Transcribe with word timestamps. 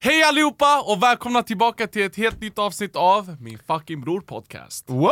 Hej 0.00 0.22
allihopa 0.22 0.82
och 0.86 1.02
välkomna 1.02 1.42
tillbaka 1.42 1.86
till 1.86 2.02
ett 2.02 2.16
helt 2.16 2.40
nytt 2.40 2.58
avsnitt 2.58 2.96
av 2.96 3.36
Min 3.40 3.58
fucking 3.66 4.00
bror 4.00 4.20
podcast. 4.20 4.84
Wow! 4.88 5.08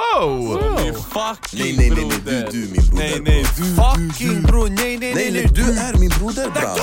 Min 0.85 0.95
fucking 0.95 1.77
Nej 1.77 1.77
nej 1.79 1.91
nej, 1.91 2.01
nej 2.01 2.11
broder. 2.25 2.47
du, 2.53 2.61
du 2.61 2.71
min 2.71 2.83
broder 2.91 2.99
Nej 2.99 3.21
nej 3.21 3.45
du. 3.57 3.65
Fucking 3.65 4.43
bror, 4.43 4.69
nej 4.69 4.99
nej 4.99 5.15
nej, 5.15 5.33
nej 5.33 5.47
du 5.55 5.63
är 5.63 6.01
min 6.01 6.11
broder 6.19 6.51
bra 6.51 6.77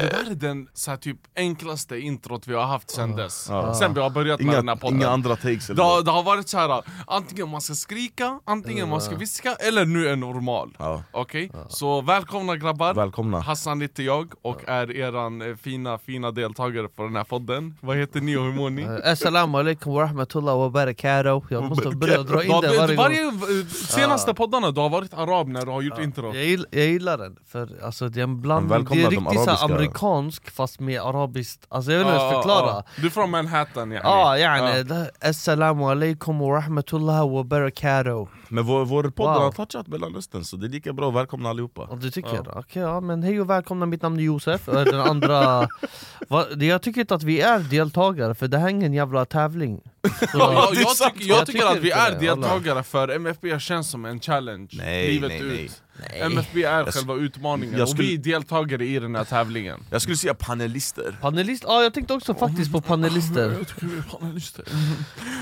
Det 0.00 0.08
där 0.10 0.30
är 0.30 0.34
den 0.34 0.68
så 0.74 0.90
här, 0.90 0.98
typ 0.98 1.16
enklaste 1.36 1.98
introt 1.98 2.46
vi 2.46 2.54
har 2.54 2.64
haft 2.64 2.90
sen 2.90 3.16
dess. 3.16 3.50
Sen 3.78 3.94
vi 3.94 4.00
har 4.00 4.10
börjat 4.10 4.40
med 4.40 4.46
Inga, 4.46 4.56
den 4.56 4.68
här 4.68 4.76
podden. 4.76 4.96
inga 4.96 5.08
andra 5.08 5.36
takes 5.36 5.66
det, 5.66 5.72
eller 5.72 5.82
har, 5.82 5.90
vad? 5.90 6.04
det 6.04 6.10
har 6.10 6.22
varit 6.22 6.48
så 6.48 6.58
här. 6.58 6.82
antingen 7.06 7.48
man 7.48 7.60
ska 7.60 7.74
skrika, 7.74 8.40
antingen 8.44 8.88
man 8.88 9.00
ska 9.00 9.16
viska, 9.16 9.54
eller 9.54 9.84
nu 9.84 10.08
är 10.08 10.16
normal. 10.16 10.76
Okej? 11.12 11.50
Så 11.68 12.00
välkomna 12.00 12.56
grabbar. 12.56 12.94
Välkomna. 12.94 13.40
Hassan 13.40 13.80
heter 13.80 14.02
jag 14.02 14.32
och 14.42 14.68
är 14.68 14.96
eran 14.96 15.42
eh, 15.42 15.56
fina, 15.62 15.98
fina 15.98 16.30
deltagare 16.30 16.88
på 16.88 17.02
den 17.02 17.16
här 17.16 17.24
podden. 17.24 17.74
Vad 17.80 17.96
heter 17.96 18.20
ni 18.20 18.36
och 18.36 18.42
hur 18.44 18.52
mår 18.52 18.70
ni? 18.70 18.82
Eh, 18.82 19.12
Assalamu 19.12 19.58
alaikum 19.58 19.92
wa 19.94 20.02
rahmatullah 20.02 20.58
wa 20.58 20.70
barakatuh 20.70 21.42
Jag 21.50 21.64
måste 21.64 21.88
börja 21.90 22.22
dra 22.22 22.44
in 22.44 22.50
Ja, 22.50 22.60
vet- 22.60 22.78
varje 22.78 22.96
varje, 22.96 23.22
gång 23.24 23.32
eh, 23.34 23.66
senaste 23.66 24.34
poddarna 24.34 24.70
du 24.70 24.80
har 24.80 24.88
varit 24.90 25.14
arab 25.14 25.48
när 25.48 25.66
du 25.66 25.70
har 25.72 25.82
gjort 25.82 25.98
intro. 25.98 26.34
jag 26.34 26.44
gillar, 26.44 26.66
jag 26.70 26.86
gillar 26.86 27.18
den, 27.18 27.36
för 27.46 27.68
alltså, 27.84 28.08
det 28.08 28.20
är 28.20 28.24
en 28.24 28.40
blandning, 28.40 28.84
det 28.90 29.02
är 29.02 29.10
riktigt 29.10 29.40
så 29.44 29.50
amerikansk 29.64 30.50
fast 30.50 30.80
med 30.80 31.00
arabiskt, 31.00 31.66
alltså 31.68 31.92
jag 31.92 31.98
vet 31.98 32.06
inte 32.06 32.18
Ja, 32.22 32.30
ska 32.30 32.42
förklara 32.42 32.66
ja. 32.70 32.84
Du 33.00 33.06
är 33.06 33.10
från 33.10 33.30
Manhattan 33.30 33.90
yani. 33.92 34.00
Ja 34.04 34.38
yani, 34.38 34.84
Ja. 34.88 35.28
assalamu 35.28 35.84
alaikum 35.84 36.38
wa 36.38 36.46
rahmatullah 36.56 37.30
wa 37.34 37.44
barakatuh 37.44 38.26
Men 38.48 38.64
vår, 38.64 38.84
vår 38.84 39.02
podd 39.10 39.26
Wow. 39.28 39.42
har 39.42 39.50
touchat 39.52 39.86
Mellanöstern 39.88 40.44
så 40.44 40.56
det 40.56 40.66
är 40.66 40.70
lika 40.70 40.92
bra, 40.92 41.10
välkomna 41.10 41.48
allihopa 41.50 41.82
Och 41.82 41.98
du 41.98 42.10
tycker? 42.10 42.58
Okej 42.58 42.82
ja, 42.82 43.00
men 43.00 43.22
hej 43.22 43.40
och 43.40 43.50
välkomna, 43.50 43.86
mitt 43.86 44.02
namn 44.02 44.18
är 44.18 44.22
Josef, 44.22 44.66
den 44.66 45.00
andra... 45.00 45.38
Va, 46.28 46.46
det- 46.56 46.66
jag 46.66 46.82
tycker 46.82 47.00
inte 47.00 47.14
att 47.14 47.22
vi 47.22 47.40
är 47.40 47.58
deltagare, 47.58 48.34
för 48.34 48.48
det 48.48 48.58
här 48.58 48.66
är 48.66 48.70
ingen 48.70 48.92
jävla 48.94 49.24
tävling 49.24 49.80
Så- 50.20 50.26
Ja, 50.38 50.70
jag, 50.74 50.88
sant. 50.96 51.14
tycker, 51.14 51.28
jag 51.28 51.38
Jag 51.38 51.46
tycker 51.46 51.66
att 51.66 51.76
vi 51.78 51.90
är 51.90 51.96
det, 51.96 52.28
alla. 52.28 52.36
deltagare 52.46 52.82
för 52.82 53.08
MFB 53.08 53.58
känns 53.60 53.90
som 53.90 54.04
en 54.04 54.20
challenge 54.20 54.68
Nej, 54.72 55.08
livet 55.12 55.28
nej, 55.28 55.64
ut 55.64 55.82
nej. 56.10 56.20
MFB 56.22 56.62
är 56.64 56.78
Jag 56.78 56.94
själva 56.94 57.14
utmaningen 57.14 57.78
jag 57.78 57.88
skulle- 57.88 58.04
och 58.06 58.10
vi 58.10 58.14
är 58.14 58.18
deltagare 58.18 58.86
i 58.86 58.98
den 58.98 59.14
här 59.14 59.24
tävlingen 59.24 59.80
Jag 59.90 60.02
skulle 60.02 60.16
säga 60.16 60.34
panelister 60.34 61.18
Panelist, 61.20 61.64
ja 61.66 61.82
jag 61.82 61.94
tänkte 61.94 62.14
också 62.14 62.34
faktiskt 62.34 62.72
på 62.72 62.80
panelister 62.80 63.50
Jag 63.58 63.68
tycker 63.68 63.86
vi 63.86 63.98
är 63.98 64.02
panelister 64.18 64.64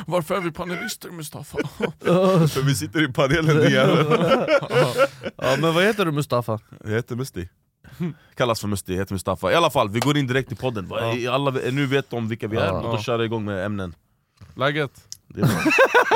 Varför 0.07 0.35
är 0.37 0.41
vi 0.41 0.51
panelister 0.51 1.11
Mustafa? 1.11 1.59
För 2.49 2.63
vi 2.63 2.75
sitter 2.75 3.11
i 3.11 3.13
panelen 3.13 3.57
din 3.57 3.71
jävel 3.73 4.07
Ja 5.37 5.57
men 5.61 5.75
vad 5.75 5.85
heter 5.85 6.05
du 6.05 6.13
Mustafa? 6.13 6.59
Jag 6.85 6.91
heter 6.91 7.17
Musti 7.17 7.49
Kallas 8.35 8.61
för 8.61 8.69
Musti, 8.69 8.93
jag 8.93 8.99
heter 8.99 9.15
Mustafa 9.15 9.53
I 9.53 9.55
alla 9.55 9.71
fall, 9.71 9.91
vi 9.91 10.01
går 10.01 10.17
in 10.17 10.27
direkt 10.27 10.53
i 10.53 10.55
podden 10.55 10.89
Vad- 10.89 11.27
Alla 11.27 11.51
nu 11.51 11.87
vet 11.87 12.11
de 12.11 12.29
vilka 12.29 12.49
vi 12.49 12.57
är, 12.57 12.67
Ja. 12.67 12.81
låt 12.83 12.95
oss 12.95 13.05
köra 13.07 13.25
igång 13.25 13.45
med 13.45 13.67
ämnen 13.67 13.95
Läget? 14.55 14.91
Det 15.29 15.41
är 15.41 15.47
bra. 15.47 15.55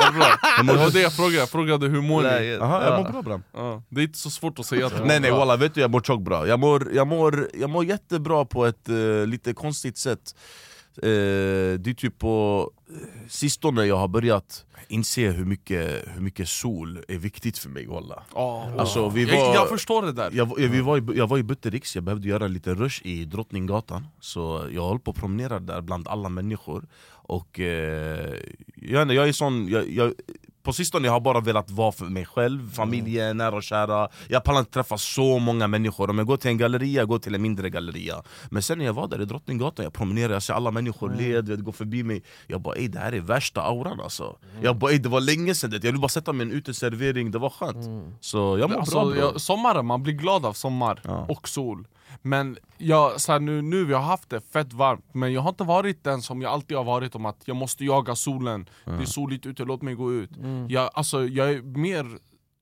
Är 0.01 0.11
det 0.11 0.17
bra? 0.17 0.73
Det 0.73 0.79
var 0.85 0.91
det 0.91 1.01
jag 1.01 1.13
frågade, 1.13 1.35
jag 1.37 1.49
frågade 1.49 1.87
hur 1.87 2.01
mår 2.01 2.21
ni? 2.21 2.57
Aha, 2.61 2.83
jag 2.83 2.93
Ja. 2.93 3.03
mår 3.03 3.11
bra 3.11 3.21
Bram 3.21 3.43
Ja, 3.53 3.83
det 3.89 4.01
är 4.01 4.03
inte 4.03 4.17
så 4.19 4.29
svårt 4.29 4.59
att 4.59 4.65
säga 4.65 4.85
att 4.87 5.05
Nej 5.05 5.19
nej 5.19 5.31
walla, 5.31 5.55
vet 5.57 5.73
du 5.73 5.81
jag 5.81 5.91
mår 5.91 6.01
tjockt 6.01 6.23
bra 6.23 6.47
jag 6.47 6.59
mår, 6.59 6.91
jag, 6.93 7.07
mår, 7.07 7.49
jag 7.53 7.69
mår 7.69 7.85
jättebra 7.85 8.45
på 8.45 8.65
ett 8.65 8.89
eh, 8.89 9.25
lite 9.27 9.53
konstigt 9.53 9.97
sätt 9.97 10.35
eh, 10.97 11.01
Det 11.79 11.87
är 11.87 11.93
typ 11.93 12.19
på 12.19 12.69
eh, 12.89 13.27
sistone 13.29 13.85
jag 13.85 13.97
har 13.97 14.07
börjat 14.07 14.65
inse 14.91 15.29
hur 15.29 15.45
mycket, 15.45 16.07
hur 16.15 16.21
mycket 16.21 16.49
sol 16.49 16.99
är 17.07 17.17
viktigt 17.17 17.57
för 17.57 17.69
mig 17.69 17.85
walla 17.87 18.23
Ja, 18.35 18.71
Alltså, 18.77 19.09
vi 19.09 19.23
jag, 19.23 19.37
var- 19.47 19.53
jag 19.55 19.69
förstår 19.69 20.01
det 20.01 20.11
där. 20.11 20.31
jag, 20.33 20.45
var- 20.45 20.57
vi 20.57 20.81
var 20.81 20.97
i, 20.97 21.17
jag 21.17 21.27
var 21.27 21.37
i 21.37 21.43
Buttericks, 21.43 21.95
jag 21.95 22.03
behövde 22.03 22.27
göra 22.27 22.47
lite 22.47 22.73
rush 22.73 23.01
i 23.07 23.25
Drottninggatan. 23.25 24.07
Så 24.19 24.67
jag 24.73 24.87
höll 24.89 24.99
på 24.99 25.11
att 25.11 25.17
promenera 25.17 25.59
där 25.59 25.81
bland 25.81 26.07
alla 26.07 26.29
människor. 26.29 26.85
Och 27.23 27.59
eh, 27.59 28.33
jag, 28.75 29.13
jag 29.13 29.27
är 29.27 29.31
sån, 29.33 29.67
jag, 29.69 29.89
jag, 29.89 30.13
på 30.63 30.73
sistone 30.73 31.07
jag 31.07 31.13
har 31.13 31.19
bara 31.19 31.39
velat 31.39 31.69
vara 31.71 31.91
för 31.91 32.05
mig 32.05 32.25
själv, 32.25 32.71
familjen, 32.73 33.37
nära 33.37 33.55
och 33.55 33.63
kära. 33.63 34.09
Jag 34.27 34.43
pallar 34.43 34.59
inte 34.59 34.71
träffa 34.71 34.97
så 34.97 35.39
många 35.39 35.67
människor, 35.67 36.09
om 36.09 36.17
jag 36.17 36.27
går 36.27 36.37
till 36.37 36.49
en 36.51 36.57
galleria, 36.57 37.01
jag 37.01 37.07
går 37.07 37.19
till 37.19 37.35
en 37.35 37.41
mindre 37.41 37.69
galleria. 37.69 38.15
Men 38.49 38.63
sen 38.63 38.77
när 38.77 38.85
jag 38.85 38.93
var 38.93 39.07
där 39.07 39.21
i 39.21 39.25
Drottninggatan, 39.25 39.83
jag 39.83 39.93
promenerade, 39.93 40.33
jag 40.33 40.43
ser 40.43 40.53
alla 40.53 40.71
människor 40.71 41.13
le, 41.17 41.41
du 41.41 41.55
vet, 41.55 41.65
gå 41.65 41.71
förbi 41.71 42.03
mig. 42.03 42.23
Jag 42.47 42.61
bara 42.61 42.75
ey 42.75 42.87
det 42.87 42.99
här 42.99 43.11
är 43.11 43.19
värsta 43.19 43.61
auran 43.61 43.99
alltså. 43.99 44.35
Jag 44.61 44.75
bara 44.77 44.91
ey 44.91 44.97
det 44.97 45.09
var 45.09 45.21
länge 45.21 45.55
sedan 45.55 45.69
det, 45.69 45.83
jag 45.83 45.91
vill 45.91 46.01
bara 46.01 46.09
sätta 46.09 46.33
mig 46.33 46.47
i 46.47 46.49
en 46.49 46.55
uteservering, 46.57 47.31
det 47.31 47.39
var 47.39 47.49
skönt. 47.49 48.15
Så 48.19 48.57
jag 48.59 48.69
mår 48.69 48.77
Alltså, 48.79 48.95
bra 48.95 49.05
bror 49.05 49.17
jag, 49.17 49.41
sommaren, 49.41 49.85
man 49.85 50.03
blir 50.03 50.13
glad 50.13 50.45
av 50.45 50.53
sommar 50.53 51.01
Ja. 51.03 51.25
och 51.29 51.49
sol 51.49 51.87
Men 52.21 52.57
jag, 52.77 53.21
så 53.21 53.31
här, 53.31 53.39
nu, 53.39 53.61
nu 53.61 53.85
vi 53.85 53.93
har 53.93 54.01
haft 54.01 54.29
det 54.29 54.41
fett 54.53 54.73
varmt 54.73 55.05
Men 55.13 55.33
jag 55.33 55.41
har 55.41 55.49
inte 55.49 55.63
varit 55.63 56.03
den 56.03 56.21
som 56.21 56.41
jag 56.41 56.51
alltid 56.51 56.77
har 56.77 56.83
varit 56.83 57.15
om 57.15 57.25
att 57.25 57.41
jag 57.45 57.55
måste 57.55 57.85
jaga 57.85 58.15
solen. 58.15 58.69
Det 58.85 58.91
är 58.91 59.05
soligt 59.05 59.45
ute, 59.45 59.63
låt 59.63 59.81
mig 59.81 59.95
gå 59.95 60.13
ut. 60.13 60.29
Jag, 60.69 60.89
alltså, 60.93 61.27
jag 61.27 61.51
är 61.51 61.61
mer 61.61 62.05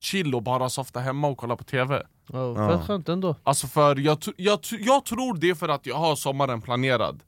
chill 0.00 0.34
och 0.34 0.42
bara 0.42 0.68
softa 0.68 1.00
hemma 1.00 1.28
och 1.28 1.38
kolla 1.38 1.56
på 1.56 1.64
TV 1.64 2.02
Ja, 2.32 2.68
fett 2.68 2.86
skönt 2.86 3.08
ändå. 3.08 3.36
Alltså 3.42 3.66
för 3.66 3.96
jag, 3.96 4.18
jag, 4.36 4.58
jag 4.70 5.04
tror 5.04 5.38
det 5.38 5.50
är 5.50 5.54
för 5.54 5.68
att 5.68 5.86
jag 5.86 5.96
har 5.96 6.16
sommaren 6.16 6.60
planerad. 6.60 7.22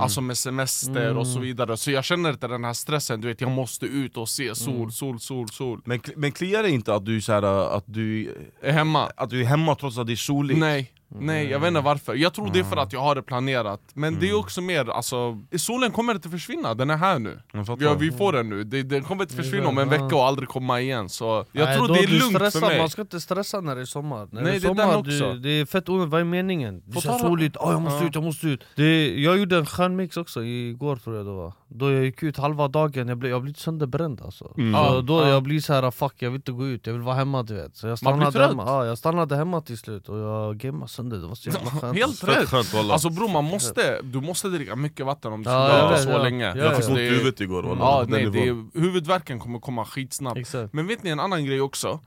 Alltså 0.00 0.20
med 0.20 0.38
semester 0.38 1.16
och 1.16 1.26
så 1.26 1.40
vidare, 1.40 1.76
så 1.76 1.90
jag 1.90 2.04
känner 2.04 2.30
inte 2.30 2.48
den 2.48 2.64
här 2.64 2.72
stressen, 2.72 3.20
du 3.20 3.28
vet 3.28 3.40
jag 3.40 3.50
måste 3.50 3.86
ut 3.86 4.16
och 4.16 4.28
se 4.28 4.54
sol, 4.54 4.92
sol, 4.92 5.20
sol, 5.20 5.48
sol. 5.48 5.80
Men, 5.84 6.00
men 6.16 6.32
kliar 6.32 6.62
det 6.62 6.70
inte 6.70 6.94
att 6.94 7.04
du, 7.04 7.20
så 7.20 7.32
här, 7.32 7.42
att, 7.76 7.84
du, 7.86 8.34
Är 8.62 8.72
hemma? 8.72 9.10
att 9.16 9.30
du 9.30 9.40
är 9.40 9.44
hemma 9.44 9.74
trots 9.74 9.98
att 9.98 10.06
det 10.06 10.12
är 10.12 10.16
soligt? 10.16 10.60
Nej, 10.60 10.92
nej 11.08 11.46
jag 11.50 11.60
vet 11.60 11.68
inte 11.68 11.80
varför. 11.80 12.14
Jag 12.14 12.34
tror 12.34 12.50
det 12.52 12.58
är 12.58 12.64
för 12.64 12.76
att 12.76 12.92
jag 12.92 13.00
har 13.00 13.14
det 13.14 13.22
planerat. 13.22 13.80
Men 13.94 14.18
det 14.20 14.30
är 14.30 14.38
också 14.38 14.60
mer, 14.60 14.90
alltså, 14.90 15.38
solen 15.56 15.90
kommer 15.90 16.14
inte 16.14 16.28
försvinna, 16.28 16.74
den 16.74 16.90
är 16.90 16.96
här 16.96 17.18
nu. 17.18 17.40
Ja, 17.78 17.94
vi 17.94 18.12
får 18.12 18.32
den 18.32 18.48
nu, 18.48 18.64
det, 18.64 18.82
den 18.82 19.02
kommer 19.02 19.24
inte 19.24 19.34
försvinna 19.36 19.68
om 19.68 19.78
en 19.78 19.88
vecka 19.88 20.16
och 20.16 20.24
aldrig 20.26 20.48
komma 20.48 20.80
igen. 20.80 21.08
Så 21.08 21.44
jag 21.52 21.64
Nej, 21.64 21.76
tror 21.76 21.88
det 21.88 22.00
är 22.00 22.08
lugnt 22.08 22.36
stressar, 22.36 22.60
för 22.60 22.66
mig. 22.66 22.78
Man 22.78 22.88
ska 22.90 23.02
inte 23.02 23.20
stressa 23.20 23.60
när 23.60 23.74
det 23.76 23.80
är 23.80 23.84
sommar 23.84 24.28
när 24.30 24.42
Nej, 24.42 24.44
det 24.44 24.50
är 24.50 24.60
det 24.74 24.82
sommar, 24.82 24.96
också. 24.96 25.32
Du, 25.32 25.38
det 25.38 25.48
är 25.50 25.66
fett 25.66 25.88
onödigt, 25.88 26.10
vad 26.12 26.20
är 26.20 26.24
meningen? 26.24 26.82
Det 26.86 26.96
är 26.98 27.00
så 27.00 27.18
soligt, 27.18 27.56
oh, 27.56 27.70
jag 27.72 27.82
måste 27.82 27.96
Ja. 28.04 28.08
ut, 28.08 28.14
jag 28.14 28.24
måste 28.24 28.46
ut 28.46 28.64
det, 28.76 29.20
Jag 29.20 29.38
gjorde 29.38 29.56
en 29.56 29.66
skön 29.66 29.96
mix 29.96 30.16
också 30.16 30.44
igår 30.44 30.96
tror 30.96 31.16
jag 31.16 31.26
det 31.26 31.32
var 31.32 31.52
Då 31.68 31.92
jag 31.92 32.04
gick 32.04 32.22
ut 32.22 32.36
halva 32.36 32.68
dagen, 32.68 33.08
jag 33.08 33.18
blev, 33.18 33.30
jag 33.32 33.42
blev 33.42 33.54
sönderbränd 33.54 34.20
alltså 34.20 34.54
Mm. 34.58 34.72
så 34.74 35.00
Då 35.00 35.20
ja. 35.20 35.28
jag 35.28 35.42
blir 35.42 35.60
så 35.60 35.72
här 35.72 35.90
fuck 35.90 36.14
jag 36.18 36.30
vill 36.30 36.38
inte 36.38 36.52
gå 36.52 36.66
ut, 36.66 36.86
jag 36.86 36.92
vill 36.94 37.02
vara 37.02 37.14
hemma 37.16 37.42
du 37.42 37.54
vet 37.54 37.76
Så 37.76 37.86
jag 37.86 37.98
stannade 37.98 38.46
hemma, 38.46 38.62
ja, 38.66 38.86
jag 38.86 38.98
stannade 38.98 39.36
hemma 39.36 39.60
till 39.60 39.78
slut 39.78 40.08
och 40.08 40.18
jag 40.18 40.56
gamade 40.56 40.88
sönder, 40.96 41.16
det 41.18 41.26
var 41.26 41.34
så 41.34 41.50
jävla 41.50 41.70
skönt 41.70 41.98
Helt 41.98 42.24
rätt! 42.24 42.48
skönt 42.48 42.74
Alltså 42.74 43.10
bror, 43.10 43.28
man 43.28 43.44
måste, 43.44 44.00
du 44.02 44.20
måste 44.20 44.48
dricka 44.48 44.76
mycket 44.76 45.06
vatten 45.06 45.32
om 45.32 45.40
du 45.40 45.44
ska 45.44 45.52
Ja, 45.52 45.90
ja, 45.90 45.96
så 45.98 46.10
ja. 46.10 46.22
länge. 46.22 46.44
Ja, 46.44 46.56
Jag 46.56 46.76
fick 46.76 46.88
ont 46.88 46.98
i 46.98 47.08
huvudet 47.08 47.40
igår 47.40 47.62
walla 47.62 47.80
Ja, 47.80 48.04
nej, 48.08 48.30
det 48.30 48.48
är, 48.48 48.80
huvudvärken 48.80 49.38
kommer 49.38 49.58
komma 49.58 49.84
skitsnabbt. 49.84 50.38
Exakt, 50.38 50.72
Men 50.72 50.86
vet 50.86 51.02
ni 51.02 51.10
en 51.10 51.20
annan 51.20 51.44
grej 51.44 51.60
också? 51.60 52.00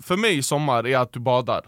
För 0.00 0.16
mig 0.16 0.38
i 0.38 0.42
sommar 0.42 0.86
är 0.86 0.98
att 0.98 1.12
du 1.12 1.20
badar. 1.20 1.62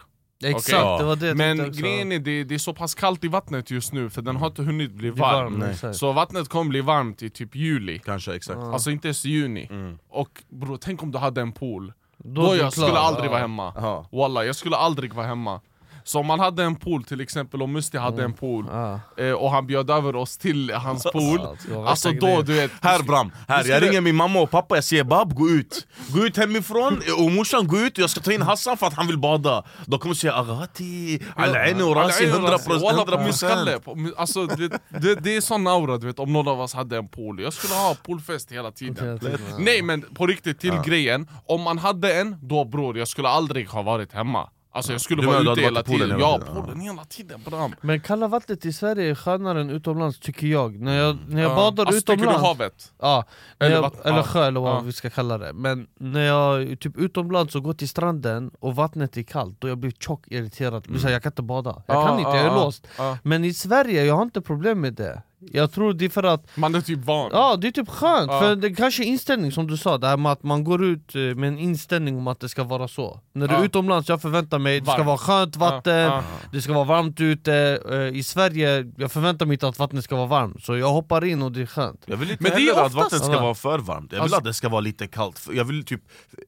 Exakt 0.44 0.84
Okej. 0.84 0.98
det 0.98 1.04
var 1.04 1.16
det 1.16 1.26
jag 1.26 1.36
Men 1.36 1.72
grejen 1.72 2.12
är, 2.12 2.18
det, 2.18 2.44
det 2.44 2.54
är 2.54 2.58
så 2.58 2.74
pass 2.74 2.94
kallt 2.94 3.24
i 3.24 3.28
vattnet 3.28 3.70
just 3.70 3.92
nu 3.92 4.10
för 4.10 4.22
den 4.22 4.36
har 4.36 4.46
inte 4.46 4.62
hunnit 4.62 4.92
bli 4.92 5.10
varm. 5.10 5.60
varm. 5.60 5.94
Så 5.94 6.12
vattnet 6.12 6.48
kommer 6.48 6.68
bli 6.68 6.80
varmt 6.80 7.22
i 7.22 7.30
typ 7.30 7.54
juli. 7.56 7.98
Kanske, 7.98 8.34
exakt 8.34 8.58
Alltså 8.58 8.90
inte 8.90 9.08
ens 9.08 9.24
juni. 9.24 9.66
Mm. 9.70 9.98
Och 10.08 10.42
bro, 10.48 10.76
tänk 10.76 11.02
om 11.02 11.10
du 11.12 11.18
hade 11.18 11.40
en 11.40 11.52
pool. 11.52 11.92
Då 12.24 12.46
Då, 12.46 12.56
jag 12.56 12.72
skulle 12.72 12.98
aldrig 12.98 13.30
vara 13.30 13.40
hemma. 13.40 13.72
Aha. 13.76 14.08
Walla, 14.12 14.44
jag 14.44 14.56
skulle 14.56 14.76
aldrig 14.76 15.14
vara 15.14 15.26
hemma. 15.26 15.60
Så 16.04 16.18
om 16.20 16.26
man 16.26 16.40
hade 16.40 16.64
en 16.64 16.74
pool 16.76 17.04
till 17.04 17.20
exempel, 17.20 17.62
om 17.62 17.72
Musti 17.72 17.98
hade 17.98 18.24
en 18.24 18.32
pool 18.32 18.66
Ja. 18.70 19.00
eh, 19.16 19.32
och 19.32 19.50
han 19.50 19.66
bjöd 19.66 19.90
över 19.90 20.16
oss 20.16 20.38
till 20.38 20.70
hans 20.74 21.02
pool 21.12 21.40
det 21.68 21.76
Alltså 21.76 22.10
då 22.10 22.42
du 22.42 22.52
vet 22.54 22.70
Här 22.82 23.02
Bram, 23.02 23.32
här, 23.48 23.64
jag 23.64 23.82
ringer 23.82 24.00
min 24.00 24.16
mamma 24.16 24.40
och 24.40 24.50
pappa, 24.50 24.74
jag 24.74 24.84
säger 24.84 25.04
bab 25.04 25.34
gå 25.34 25.48
ut. 25.48 25.86
Gå 26.08 26.26
ut 26.26 26.36
hemifrån 26.36 27.00
och 27.18 27.30
morsan 27.32 27.66
gå 27.66 27.78
ut. 27.78 27.98
Jag 27.98 28.10
ska 28.10 28.20
ta 28.20 28.32
in 28.32 28.42
Hassan 28.42 28.76
för 28.76 28.86
att 28.86 28.94
han 28.94 29.06
vill 29.06 29.18
bada. 29.18 29.64
Då 29.86 29.98
kommer 29.98 30.14
de 30.14 30.18
säga 30.20 30.34
agati, 30.34 31.20
al-aini 31.36 31.82
och 31.82 31.96
rasi 31.96 32.24
100%, 32.26 32.80
Walla, 32.82 33.04
på 33.04 33.18
min 33.18 33.26
100%. 33.28 33.32
skalle. 33.32 33.78
På 33.80 33.94
min- 33.94 34.14
Alltså, 34.16 34.46
du 34.46 34.68
vet, 34.68 34.82
det, 34.88 35.14
det 35.14 35.36
är 35.36 35.40
sån 35.40 35.66
aura 35.66 35.96
du 35.98 36.06
vet, 36.06 36.18
om 36.18 36.32
någon 36.32 36.48
av 36.48 36.60
oss 36.60 36.74
hade 36.74 36.96
en 36.96 37.08
pool. 37.08 37.40
Jag 37.42 37.52
skulle 37.52 37.74
ha 37.74 37.96
poolfest 38.02 38.52
hela 38.52 38.70
tiden. 38.70 39.20
Nej 39.58 39.82
men 39.82 40.02
på 40.02 40.26
riktigt, 40.26 40.60
till 40.60 40.74
grejen. 40.84 41.28
Om 41.46 41.62
man 41.62 41.78
hade 41.78 42.14
en, 42.20 42.36
då 42.42 42.64
bror, 42.64 42.98
jag 42.98 43.08
skulle 43.08 43.28
aldrig 43.28 43.68
ha 43.68 43.82
varit 43.82 44.12
hemma 44.12 44.48
Alltså 44.74 44.92
jag 44.92 45.00
skulle 45.00 45.22
Du 45.22 45.26
vara 45.26 45.38
ute 45.52 45.60
hela 45.60 45.82
tiden 45.82 46.00
hela 46.10 46.20
Ja, 46.20 46.38
tiden? 46.38 46.54
Ja. 46.56 46.62
poolen 46.62 46.80
hela 46.80 47.04
tiden 47.04 47.40
bram 47.50 47.74
Men 47.80 48.00
kalla 48.00 48.28
vattnet 48.28 48.64
i 48.64 48.72
Sverige 48.72 49.10
är 49.10 49.14
skönare 49.14 49.60
än 49.60 49.70
utomlands 49.70 50.18
tycker 50.18 50.46
jag. 50.46 50.80
När 50.80 50.98
jag, 50.98 51.18
när 51.28 51.42
jag 51.42 51.56
badar 51.56 51.86
alltså, 51.86 52.00
tycker 52.00 52.16
du 52.16 52.22
utomlands... 52.22 52.46
havet? 52.48 52.92
Ja, 53.00 53.24
Eller 53.58 53.76
jag, 53.76 53.92
eller 54.04 54.16
ja. 54.16 54.22
sjö 54.22 54.46
eller 54.46 54.60
vad 54.60 54.76
Ja. 54.76 54.80
vi 54.80 54.92
ska 54.92 55.10
kalla 55.10 55.38
det. 55.38 55.52
Men 55.52 55.86
när 55.98 56.20
jag 56.26 56.62
är 56.62 56.76
typ 56.76 56.96
utomlands 56.98 57.54
och 57.54 57.62
går 57.62 57.72
till 57.74 57.88
stranden 57.88 58.50
och 58.60 58.74
vattnet 58.76 59.16
är 59.16 59.22
kallt, 59.22 59.60
då 59.60 59.68
jag 59.68 59.78
blir 59.78 59.90
tjock 60.00 60.24
irriterad. 60.28 60.86
Mm. 60.88 61.00
Jag 61.12 61.22
kan 61.22 61.30
inte 61.32 61.42
bada. 61.42 61.82
Jag 61.86 61.96
Ja, 61.96 62.06
kan 62.06 62.18
inte, 62.18 62.30
jag 62.30 62.40
är 62.40 62.44
ja, 62.46 62.64
låst. 62.64 62.86
ja. 62.98 63.18
Men 63.22 63.44
i 63.44 63.54
Sverige, 63.54 64.04
jag 64.04 64.14
har 64.14 64.22
inte 64.22 64.40
problem 64.40 64.80
med 64.80 64.94
det. 64.94 65.22
Jag 65.52 65.72
tror 65.72 65.92
det 65.92 66.04
är 66.04 66.08
för 66.08 66.22
att 66.22 66.56
Man 66.56 66.74
är 66.74 66.80
typ 66.80 67.04
van. 67.04 67.30
Ja 67.32 67.56
det 67.56 67.66
är 67.68 67.72
typ 67.72 67.88
skönt, 67.88 68.30
Ja. 68.30 68.40
för 68.40 68.56
det 68.56 68.70
kanske 68.74 69.02
är 69.02 69.06
inställning 69.06 69.52
som 69.52 69.66
du 69.66 69.76
sa, 69.76 69.98
det 69.98 70.06
här 70.06 70.16
med 70.16 70.32
att 70.32 70.42
man 70.42 70.64
går 70.64 70.84
ut 70.84 71.14
eh, 71.14 71.20
med 71.20 71.48
en 71.48 71.58
inställning 71.58 72.16
om 72.18 72.26
att 72.26 72.40
det 72.40 72.48
ska 72.48 72.64
vara 72.64 72.88
så. 72.88 73.20
När 73.32 73.48
du 73.48 73.54
är 73.54 73.64
utomlands, 73.64 74.08
jag 74.08 74.22
förväntar 74.22 74.58
mig 74.58 74.80
det 74.80 74.86
ska 74.92 75.02
vara 75.02 75.18
skönt 75.18 75.56
vatten, 75.56 75.94
Ja, 75.96 76.02
ja. 76.16 76.22
det 76.52 76.62
ska 76.62 76.72
vara 76.72 76.84
varmt 76.84 77.20
ute 77.20 77.80
eh, 77.90 78.18
I 78.18 78.22
Sverige, 78.22 78.92
jag 78.96 79.12
förväntar 79.12 79.46
mig 79.46 79.54
inte 79.54 79.68
att 79.68 79.78
vattnet 79.78 80.04
ska 80.04 80.16
vara 80.16 80.26
varmt, 80.26 80.64
så 80.64 80.76
jag 80.76 80.88
hoppar 80.92 81.24
in 81.24 81.42
och 81.42 81.52
det 81.52 81.62
är 81.62 81.66
skönt. 81.66 82.02
Jag 82.06 82.16
vill 82.16 82.30
inte 82.30 82.42
Men 82.42 82.52
det 82.52 82.68
är 82.68 82.86
att 82.86 82.92
vattnet 82.94 83.22
ska 83.24 83.40
vara 83.40 83.54
för 83.54 83.78
varmt, 83.78 84.12
jag 84.12 84.16
vill 84.16 84.22
Alltså- 84.22 84.36
att 84.38 84.44
det 84.44 84.54
ska 84.54 84.68
vara 84.68 84.80
lite 84.80 85.06
kallt. 85.06 85.48
Jag 85.52 85.64
vill 85.64 85.84
typ 85.84 86.00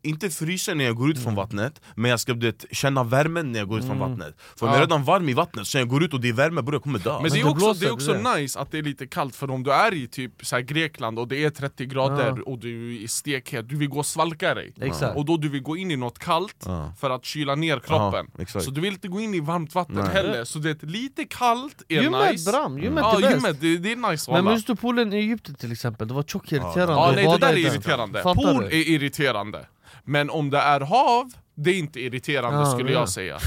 inte 0.02 0.30
frysa 0.30 0.74
när 0.74 0.84
jag 0.84 0.96
går 0.96 1.10
ut 1.10 1.22
från 1.22 1.34
vattnet 1.34 1.80
Men 1.94 2.10
jag 2.10 2.20
ska 2.20 2.34
vet, 2.34 2.64
känna 2.72 3.04
värmen 3.04 3.52
när 3.52 3.58
jag 3.58 3.68
går 3.68 3.78
ut 3.78 3.84
från 3.84 3.98
vattnet. 3.98 4.34
För 4.56 4.66
om 4.66 4.72
jag 4.72 4.76
är 4.76 4.80
redan 4.80 5.04
varm 5.04 5.28
i 5.28 5.32
vattnet, 5.34 5.66
så 5.66 5.78
jag 5.78 5.88
går 5.88 6.04
ut 6.04 6.14
och 6.14 6.20
det 6.20 6.28
är 6.28 6.32
värme 6.32 6.62
bror 6.62 6.74
jag 6.74 6.82
kommer 6.82 6.98
dö. 6.98 7.18
Men 7.22 7.30
det 7.30 7.40
är 7.40 7.48
också, 7.48 7.72
det 7.72 7.86
är 7.86 7.92
också 7.92 8.12
nice 8.36 8.58
att 8.60 8.70
det 8.70 8.78
är 8.78 8.82
lite 8.84 9.06
kallt 9.06 9.36
för 9.36 9.50
om 9.50 9.62
du 9.62 9.72
är 9.72 9.94
i 9.94 10.06
typ 10.08 10.46
så 10.46 10.60
Grekland 10.60 11.18
och 11.18 11.28
det 11.28 11.44
är 11.44 11.50
30 11.50 11.86
grader 11.86 12.34
Ja. 12.36 12.42
och 12.46 12.58
du 12.58 13.02
är 13.04 13.06
stekhet, 13.08 13.68
du 13.68 13.76
vill 13.76 13.88
gå 13.88 13.98
och 13.98 14.06
svalka 14.06 14.54
dig 14.54 14.72
Exakt. 14.80 15.16
Och 15.16 15.24
då 15.24 15.36
du 15.36 15.48
vill 15.48 15.62
gå 15.62 15.76
in 15.76 15.90
i 15.90 15.96
något 15.96 16.18
kallt 16.18 16.56
Ja. 16.66 16.92
för 17.00 17.10
att 17.10 17.24
kyla 17.24 17.54
ner 17.54 17.78
kroppen 17.78 18.26
Ja. 18.54 18.60
Så 18.60 18.70
du 18.70 18.80
vill 18.80 18.92
inte 18.92 19.08
gå 19.08 19.20
in 19.20 19.34
i 19.34 19.40
varmt 19.40 19.74
vatten 19.74 19.94
Nej. 19.94 20.08
heller, 20.12 20.44
så 20.44 20.58
det 20.58 20.82
är 20.82 20.86
lite 20.86 21.24
kallt 21.24 21.82
är 21.88 22.02
Gymmet 22.02 22.32
nice 22.32 22.50
bram, 22.52 22.78
gymmet 22.78 23.04
Ja 23.04 23.16
är 23.26 23.30
gymmet, 23.30 23.60
det, 23.60 23.78
det 23.78 23.92
är 23.92 24.10
nice 24.10 24.32
Men 24.32 24.44
minns 24.44 24.64
du 24.64 24.76
poolen 24.76 25.12
i 25.12 25.16
Egypten 25.16 25.54
till 25.54 25.72
exempel? 25.72 26.08
Det 26.08 26.14
var 26.14 26.22
tjockt 26.22 26.52
irriterande 26.52 26.92
Ja 26.92 27.08
att 27.10 27.16
nej 27.16 27.24
det 27.26 27.38
där 27.38 27.52
är 27.52 27.56
irriterande, 27.56 28.22
pool 28.22 28.64
är 28.64 28.88
irriterande 28.88 29.66
Men 30.04 30.30
om 30.30 30.50
det 30.50 30.58
är 30.58 30.80
hav, 30.80 31.32
det 31.54 31.70
är 31.70 31.78
inte 31.78 32.00
irriterande 32.00 32.58
Ja, 32.58 32.66
skulle 32.72 32.92
ja. 32.92 32.98
jag 32.98 33.08
säga 33.08 33.38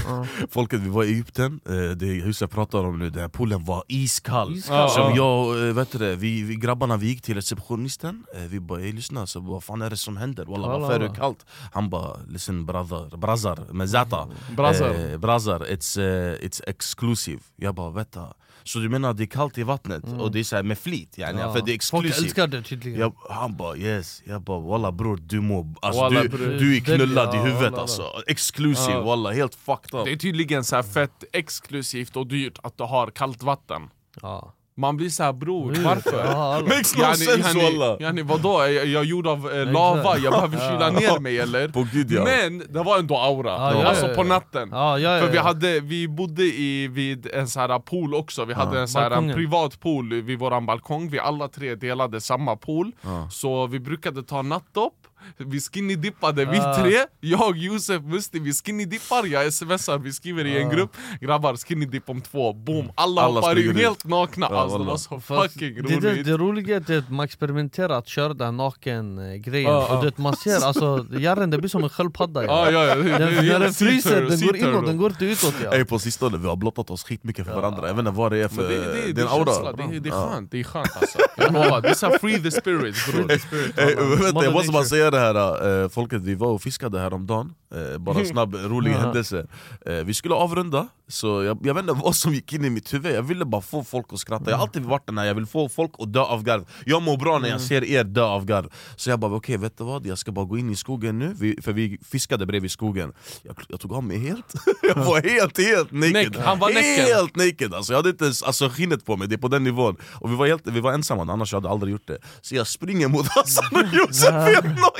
Folket, 0.50 0.80
vi 0.80 0.88
var 0.88 1.04
i 1.04 1.08
Egypten, 1.08 1.60
eh, 1.68 1.90
det 1.96 2.06
huset 2.06 2.40
jag 2.40 2.50
pratar 2.50 2.78
om 2.84 2.98
nu, 2.98 3.10
den 3.10 3.20
här 3.20 3.28
poolen 3.28 3.64
var 3.64 3.84
iskall 3.88 4.54
Iskall. 4.54 4.90
Som 4.90 5.02
Ja. 5.02 5.16
jag, 5.16 5.68
eh, 5.68 5.74
vet 5.74 5.92
du 5.92 5.98
det, 5.98 6.16
vi, 6.16 6.42
vi 6.42 6.54
grabbarna 6.56 6.96
vi 6.96 7.06
gick 7.06 7.22
till 7.22 7.34
receptionisten, 7.34 8.24
eh, 8.34 8.40
vi 8.42 8.60
bara 8.60 8.80
ey 8.80 8.92
lyssna, 8.92 9.26
så 9.26 9.40
vad 9.40 9.64
fan 9.64 9.82
är 9.82 9.90
det 9.90 9.96
som 9.96 10.16
händer? 10.16 10.44
Walla 10.44 10.68
varför 10.68 10.94
är 10.94 11.08
det 11.08 11.14
kallt? 11.14 11.46
Han 11.72 11.90
bara 11.90 12.16
listen 12.28 12.66
brother, 12.66 13.16
brazar 13.16 13.58
med 13.72 13.90
zata 13.90 14.28
Brazar. 14.56 15.10
eh, 15.12 15.18
Brazar, 15.18 15.60
it's, 15.60 16.00
eh, 16.00 16.34
it's 16.46 16.60
exclusive 16.66 17.40
Jag 17.56 17.74
bara 17.74 17.90
vänta, 17.90 18.34
så 18.68 18.78
du 18.78 18.88
menar 18.88 19.14
det 19.14 19.24
är 19.24 19.26
kallt 19.26 19.58
i 19.58 19.62
vattnet 19.62 20.04
och 20.18 20.32
det 20.32 20.40
är 20.40 20.44
så 20.44 20.56
här 20.56 20.62
med 20.62 20.78
flit? 20.78 21.18
Yani, 21.18 21.40
Ja. 21.40 21.52
För 21.52 21.60
det 21.60 21.72
är 21.74 21.90
Folk 21.90 22.06
exclusive 22.06 22.24
älskar 22.26 22.46
det 22.46 22.62
tydligen 22.62 23.00
jag, 23.00 23.12
han 23.30 23.56
bara 23.56 23.76
yes, 23.76 24.22
jag 24.26 24.42
bara 24.42 24.60
walla 24.60 24.92
bror 24.92 25.16
du 25.22 25.40
må, 25.40 25.74
alltså, 25.82 26.00
Walla, 26.02 26.22
du, 26.22 26.28
bror. 26.28 26.46
du 26.46 26.76
är 26.76 26.80
knullad 26.80 27.28
Ja, 27.34 27.34
i 27.34 27.38
huvudet 27.38 27.62
walla, 27.70 27.82
alltså 27.82 28.02
Exclusive 28.26 28.92
Ja. 28.92 29.02
walla, 29.02 29.30
helt 29.32 29.54
fucked 29.54 30.00
up 30.00 30.04
Det 30.06 30.12
är 30.12 30.16
tydligen 30.16 30.64
så 30.64 30.76
här 30.76 30.82
fett 30.82 31.24
exklusivt 31.32 32.16
och 32.16 32.26
dyrt 32.26 32.58
att 32.62 32.78
du 32.78 32.84
har 32.84 33.10
kallt 33.10 33.42
vatten 33.42 33.82
ja. 34.22 34.54
Man 34.78 34.96
blir 34.96 35.08
såhär 35.08 35.32
bror, 35.32 35.70
Mm. 35.72 35.84
varför? 35.84 36.62
Makes 36.62 36.96
no 36.96 37.02
sense 37.14 37.58
walla! 37.58 37.96
yani, 38.00 38.22
vadå? 38.22 38.60
Är 38.60 38.68
jag, 38.68 38.86
jag 38.86 39.00
är 39.02 39.06
gjord 39.06 39.26
av 39.26 39.50
eh, 39.52 39.72
lava, 39.72 40.18
jag 40.18 40.32
behöver 40.32 40.58
kyla 40.70 40.90
ner 40.90 41.20
mig 41.20 41.38
eller? 41.38 41.68
På 41.68 41.86
gud 41.92 42.10
ja. 42.10 42.24
Men 42.24 42.58
det 42.68 42.82
var 42.82 42.98
ändå 42.98 43.16
aura, 43.16 43.50
Ja, 43.50 43.72
ja, 43.80 43.86
alltså 43.86 44.06
ja, 44.08 44.14
på 44.14 44.22
natten. 44.24 44.68
Ja, 44.72 44.96
För 44.98 45.30
vi, 45.30 45.38
hade, 45.38 45.80
vi 45.80 46.08
bodde 46.08 46.42
i, 46.42 46.88
vid 46.88 47.26
en 47.34 47.48
så 47.48 47.60
här 47.60 47.78
pool 47.78 48.14
också, 48.14 48.44
vi 48.44 48.54
hade 48.54 48.80
en, 48.80 48.88
så 48.88 48.98
här, 48.98 49.10
en 49.10 49.32
privat 49.34 49.80
pool 49.80 50.12
vid 50.22 50.38
våran 50.38 50.66
balkong. 50.66 51.08
Vi 51.10 51.18
alla 51.18 51.48
tre 51.48 51.74
delade 51.74 52.20
samma 52.20 52.56
pool, 52.56 52.92
så 53.30 53.66
vi 53.66 53.80
brukade 53.80 54.22
ta 54.22 54.42
nattdopp 54.42 54.94
vi 55.36 55.60
skinny-dippade 55.60 56.44
vi 56.44 56.58
Ah. 56.58 56.74
tre, 56.76 56.98
jag, 57.20 57.56
Josef, 57.56 58.02
Musti, 58.02 58.38
vi 58.38 58.52
skinny-dippar, 58.52 59.26
jag 59.26 59.52
smsar, 59.52 59.98
vi 59.98 60.12
skriver 60.12 60.44
i 60.44 60.58
en 60.62 60.70
grupp. 60.70 60.96
Grabbar, 61.20 61.56
skinny-dipp 61.56 62.08
om 62.10 62.20
två, 62.20 62.52
boom! 62.52 62.90
Alla, 62.94 63.22
Alla 63.22 63.40
hoppar 63.40 63.58
in 63.58 63.76
helt 63.76 64.04
nakna, 64.04 64.46
Ja, 64.50 64.56
alltså 64.60 64.78
det 64.78 64.84
wallah. 64.84 64.90
var 64.90 64.96
så 64.98 65.20
fucking 65.20 65.74
det, 65.74 65.80
roligt. 65.82 66.02
det, 66.02 66.22
det 66.22 66.36
roliga 66.36 66.76
är 66.76 66.98
att 66.98 67.10
man 67.10 67.24
experimenterar 67.24 67.98
att 67.98 68.08
köra 68.08 68.34
den 68.34 68.56
naken-grejen, 68.56 69.70
Ja, 69.70 69.86
och 69.98 70.04
ja. 70.06 70.10
det, 70.10 70.18
man 70.18 70.36
ser 70.36 70.64
alltså, 70.66 71.06
järren 71.18 71.50
det 71.50 71.58
blir 71.58 71.68
som 71.68 71.82
en 71.84 71.90
sköldpadda 71.90 72.44
Ja, 72.44 72.70
ja, 72.70 72.84
ja, 72.84 72.94
det- 72.94 73.02
det 73.02 73.42
när 73.42 73.58
den 73.60 73.74
fryser, 73.74 74.20
den 74.22 74.40
går 74.40 74.46
turtle. 74.52 74.68
inåt, 74.70 74.86
den 74.86 74.96
går 74.96 75.10
inte 75.10 75.24
utåt 75.24 75.54
ja. 75.64 75.74
Ey, 75.74 75.84
på 75.84 75.98
sistone, 75.98 76.38
vi 76.38 76.46
har 76.46 76.56
blottat 76.56 76.90
oss 76.90 77.04
skitmycket 77.04 77.46
för 77.46 77.54
varandra, 77.54 77.86
jag 77.86 77.94
vet 77.94 77.98
inte 77.98 78.10
vad 78.10 78.32
det 78.32 78.38
är 78.38 78.48
för... 78.48 78.68
Det, 78.68 78.78
det, 78.78 78.84
det, 79.06 79.12
det 79.12 79.20
är 79.20 79.24
en 79.26 79.30
aura. 79.32 79.72
det, 79.72 79.82
är- 79.96 80.00
det 80.00 80.08
är 80.08 80.30
skönt, 80.30 80.50
det 80.50 80.60
är 80.60 80.64
skönt 80.64 80.96
alltså. 81.00 81.18
Jag 81.36 81.52
lovar, 81.52 81.80
det 81.80 81.88
är 81.88 81.94
såhär 81.94 82.18
free 82.18 82.42
the 82.42 82.50
spirit 82.50 82.94
bror. 83.12 83.30
Jag 84.44 84.52
måste 84.52 84.72
bara 84.72 84.82
nature. 84.82 85.07
Säga 85.16 85.32
det 85.32 85.40
här, 85.40 85.82
eh, 85.82 85.88
folket 85.88 86.22
vi 86.22 86.34
var 86.34 86.48
och 86.48 86.62
fiskade 86.62 86.98
häromdagen 87.00 87.54
eh, 87.74 87.98
Bara 87.98 88.24
snabb 88.24 88.54
rolig 88.54 88.90
händelse. 88.90 89.46
Eh, 89.86 89.94
Vi 89.94 90.14
skulle 90.14 90.34
avrunda, 90.34 90.88
så 91.08 91.42
jag, 91.42 91.58
jag 91.62 91.74
vet 91.74 91.82
inte 91.82 91.92
vad 92.04 92.14
som 92.16 92.34
gick 92.34 92.52
in 92.52 92.64
i 92.64 92.70
mitt 92.70 92.94
huvud. 92.94 93.14
Jag 93.14 93.22
ville 93.22 93.44
bara 93.44 93.62
få 93.62 93.84
folk 93.84 94.06
att 94.12 94.18
skratta, 94.18 94.50
jag 94.50 94.56
har 94.56 94.62
alltid 94.62 94.82
varit 94.82 95.06
den 95.06 95.18
här, 95.18 95.24
jag 95.26 95.34
vill 95.34 95.46
få 95.46 95.68
folk 95.68 95.90
att 95.98 96.12
dö 96.12 96.20
av 96.20 96.42
garv. 96.42 96.64
Jag 96.86 97.02
mår 97.02 97.16
bra 97.16 97.38
när 97.38 97.48
jag 97.48 97.60
ser 97.60 97.84
er 97.84 98.04
dö 98.04 98.22
av 98.24 98.44
garv. 98.44 98.70
Så 98.96 99.10
jag 99.10 99.18
bara 99.20 99.34
okej, 99.34 99.56
vet 99.56 99.78
du 99.78 99.84
vad? 99.84 100.06
Jag 100.06 100.18
ska 100.18 100.32
bara 100.32 100.44
gå 100.44 100.58
in 100.58 100.70
i 100.70 100.76
skogen 100.76 101.18
nu, 101.18 101.34
vi, 101.40 101.58
för 101.62 101.72
vi 101.72 101.98
fiskade 102.04 102.46
bredvid 102.46 102.70
skogen. 102.70 103.12
Jag, 103.42 103.56
jag 103.68 103.80
tog 103.80 103.92
av 103.92 104.04
mig 104.04 104.18
helt, 104.18 104.54
jag 104.82 104.94
var 104.94 105.22
helt 105.22 105.58
helt 105.58 105.92
naked. 105.92 106.12
Näck, 106.12 106.36
han 106.36 106.58
var 106.58 106.68
näcken. 106.68 107.04
Helt 107.04 107.36
naked. 107.36 107.74
Alltså, 107.74 107.92
jag 107.92 107.98
hade 107.98 108.10
inte 108.10 108.24
ens 108.24 108.42
alltså, 108.42 108.68
skinnet 108.68 109.04
på 109.04 109.16
mig, 109.16 109.28
det 109.28 109.34
är 109.34 109.38
på 109.38 109.48
den 109.48 109.64
nivån. 109.64 109.96
Och 110.14 110.30
vi 110.32 110.36
var, 110.36 110.46
helt, 110.46 110.66
vi 110.66 110.80
var 110.80 110.92
ensamma, 110.92 111.32
annars 111.32 111.52
jag 111.52 111.60
hade 111.60 111.68
aldrig 111.72 111.92
gjort 111.92 112.06
det. 112.06 112.18
Så 112.40 112.54
jag 112.54 112.66
springer 112.66 113.08
mot 113.08 113.26
Hassan 113.28 113.64
och 113.72 113.94
Josef. 113.94 114.30
Naken 114.64 114.97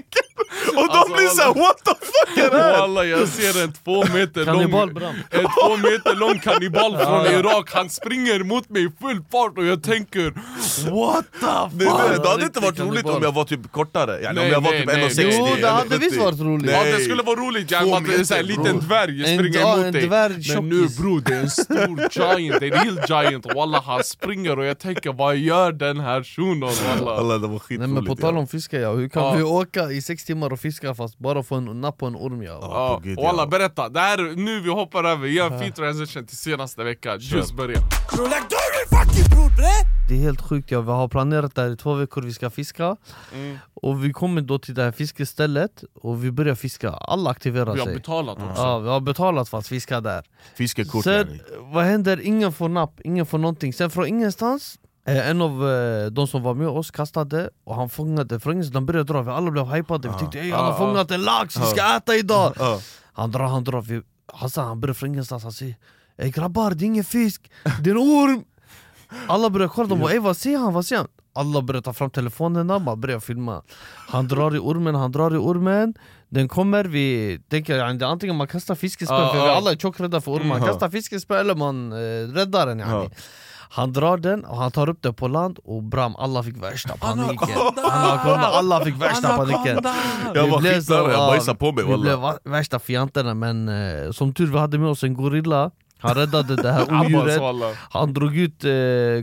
Och 0.69 0.89
de 0.89 0.99
Alltså, 0.99 1.15
blir 1.17 1.27
såhär 1.27 1.55
what 1.55 1.79
the 1.85 1.95
fuck 2.07 2.39
är 2.47 2.51
det 2.51 2.63
här? 2.63 2.79
Walla 2.81 3.05
jag 3.05 3.29
ser 3.29 3.63
en 3.65 3.73
två 3.73 4.05
meter 4.15 4.45
lång. 4.45 4.63
En 5.31 5.45
två 5.61 5.77
meter 5.77 6.15
lång 6.17 6.39
kannibal 6.39 6.97
från 6.99 7.27
Irak, 7.27 7.71
han 7.75 7.91
springer 7.91 8.45
mot 8.45 8.69
mig 8.69 8.85
i 8.85 8.89
full 9.01 9.23
fart 9.33 9.59
och 9.59 9.65
jag 9.67 9.83
tänker 9.83 10.33
What 10.91 11.25
the 11.41 11.77
Det, 11.79 11.85
fuck? 11.91 11.99
det, 12.11 12.23
det 12.23 12.29
hade 12.29 12.45
inte 12.45 12.61
varit 12.61 12.81
roligt 12.81 13.05
om 13.07 13.23
jag 13.23 13.33
var 13.33 13.45
typ 13.45 13.73
kortare, 13.73 14.13
yani, 14.23 14.29
om 14.29 14.35
Nej, 14.35 14.49
jag 14.53 14.61
var 14.61 14.71
nej, 14.71 14.81
typ 14.81 14.87
nej, 14.87 15.09
1,60 15.09 15.27
nej. 15.27 15.37
Jo 15.51 15.57
det 15.61 15.69
hade 15.69 15.97
1,70. 15.97 15.99
visst 16.01 16.17
varit 16.21 16.41
roligt! 16.41 16.71
Ja 16.71 16.85
det 16.85 17.01
skulle 17.05 17.23
vara 17.23 17.37
roligt, 17.41 17.71
yani, 17.71 17.93
att 17.93 18.31
en 18.33 18.47
liten 18.47 18.81
dvärg 18.81 19.23
springer 19.37 19.61
emot 19.61 19.85
en 19.87 19.93
dig 19.93 20.07
dvärg 20.07 20.33
Men 20.55 20.69
nu 20.69 20.81
tjockis. 20.83 20.99
bro, 20.99 21.19
det 21.21 21.35
är 21.35 21.41
en 21.41 21.51
stor 21.51 22.09
giant, 22.11 22.61
det 22.61 22.67
är 22.69 22.73
en 22.77 22.85
real 22.85 23.25
giant 23.25 23.47
Walla 23.55 23.81
han 23.87 24.05
springer 24.05 24.59
och 24.59 24.65
jag 24.65 24.79
tänker 24.79 25.13
vad 25.13 25.37
gör 25.37 25.73
den 25.73 26.01
här 26.01 26.23
shunon 26.23 26.73
walla? 27.01 27.17
Alla, 27.19 27.39
det 27.39 27.47
var 27.49 27.61
Nej 27.69 27.89
men 27.89 28.05
på 28.07 28.17
tal 28.17 28.37
om 28.39 28.49
fiska 28.49 28.81
ja, 28.81 28.93
hur 28.93 29.09
kan 29.09 29.23
Ja. 29.23 29.35
vi 29.35 29.43
åka 29.43 29.91
i 29.91 30.03
sex 30.03 30.25
timmar 30.25 30.53
och 30.59 30.63
fiska 30.63 30.95
fast 30.95 31.19
bara 31.19 31.43
få 31.43 31.55
en 31.55 31.81
napp 31.81 31.99
på 31.99 32.07
en 32.07 32.17
orm 32.17 32.43
ja? 32.43 32.59
Ja, 32.63 32.95
på 32.95 33.09
gud, 33.09 33.17
walla 33.17 33.43
ja. 33.43 33.47
berätta, 33.47 33.89
det 33.89 34.01
här, 34.01 34.37
nu 34.37 34.61
vi 34.61 34.71
hoppar 34.71 35.05
över, 35.05 35.27
gör 35.27 35.51
en 35.51 35.61
fin 35.61 35.73
transition 35.73 36.27
till 36.27 36.37
senaste 36.37 36.85
veckan, 36.85 37.19
just 37.21 37.57
börja 37.57 37.79
Det 40.09 40.15
är 40.15 40.19
helt 40.19 40.41
sjukt, 40.41 40.71
ja. 40.71 40.81
vi 40.81 40.91
har 40.91 41.09
planerat 41.09 41.55
det 41.55 41.63
här 41.63 41.71
i 41.71 41.77
två 41.77 41.95
veckor, 41.95 42.23
vi 42.23 42.33
ska 42.33 42.51
fiska. 42.51 42.97
Mm. 43.35 43.59
Och 43.75 44.05
vi 44.05 44.13
kommer 44.13 44.41
då 44.43 44.59
till 44.59 44.75
det 44.75 44.83
här 44.83 44.93
fiskestället 44.93 45.85
och 45.95 46.25
vi 46.25 46.31
börjar 46.31 46.55
fiska, 46.55 46.91
alla 46.91 47.31
aktiverar 47.31 47.73
Vi 47.73 47.79
har 47.79 47.87
sig. 47.87 47.95
betalat 47.95 48.37
också. 48.37 48.63
Ja, 48.63 48.79
vi 48.79 48.89
har 48.89 49.01
betalat 49.01 49.49
för 49.49 49.59
att 49.59 49.67
fiska 49.67 50.01
där. 50.01 50.25
Fiskekort 50.55 51.05
Sen, 51.05 51.41
vad 51.61 51.85
händer? 51.85 52.21
Ingen 52.21 52.53
får 52.53 52.69
napp, 52.69 53.01
ingen 53.05 53.27
får 53.27 53.39
någonting. 53.39 53.73
Sen 53.73 53.91
från 53.91 54.07
ingenstans, 54.07 54.79
en 55.17 55.43
av 55.43 55.71
eh, 55.71 56.07
de 56.07 56.27
som 56.27 56.43
var 56.43 56.55
med 56.55 56.69
oss 56.69 56.91
kastade 56.91 57.51
och 57.65 57.75
han 57.75 57.89
fångade 57.89 58.35
ingenstans, 58.35 58.71
de 58.73 58.87
började 58.87 59.13
dra, 59.13 59.23
vi 59.23 59.31
alla 59.31 59.51
blev 59.51 59.67
hypade, 59.67 60.09
vi 60.09 60.15
tyckte 60.19 60.39
ey 60.41 60.51
han 60.51 60.65
har 60.65 60.71
Ja, 60.73 60.79
fångat 60.79 61.11
en 61.11 61.23
lax, 61.23 61.57
vi 61.57 61.65
ska 61.67 61.97
äta 61.97 62.15
idag! 62.17 62.53
Han 63.13 63.31
drar, 63.31 63.45
han 63.45 63.65
drar, 63.65 63.81
vi, 63.83 64.03
Hassan 64.33 64.67
han 64.67 64.81
börjar 64.81 64.95
från 64.95 65.09
ingenstans, 65.09 65.43
han 65.43 65.53
säger 65.53 65.77
Ey 66.17 66.31
grabbar 66.31 66.71
det 66.71 66.85
är 66.85 66.87
ingen 66.87 67.05
fisk, 67.05 67.51
det 67.81 67.91
är 67.91 67.95
en 67.95 67.99
orm! 68.01 68.45
Alla 69.29 69.51
börjar 69.51 69.69
kolla, 69.69 69.89
de 69.89 69.99
bara 70.01 70.13
ey 70.13 70.19
vad 70.19 70.37
ser 70.37 70.59
han, 70.59 70.73
vad 70.75 70.87
ser 70.87 70.97
han? 70.97 71.07
Alla 71.35 71.63
börjar 71.63 71.83
ta 71.83 71.93
fram 71.93 72.11
telefonerna, 72.11 72.79
man 72.79 73.01
börjar 73.01 73.21
filma 73.21 73.63
Han 74.09 74.29
drar 74.29 74.57
i 74.57 74.59
ormen, 74.59 74.95
han 74.95 75.13
drar 75.13 75.35
i 75.35 75.37
ormen 75.37 75.95
Den 76.29 76.49
kommer, 76.49 76.85
vi 76.85 77.41
tänker 77.49 77.77
yani, 77.79 77.99
det 77.99 78.05
är 78.05 78.09
antingen 78.09 78.37
man 78.37 78.47
kastar 78.47 78.75
fiskespö, 78.75 79.15
för 79.33 79.35
vi 79.35 79.49
alla 79.49 79.71
är 79.73 79.77
tjockrädda 79.77 80.21
för 80.21 80.33
ormar, 80.33 80.57
Mm. 80.57 80.69
kastar 80.69 80.91
fiskespö 80.91 81.41
eller 81.41 81.55
man 81.55 81.93
eh, 81.93 81.97
räddar 82.35 82.67
den 82.67 82.79
yani. 82.79 83.11
Han 83.71 83.93
drar 83.93 84.17
den 84.17 84.45
och 84.45 84.57
han 84.57 84.71
tar 84.71 84.89
upp 84.89 85.03
den 85.03 85.15
på 85.15 85.29
land 85.29 85.59
och 85.65 85.83
bram, 85.83 86.17
alla 86.17 86.43
fick 86.43 86.57
värsta 86.63 86.97
paniken. 86.97 87.49
Anakonda, 87.91 88.47
alla 88.47 88.85
fick 88.85 89.03
värsta 89.03 89.37
paniken. 89.37 89.81
Jag 90.35 90.45
Vi 90.45 90.51
var 90.51 90.61
skitnära, 90.61 91.03
jag 91.03 91.13
ja, 91.13 91.27
bajsade 91.27 91.59
på 91.59 91.73
mig 91.73 91.85
Vi 91.85 91.97
blev 91.97 92.19
värsta 92.45 92.79
fjanterna 92.79 93.35
men 93.35 93.69
eh, 93.69 94.11
som 94.11 94.35
tur 94.35 94.47
vi 94.47 94.59
hade 94.59 94.79
med 94.79 94.89
oss 94.89 95.03
en 95.03 95.15
gorilla 95.15 95.71
Han 96.01 96.15
räddade 96.15 96.57
det 96.57 96.73
här 96.73 97.01
odjuret. 97.01 97.41
Han 97.91 98.15
drog 98.15 98.37
ut 98.37 98.65
eh, 98.65 98.71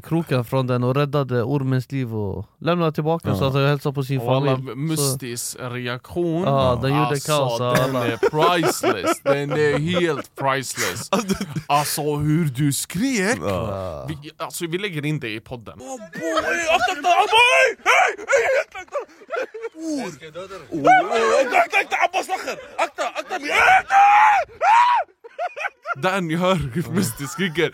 kroken 0.10 0.46
från 0.46 0.68
den 0.68 0.84
och 0.84 0.96
räddade 0.96 1.44
ormens 1.44 1.92
liv 1.92 2.16
och 2.16 2.46
lämnade 2.62 2.92
tillbaka 2.92 3.30
Ja. 3.30 3.36
så 3.36 3.46
att 3.46 3.54
jag 3.56 3.68
hälsade 3.68 3.96
på 3.96 4.04
sin 4.04 4.26
Walla, 4.26 4.56
familj 4.56 4.76
Mustis 4.76 5.58
reaktion, 5.60 6.42
Ja, 6.44 6.80
den 6.82 6.92
gjorde 6.92 7.06
alltså, 7.08 7.32
kaos, 7.32 7.58
den 7.60 7.96
alla. 7.96 8.08
är 8.08 8.18
priceless, 8.18 9.22
den 9.24 9.52
är 9.52 9.80
helt 9.80 10.36
priceless 10.36 11.10
Alltså 11.68 12.16
hur 12.16 12.46
du 12.46 12.74
skrek! 12.74 13.38
Ja. 13.42 14.06
Vi, 14.10 14.32
alltså, 14.38 14.68
vi 14.68 14.78
lägger 14.78 15.06
in 15.06 15.20
det 15.20 15.30
i 15.30 15.40
podden 15.40 15.80
Där 15.80 16.00
ni 26.22 26.36
hör 26.36 26.56
hur 26.56 26.92
Musti 26.92 27.28
skriker 27.28 27.72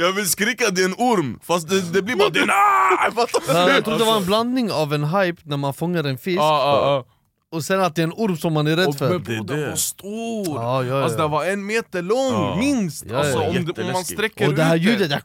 Jag 0.00 0.12
vill 0.12 0.30
skrika 0.30 0.70
det 0.70 0.80
är 0.80 0.84
en 0.84 0.94
orm, 0.94 1.40
fast 1.42 1.68
det, 1.68 1.92
det 1.92 2.02
blir 2.02 2.16
bara 2.16 2.28
det 2.28 2.38
är 2.38 2.42
en 2.42 2.50
ah! 2.50 3.68
Jag 3.68 3.84
tror 3.84 3.98
det 3.98 4.04
var 4.04 4.16
en 4.16 4.26
blandning 4.26 4.72
av 4.72 4.94
en 4.94 5.04
hype 5.04 5.42
när 5.44 5.56
man 5.56 5.74
fångar 5.74 6.04
en 6.04 6.18
fisk. 6.18 6.38
Ja, 6.40 7.04
ja. 7.06 7.06
Och 7.52 7.64
sen 7.64 7.80
att 7.80 7.94
det 7.94 8.02
är 8.02 8.06
en 8.06 8.12
orm 8.12 8.36
som 8.36 8.52
man 8.52 8.66
är 8.66 8.76
rädd 8.76 8.86
Och 8.88 8.96
för 8.96 9.08
men 9.10 9.22
bro, 9.22 9.34
Det 9.34 9.38
är 9.54 9.56
den 9.56 9.60
det. 9.60 9.68
var 9.68 9.76
stor! 9.76 10.46
Ja, 10.62 10.84
ja, 10.84 11.02
Alltså 11.02 11.18
den 11.18 11.30
var 11.30 11.44
en 11.44 11.66
meter 11.66 12.02
lång, 12.02 12.32
Ja. 12.32 12.56
minst! 12.56 13.04
Ja, 13.10 13.16
alltså, 13.18 13.42
ja. 13.42 13.48
om, 13.48 13.64
det, 13.64 13.82
om 13.82 13.92
man 13.92 14.04
sträcker 14.04 14.48
Och 14.48 14.54
det 14.54 14.62
här 14.62 14.76
ljudet, 14.76 15.10
där, 15.10 15.22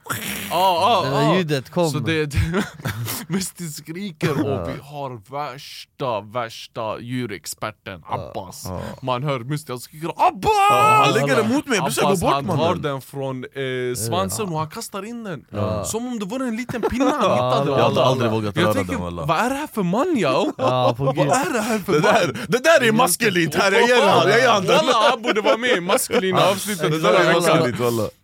Ja, 0.50 1.02
ja, 1.04 1.10
det 1.10 1.16
här 1.16 1.24
ja. 1.24 1.38
ljudet 1.38 1.70
kom 1.70 1.90
Så 1.90 2.00
det, 2.00 2.26
det 2.26 2.38
Musti 3.28 3.68
skriker 3.68 4.32
och 4.32 4.70
vi 4.70 4.74
har 4.82 5.32
värsta, 5.32 6.22
värsta 6.22 7.00
djurexperten 7.00 8.04
Abbas 8.10 8.66
Man 9.02 9.24
hör 9.24 9.40
Musti, 9.40 9.72
han 9.72 9.80
skriker 9.80 10.10
Abbas! 10.28 10.52
Han 11.06 11.14
lägger 11.14 11.36
den 11.36 11.54
mot 11.54 11.68
mig, 11.68 11.78
jag 11.78 12.10
gå 12.10 12.16
bort 12.18 12.34
han 12.34 12.46
tar 12.46 12.56
mannen 12.58 12.82
den 12.82 13.02
från 13.02 13.44
eh, 13.44 13.96
svansen 13.96 14.50
och 14.50 14.60
han 14.60 14.70
kastar 14.70 15.06
in 15.06 15.24
den 15.24 15.46
Som 15.86 16.08
om 16.08 16.20
det 16.20 16.26
vore 16.26 16.48
en 16.48 16.56
liten 16.56 16.82
pinne 16.82 17.06
han 17.06 17.32
hittade 17.32 17.72
Jag 17.72 17.90
hade 17.90 18.04
aldrig 18.06 18.32
vågat 18.32 18.56
Jag 18.56 18.66
röra 18.66 18.74
tänker, 18.74 18.94
den 18.94 19.02
walla 19.02 19.26
vad 19.26 19.38
är 19.38 19.50
det 19.50 19.56
här 19.56 19.68
för 19.68 19.84
man 19.84 20.18
yo? 20.18 20.54
Ja, 20.58 20.94
på 20.98 21.04
Vad 21.18 21.20
är 21.20 21.54
det 21.54 21.62
här 21.62 21.80
för 21.80 21.92
man? 22.02 22.02
Där, 22.20 22.38
det 22.48 22.64
där 22.64 22.88
är 22.88 22.92
maskulint. 22.92 23.56
Här, 23.56 23.72
jag 23.72 23.88
ger 23.90 24.48
han, 24.48 24.66
den 24.66 24.76
Walla 24.76 25.10
han 25.10 25.22
borde 25.22 25.42
vara 25.42 25.58
med 25.58 25.78
i 25.78 25.82
maskulina 25.82 26.46
avsnittet. 26.46 27.02
Förra 27.02 27.24
veckan 27.40 27.74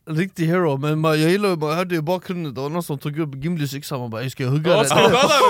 Riktig 0.10 0.46
hero, 0.48 0.78
men 0.78 1.00
man, 1.00 1.22
jag 1.22 1.32
gillar 1.32 1.56
man 1.56 1.76
hörde 1.78 1.96
i 1.96 2.02
bakgrunden, 2.02 2.54
det 2.54 2.62
var 2.62 2.70
någon 2.70 2.84
som 2.84 2.98
tog 2.98 3.20
upp 3.20 3.36
Gimlis 3.36 3.74
yxa, 3.74 3.98
man 3.98 4.10
bara 4.10 4.22
"Ey, 4.24 4.30
ska 4.30 4.44
jag 4.44 4.50
hugga 4.50 4.72
Ja, 4.72 4.78
den? 4.78 4.86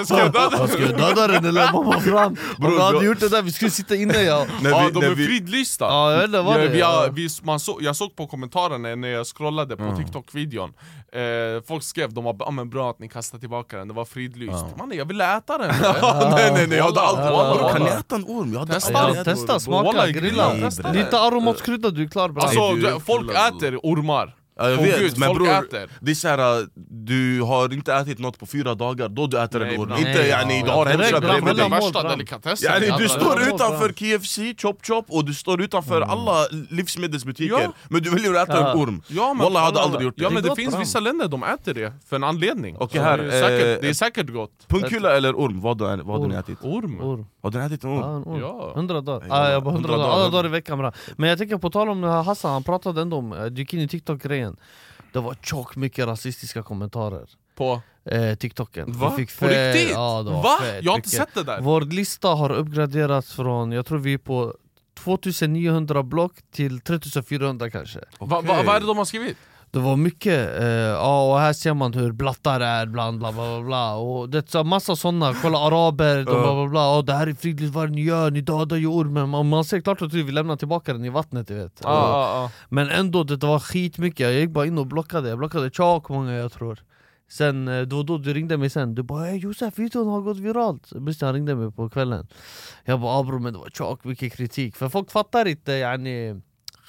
Ska 0.05 0.19
jag 0.19 0.33
döda 0.33 0.49
den? 0.57 0.67
Ska 0.67 0.79
jag 0.81 0.89
döda 0.97 1.13
Ja, 1.21 1.27
den? 1.27 1.45
Eller? 1.45 1.71
Man 1.73 1.85
bara 1.85 1.99
fram! 1.99 2.25
Om 2.57 2.63
Bror, 2.63 2.71
vi 2.71 2.81
hade 2.81 2.97
då- 2.97 3.03
gjort 3.03 3.19
det 3.19 3.29
där, 3.29 3.41
vi 3.41 3.51
skulle 3.51 3.71
sitta 3.71 3.95
inne 3.95 4.21
ja 4.21 4.45
Ja, 4.63 4.89
de 4.93 5.03
är 5.03 5.15
fridlysta 5.15 5.85
Ja, 5.85 6.11
jag 6.11 6.17
vet 6.17 6.25
inte 6.25 6.41
vad 6.41 6.53
Ja, 6.55 6.61
det 6.61 6.67
vi 6.67 6.81
är 6.81 6.85
har, 6.85 7.03
ja. 7.05 7.09
vi, 7.13 7.29
man 7.43 7.59
så, 7.59 7.77
Jag 7.81 7.95
såg 7.95 8.15
på 8.15 8.27
kommentarerna 8.27 8.95
när 8.95 9.07
jag 9.07 9.27
scrollade 9.27 9.77
på 9.77 9.95
TikTok-videon 9.97 10.73
eh, 11.13 11.63
Folk 11.67 11.83
skrev 11.83 12.13
de 12.13 12.23
var 12.23 12.35
ah, 12.39 12.51
men 12.51 12.69
bra 12.69 12.89
att 12.89 12.99
ni 12.99 13.09
kastade 13.09 13.39
tillbaka 13.41 13.77
den, 13.77 13.87
det 13.87 13.93
var 13.93 14.05
fridlyst 14.05 14.65
Mannen 14.77 14.97
jag 14.97 15.05
ville 15.05 15.37
äta 15.37 15.57
den! 15.57 15.67
Nej 16.31 16.51
nej 16.53 16.67
nej, 16.67 16.77
jag 16.77 16.85
hade 16.85 17.01
aldrig... 17.01 17.25
Walla, 17.31 17.55
Bror, 17.55 17.69
Kan 17.69 17.81
ni 17.81 17.89
äta 17.89 18.15
en 18.15 18.23
orm? 18.23 18.53
Jag 18.53 18.59
hade 18.59 18.73
Testa. 18.73 19.11
Ja, 19.15 19.23
Testa, 19.23 19.59
smaka, 19.59 20.07
grilla! 20.09 20.53
Lite 20.93 21.19
aromatskrydda, 21.19 21.89
du 21.89 22.03
är 22.03 22.07
klar 22.07 22.29
bra 22.29 22.43
Alltså 22.43 22.73
du 22.75 22.81
du, 22.81 22.99
folk 22.99 23.31
äter 23.31 23.77
ormar 23.83 24.35
Ja, 24.55 24.69
jag 24.69 24.77
vet, 24.77 24.99
gud, 24.99 25.17
men 25.17 25.27
folk 25.29 25.39
bror, 25.39 25.49
äter. 25.49 25.89
det 26.01 26.11
är 26.11 26.15
såhär, 26.15 26.67
du 27.05 27.41
har 27.41 27.73
inte 27.73 27.93
ätit 27.93 28.19
något 28.19 28.39
på 28.39 28.45
fyra 28.45 28.75
dagar, 28.75 29.09
då 29.09 29.27
du 29.27 29.39
äter 29.41 29.59
Nej, 29.59 29.73
en 29.75 29.81
orm. 29.81 29.91
Inte 29.97 30.27
yani, 30.27 30.59
ja. 30.59 30.65
du 30.65 30.71
har 30.71 30.85
bra, 30.85 31.19
bredvid 31.19 31.55
dig 31.55 31.69
värsta 31.69 32.09
delikatessen 32.09 32.71
Yani, 32.73 32.97
du 32.97 33.09
står 33.09 33.41
utanför. 33.41 33.89
KFC, 33.93 34.39
Chop 34.61 34.85
Chop 34.85 35.05
och 35.09 35.25
du 35.25 35.33
står 35.33 35.61
utanför 35.61 36.01
alla 36.01 36.45
livsmedelsbutiker 36.69 37.53
Ja. 37.61 37.73
Men 37.89 38.01
du 38.03 38.09
väljer 38.09 38.33
att 38.33 38.49
äta 38.49 38.59
Ja. 38.59 38.71
en 38.71 38.77
orm 38.79 39.01
Ja, 39.07 39.33
men, 39.33 39.43
Wallah, 39.43 39.61
jag 39.61 39.65
hade 39.65 39.79
aldrig 39.81 40.03
gjort 40.03 40.17
det 40.17 40.23
Ja 40.23 40.29
men 40.29 40.43
Det 40.43 40.49
det, 40.49 40.55
finns 40.55 40.79
vissa 40.79 40.99
länder 40.99 41.27
de 41.27 41.43
äter 41.43 41.73
det 41.73 41.93
för 42.09 42.15
en 42.15 42.23
anledning 42.23 42.75
Så 42.91 43.01
här, 43.01 43.17
det, 43.17 43.23
är 43.37 43.41
säkert, 43.41 43.77
eh, 43.77 43.81
det 43.81 43.89
är 43.89 43.93
säkert 43.93 44.29
gott 44.29 44.67
Punkula 44.67 45.17
eller 45.17 45.33
orm, 45.33 45.61
vad 45.61 45.81
har 45.81 45.97
ni 45.97 46.03
Orm. 46.03 46.31
ätit? 46.31 46.57
Orm? 46.61 47.25
Har 47.43 47.51
du 47.51 47.61
ätit 47.63 47.83
en 47.83 47.89
Ja, 47.89 47.97
orm? 48.05 48.15
en 48.15 48.23
orm. 48.33 48.39
Ja. 48.41 48.71
Hundra 48.75 49.01
dagar, 49.01 49.27
Ja, 49.29 49.35
ah, 49.35 49.49
jag 49.51 49.63
bara 49.63 49.73
hundra 49.73 49.91
hundra 49.91 50.03
dagar, 50.07 50.19
alla 50.19 50.29
dagar. 50.29 50.45
i 50.45 50.49
veckan 50.49 50.77
bra. 50.77 50.91
Men 51.17 51.29
jag 51.29 51.37
tänker 51.37 51.57
på 51.57 51.69
tal 51.69 51.89
om 51.89 52.03
Hassan, 52.03 52.51
han 52.51 52.63
pratade 52.63 53.01
ändå 53.01 53.17
om, 53.17 53.33
eh, 53.33 53.45
du 53.45 53.61
gick 53.61 53.73
in 53.73 53.79
i 53.79 53.87
TikTok-grejen 53.87 54.57
Det 55.13 55.19
var 55.19 55.35
tjock 55.41 55.75
mycket 55.75 56.05
rasistiska 56.07 56.63
kommentarer 56.63 57.29
På? 57.55 57.81
eh, 58.05 58.35
TikToken 58.35 58.91
Va? 58.91 59.13
Vi 59.17 59.25
fick 59.25 59.39
På 59.39 59.45
riktigt? 59.45 59.91
Ja, 59.91 60.21
det 60.23 60.31
var 60.31 60.43
Va? 60.43 60.57
Jag 60.81 60.91
har 60.91 60.97
inte 60.97 61.09
sett 61.09 61.33
det 61.33 61.43
där 61.43 61.61
Vår 61.61 61.81
lista 61.81 62.27
har 62.27 62.51
uppgraderats 62.51 63.33
från, 63.33 63.71
jag 63.71 63.85
tror 63.85 63.97
vi 63.99 64.13
är 64.13 64.17
på 64.17 64.53
2900 65.17 66.03
block 66.03 66.33
till 66.51 66.79
3400 66.81 67.69
kanske 67.69 67.99
va, 68.19 68.41
va, 68.41 68.41
Vad 68.65 68.75
är 68.75 68.79
det 68.79 68.85
de 68.87 68.97
har 68.97 69.05
skrivit? 69.05 69.37
Det 69.73 69.79
var 69.79 69.95
mycket, 69.95 70.59
eh, 70.61 70.67
ja 70.67 71.31
och 71.31 71.39
här 71.39 71.53
ser 71.53 71.73
man 71.73 71.93
hur 71.93 72.11
blattar 72.11 72.59
är 72.59 72.85
bland 72.85 73.19
bla 73.19 73.31
bla 73.31 73.43
bla, 73.57 73.61
bla. 73.61 73.95
och 73.95 74.29
det 74.29 74.49
så 74.49 74.63
massa 74.63 74.95
sådana, 74.95 75.33
kolla 75.41 75.57
araber, 75.57 76.15
de 76.17 76.23
bla 76.23 76.53
bla 76.53 76.67
bla, 76.67 76.97
och 76.97 77.05
det 77.05 77.13
här 77.13 77.27
är 77.27 77.33
fridlyst 77.33 77.73
vad 77.73 77.91
ni 77.91 78.01
gör, 78.03 78.31
ni 78.31 78.41
dödar 78.41 78.77
ju 78.77 78.87
ormen 78.87 79.29
Man, 79.29 79.49
man 79.49 79.65
ser 79.65 79.81
klart 79.81 80.01
och 80.01 80.11
tydligt, 80.11 80.27
vi 80.27 80.31
lämnar 80.31 80.55
tillbaka 80.55 80.93
den 80.93 81.05
i 81.05 81.09
vattnet 81.09 81.47
du 81.47 81.53
vet. 81.53 81.81
Ja, 81.83 81.89
ja, 81.89 82.41
ja. 82.41 82.51
Men 82.69 82.89
ändå, 82.89 83.23
det 83.23 83.43
var 83.47 83.59
skitmycket, 83.59 84.19
jag 84.19 84.33
gick 84.33 84.49
bara 84.49 84.65
in 84.65 84.77
och 84.77 84.87
blockade, 84.87 85.29
jag 85.29 85.37
blockade 85.37 85.69
tjock 85.69 86.09
många 86.09 86.33
jag 86.33 86.51
tror. 86.51 86.79
Sen, 87.31 87.67
eh, 87.67 87.87
var 87.87 88.03
då 88.03 88.17
du 88.17 88.33
ringde 88.33 88.57
mig 88.57 88.69
sen, 88.69 88.95
du 88.95 89.03
bara 89.03 89.27
"Ey, 89.29 89.37
Josef 89.37 89.79
videon 89.79 90.07
har 90.07 90.21
gått 90.21 90.37
viralt? 90.37 90.89
Han 91.21 91.33
ringde 91.33 91.55
mig 91.55 91.71
på 91.71 91.89
kvällen. 91.89 92.27
Jag 92.85 92.99
bara 93.01 93.11
ah, 93.11 93.23
bro, 93.23 93.39
men 93.39 93.53
det 93.53 93.59
var 93.59 93.69
tjock 93.69 94.03
mycket 94.03 94.33
kritik, 94.33 94.75
för 94.75 94.89
folk 94.89 95.11
fattar 95.11 95.47
inte 95.47 95.71
yani, 95.71 96.41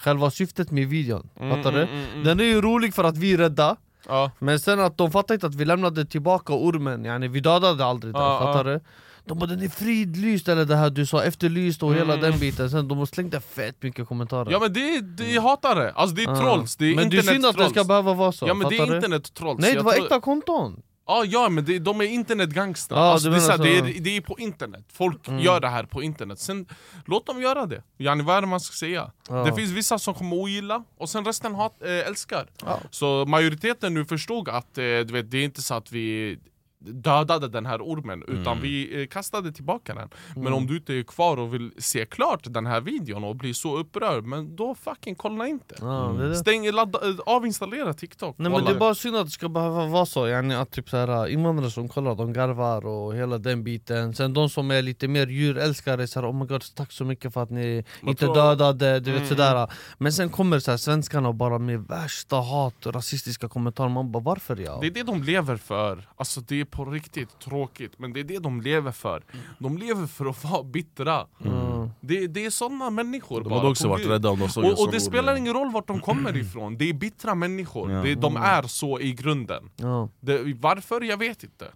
själva 0.05 0.31
syftet 0.31 0.71
med 0.71 0.89
videon, 0.89 1.29
fattar 1.39 1.73
du? 1.73 1.83
mm, 1.83 2.05
mm. 2.13 2.25
Den 2.25 2.41
är 2.41 2.45
ju 2.45 2.61
rolig 2.61 2.95
för 2.95 3.05
att 3.05 3.17
vi 3.17 3.33
är 3.33 3.39
rädda 3.39 3.77
Ja. 4.09 4.31
Men 4.39 4.61
sen 4.61 4.81
att 4.81 4.99
de 4.99 5.11
fattar 5.11 5.35
inte 5.35 5.47
att 5.47 5.55
vi 5.55 5.65
lämnade 5.65 6.05
tillbaka 6.05 6.53
ormen, 6.53 7.05
yani 7.05 7.29
vi 7.29 7.41
dödade 7.41 7.85
aldrig 7.85 8.15
den, 8.15 8.23
Ja, 8.23 8.39
fattar 8.39 8.65
du? 8.65 8.81
De 9.27 9.39
bara 9.39 9.47
den 9.47 9.63
är 9.63 9.69
fridlyst 9.69 10.49
eller 10.49 10.65
det 10.65 10.77
här 10.77 10.91
du 10.91 11.07
sa, 11.07 11.23
efterlyst 11.23 11.83
och 11.83 11.95
hela 11.95 12.17
den 12.17 12.39
biten 12.39 12.71
Sen 12.71 12.89
de 12.89 13.07
slängde 13.07 13.41
fett 13.41 13.83
mycket 13.83 14.09
kommentarer 14.09 14.51
Ja 14.53 14.59
men 14.61 14.73
det, 14.73 15.01
det 15.01 15.31
jag 15.33 15.43
hatar 15.43 15.75
det, 15.77 15.93
alltså 15.93 16.17
det 16.17 16.23
är 16.23 16.29
Ja. 16.29 16.37
trolls, 16.41 16.77
det 16.77 16.85
är 16.93 16.97
Men 16.97 17.11
det 17.11 17.19
är 17.19 17.23
synd 17.23 17.47
att 17.47 17.57
det 17.59 17.71
ska 17.71 17.85
behöva 17.85 18.15
vara 18.15 18.33
så, 18.33 18.49
Ja 18.49 18.55
men 18.55 18.69
det 18.69 18.77
är 18.79 18.95
internet-trolls 18.95 19.61
Nej 19.61 19.75
det 19.75 19.83
var 19.83 19.93
äkta 19.95 20.21
konton! 20.21 20.83
Ja, 21.07 21.25
ja 21.25 21.49
men 21.49 21.65
det, 21.65 21.79
de 21.79 22.01
är 22.01 22.05
internetgangstrar, 22.05 22.99
Ja, 22.99 23.05
alltså, 23.13 23.31
det, 23.31 23.41
så 23.41 23.57
det, 23.57 23.79
är, 23.79 24.01
det 24.01 24.17
är 24.17 24.21
på 24.21 24.39
internet, 24.39 24.85
folk 24.93 25.29
Mm. 25.29 25.41
gör 25.41 25.61
det 25.61 25.69
här 25.69 25.85
på 25.85 26.03
internet 26.03 26.39
Sen 26.39 26.67
låt 27.07 27.27
dem 27.27 27.41
göra 27.43 27.67
det, 27.67 27.83
yani, 27.99 28.23
vad 28.23 28.37
är 28.37 28.41
det 28.41 28.47
man 28.47 28.61
ska 28.61 28.75
säga? 28.75 29.11
Ja. 29.29 29.35
Det 29.45 29.53
finns 29.55 29.71
vissa 29.71 29.99
som 29.99 30.15
kommer 30.15 30.37
ogilla, 30.37 30.85
och 30.99 31.09
sen 31.09 31.25
resten 31.25 31.55
hat, 31.55 31.83
äh, 31.83 31.91
älskar 32.09 32.47
Ja. 32.65 32.81
Så 32.91 33.25
majoriteten 33.27 33.95
nu 33.95 34.05
förstod 34.05 34.49
att 34.49 34.79
eh, 34.79 34.83
du 34.85 35.05
vet, 35.13 35.31
det 35.31 35.39
är 35.39 35.45
inte 35.45 35.63
så 35.63 35.75
att 35.75 35.93
vi 35.93 36.39
dödade 36.87 37.49
den 37.49 37.67
här 37.67 37.79
ormen, 37.83 38.23
utan 38.29 38.47
Mm. 38.47 38.61
vi 38.61 39.03
eh, 39.03 39.07
kastade 39.07 39.53
tillbaka 39.53 39.95
den. 39.95 40.09
Men 40.35 40.43
Mm. 40.47 40.55
om 40.55 40.67
du 40.67 40.77
inte 40.77 40.95
är 40.95 41.03
kvar 41.03 41.37
och 41.37 41.55
vill 41.55 41.71
se 41.79 42.07
klart 42.07 42.41
den 42.45 42.67
här 42.67 42.81
videon 42.81 43.25
och 43.25 43.37
bli 43.37 43.55
så 43.55 43.77
upprörd, 43.79 44.25
men 44.25 44.57
då 44.57 44.75
fucking 44.75 45.15
kolla 45.15 45.47
inte 45.47 45.75
det. 46.19 46.37
Stäng, 46.37 46.71
ladda, 46.73 47.09
eh, 47.09 47.15
avinstallera 47.27 47.95
TikTok. 47.95 48.39
Nej 48.39 48.53
men 48.53 48.65
det 48.65 48.71
är 48.71 48.79
bara 48.79 48.95
synd 48.95 49.17
att 49.17 49.25
det 49.27 49.31
ska 49.31 49.49
behöva 49.49 49.87
vara 49.87 50.07
så, 50.07 50.29
yani 50.29 50.55
att 50.55 50.71
typ 50.71 50.89
så 50.91 50.97
här, 50.97 51.29
invandrare 51.29 51.71
som 51.71 51.89
kollar, 51.89 52.15
de 52.15 52.33
garvar 52.33 52.87
och 52.87 53.15
hela 53.15 53.39
den 53.39 53.65
biten. 53.65 54.15
Sen 54.15 54.33
de 54.33 54.49
som 54.51 54.71
är 54.71 54.83
lite 54.83 55.09
mer 55.09 55.27
djurälskare, 55.27 56.07
så 56.07 56.21
här, 56.21 56.31
oh 56.31 56.35
my 56.35 56.47
god 56.47 56.65
tack 56.75 56.93
så 56.93 57.05
mycket 57.05 57.33
för 57.33 57.43
att 57.43 57.51
ni 57.51 57.85
inte 58.03 58.25
tror- 58.25 58.35
dödade, 58.35 59.01
du 59.01 59.11
vet 59.11 59.17
Mm, 59.25 59.29
sådär. 59.29 59.69
Men 59.99 60.13
sen 60.13 60.29
kommer 60.31 60.59
så 60.59 60.71
här, 60.71 60.79
svenskarna 60.79 61.33
bara 61.33 61.59
med 61.59 61.81
värsta 61.89 62.37
hat, 62.37 62.87
rasistiska 62.87 63.49
kommentarer, 63.49 63.89
man 63.89 64.13
bara 64.13 64.23
varför 64.23 64.57
ja? 64.57 64.79
Det 64.81 64.87
är 64.87 64.91
det 64.91 65.03
de 65.03 65.23
lever 65.23 65.57
för, 65.57 66.09
alltså 66.17 66.41
det 66.41 66.65
på 66.75 66.85
riktigt 66.85 67.39
tråkigt 67.39 67.99
men 67.99 68.13
det 68.13 68.21
är 68.21 68.25
det 68.25 68.39
de 68.39 68.61
lever 68.61 68.93
för. 68.93 69.23
De 69.59 69.79
lever 69.79 70.07
för 70.07 70.27
att 70.27 70.45
vara 70.51 70.63
bittra. 70.63 71.27
Mm. 71.45 71.91
Det, 72.01 72.27
det 72.27 72.45
är 72.45 72.51
sådana 72.51 72.91
människor 72.91 73.41
De 73.41 73.49
bara, 73.49 73.59
hade 73.59 73.71
också 73.71 73.89
varit 73.89 74.07
rädda 74.07 74.31
om 74.31 74.39
de 74.39 74.49
såg 74.49 74.65
och, 74.65 74.81
och 74.81 74.93
det 74.93 75.01
spelar 75.01 75.37
ingen 75.37 75.55
roll 75.55 75.73
vart 75.73 75.87
de 75.87 76.01
kommer 76.01 76.37
ifrån, 76.45 76.79
det 76.79 76.89
är 76.89 76.93
bittra 76.93 77.35
människor. 77.35 77.93
Ja. 77.93 78.03
det, 78.03 78.15
De 78.15 78.37
är 78.37 78.63
så 78.63 79.01
i 79.01 79.13
grunden. 79.13 79.71
Ja. 79.77 80.09
det, 80.21 80.55
Varför? 80.61 81.01
Jag 81.01 81.17
vet 81.17 81.43
inte. 81.43 81.67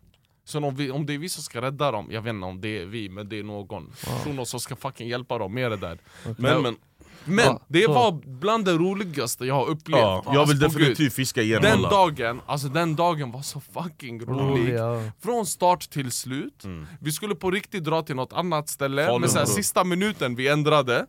Så 0.45 0.65
om, 0.65 0.75
vi, 0.77 0.91
om 0.91 1.07
det 1.07 1.15
är 1.15 1.19
vi 1.19 1.29
som 1.29 1.43
ska 1.43 1.61
rädda 1.63 1.91
dem, 1.91 2.09
jag 2.11 2.23
vet 2.23 2.35
inte 2.35 2.47
om 2.47 2.61
det 2.61 2.79
är 2.79 2.87
vi 2.87 3.09
men 3.09 3.29
det 3.29 3.39
är 3.39 3.43
någon 3.43 3.91
person 3.91 4.47
som 4.47 4.61
ska 4.61 4.77
fucking 4.77 5.09
hjälpa 5.09 5.39
dem 5.39 5.55
med 5.55 5.71
det 5.71 5.77
där. 5.77 5.99
Men, 6.39 6.63
men 6.63 6.77
Men 7.25 7.45
Ja, 7.45 7.61
det 7.69 7.85
så. 7.85 7.93
var 7.93 8.13
bland 8.39 8.65
det 8.65 8.73
roligaste 8.73 9.45
jag 9.45 9.55
har 9.55 9.67
upplevt. 9.67 10.01
Ja, 10.01 10.23
jag 10.27 10.47
vill 10.47 10.65
Alltså, 10.65 10.79
definitivt 10.79 11.13
fiska 11.15 11.43
igen 11.43 11.63
Den 11.63 11.79
alla. 11.79 11.91
dagen, 11.91 12.41
alltså 12.47 12.69
den 12.69 12.97
dagen 12.97 13.33
var 13.33 13.43
så 13.43 13.61
fucking 13.61 14.21
rolig. 14.21 14.61
Rolig, 14.63 14.75
ja. 14.75 15.03
Från 15.23 15.47
start 15.47 15.91
till 15.91 16.11
slut. 16.13 16.65
Vi 17.01 17.13
skulle 17.13 17.35
på 17.35 17.51
riktigt 17.51 17.85
dra 17.85 18.03
till 18.03 18.17
något 18.17 18.33
annat 18.33 18.69
ställe, 18.69 19.07
Falun, 19.07 19.21
men 19.21 19.31
så 19.31 19.39
här, 19.39 19.47
sista 19.47 19.85
minuten 19.85 20.35
vi 20.37 20.49
ändrade. 20.49 21.07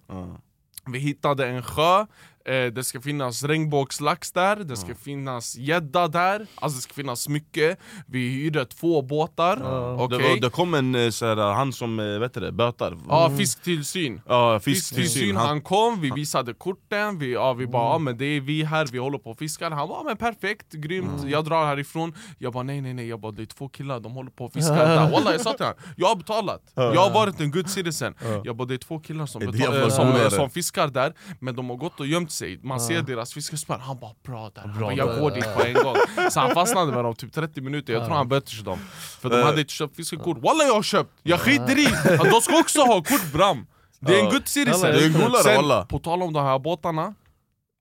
Vi 0.92 1.00
hittade 1.00 1.48
en 1.48 1.64
sjö, 1.64 2.06
det 2.54 2.84
ska 2.84 3.02
finnas 3.02 3.44
regnbågslax 3.44 4.32
där, 4.32 4.56
det 4.56 4.78
ska 4.78 4.96
finnas 4.96 5.56
gädda 5.58 6.08
där, 6.08 6.48
alltså 6.56 6.76
det 6.78 6.82
ska 6.82 6.94
finnas 6.94 7.30
mycket. 7.30 7.80
Vi 8.08 8.30
hyrde 8.30 8.66
två 8.66 9.02
båtar. 9.02 9.56
det, 9.56 10.16
Okej? 10.16 10.30
var, 10.30 10.40
det 10.42 10.50
kom 10.50 10.74
en 10.74 10.96
eh, 10.96 11.10
så 11.10 11.26
här, 11.26 11.36
han 11.54 11.74
som, 11.74 12.00
eh, 12.00 12.20
vet 12.20 12.34
det, 12.34 12.52
bötar. 12.52 12.98
Ja, 13.10 13.32
fisktillsyn. 13.38 14.22
Ja, 14.28 14.60
Fisktillsyn, 14.60 15.04
fisktillsyn. 15.04 15.36
Han 15.36 15.62
kom, 15.62 16.02
vi 16.02 16.12
visade 16.12 16.54
korten, 16.54 17.20
vi, 17.20 17.34
ja, 17.34 17.54
vi 17.54 17.68
bara 17.68 17.94
ja, 17.94 17.98
men 17.98 18.18
det 18.18 18.26
är 18.26 18.42
vi 18.42 18.64
här, 18.64 18.86
vi 18.92 18.98
håller 18.98 19.18
på 19.18 19.32
och 19.32 19.38
fiskar. 19.40 19.72
Han 19.72 19.88
bara 19.88 20.04
men 20.04 20.18
perfekt, 20.18 20.74
grymt, 20.74 21.24
jag 21.26 21.46
drar 21.46 21.66
härifrån. 21.66 22.14
Jag 22.38 22.54
bara 22.54 22.64
nej 22.64 22.82
nej 22.82 22.94
nej, 22.94 23.08
jag 23.08 23.20
bara, 23.20 23.32
det 23.32 23.42
är 23.42 23.46
två 23.46 23.70
killar, 23.70 24.00
de 24.00 24.12
håller 24.12 24.32
på 24.32 24.46
och 24.46 24.54
fiskar 24.54 24.76
där. 24.76 25.10
Wallah 25.12 25.32
jag 25.32 25.42
sa 25.42 25.54
till 25.54 25.66
honom, 25.66 25.80
jag 25.98 26.08
har 26.08 26.16
betalat, 26.16 26.62
jag 26.76 27.02
har 27.02 27.12
varit 27.14 27.40
en 27.40 27.52
good 27.52 27.70
citizen 27.70 28.14
Jag 28.44 28.56
bara 28.56 28.66
det 28.68 28.74
är 28.74 28.78
två 28.78 29.00
killar 29.00 29.26
som, 29.26 29.42
betal- 29.42 29.90
som, 29.90 30.12
polare. 30.12 30.32
som 30.32 30.50
fiskar 30.50 30.88
där 30.88 31.14
Men 31.40 31.56
de 31.56 31.70
har 31.70 31.78
gått 31.78 32.00
och 32.00 32.08
gömt 32.08 32.32
sig, 32.32 32.39
man 32.64 32.80
ser 32.80 33.02
deras 33.02 33.34
fiskespön 33.34 33.80
Han 33.82 34.00
bara 34.00 34.12
bra 34.24 34.52
där, 34.56 34.62
han 34.62 34.80
bara, 34.82 34.94
jag 34.94 35.20
går 35.20 35.32
dit 35.32 35.54
på 35.56 35.64
en 35.64 35.74
gång. 35.74 35.96
Så 36.32 36.40
han 36.40 36.52
fastnade 36.54 36.92
med 36.92 37.04
dem 37.04 37.16
typ 37.16 37.34
30 37.34 37.62
minuter, 37.62 37.94
jag 37.94 38.06
tror 38.06 38.16
han 38.16 38.28
böters 38.28 38.62
dem. 38.64 38.80
För 39.22 39.30
de 39.30 39.44
hade 39.44 39.62
inte 39.62 39.74
köpt 39.74 39.96
fiskekort, 39.96 40.38
wallah 40.38 40.68
jag 40.68 40.74
har 40.74 40.84
köpt, 40.84 41.12
jag 41.24 41.40
skiter 41.40 41.80
i! 41.80 41.88
De 42.32 42.42
ska 42.42 42.60
också 42.60 42.82
ha 42.82 43.04
kort 43.04 43.32
bram! 43.34 43.66
Det 44.00 44.20
är 44.20 44.24
en 44.26 44.30
good 44.32 44.48
citizen! 44.48 44.82
Det 44.82 45.02
är 45.02 45.06
en 45.06 45.14
golare, 45.14 45.44
Sen, 45.44 45.88
på 45.88 46.00
tal 46.00 46.22
om 46.22 46.34
de 46.34 46.44
här 46.46 46.60
båtarna, 46.60 47.14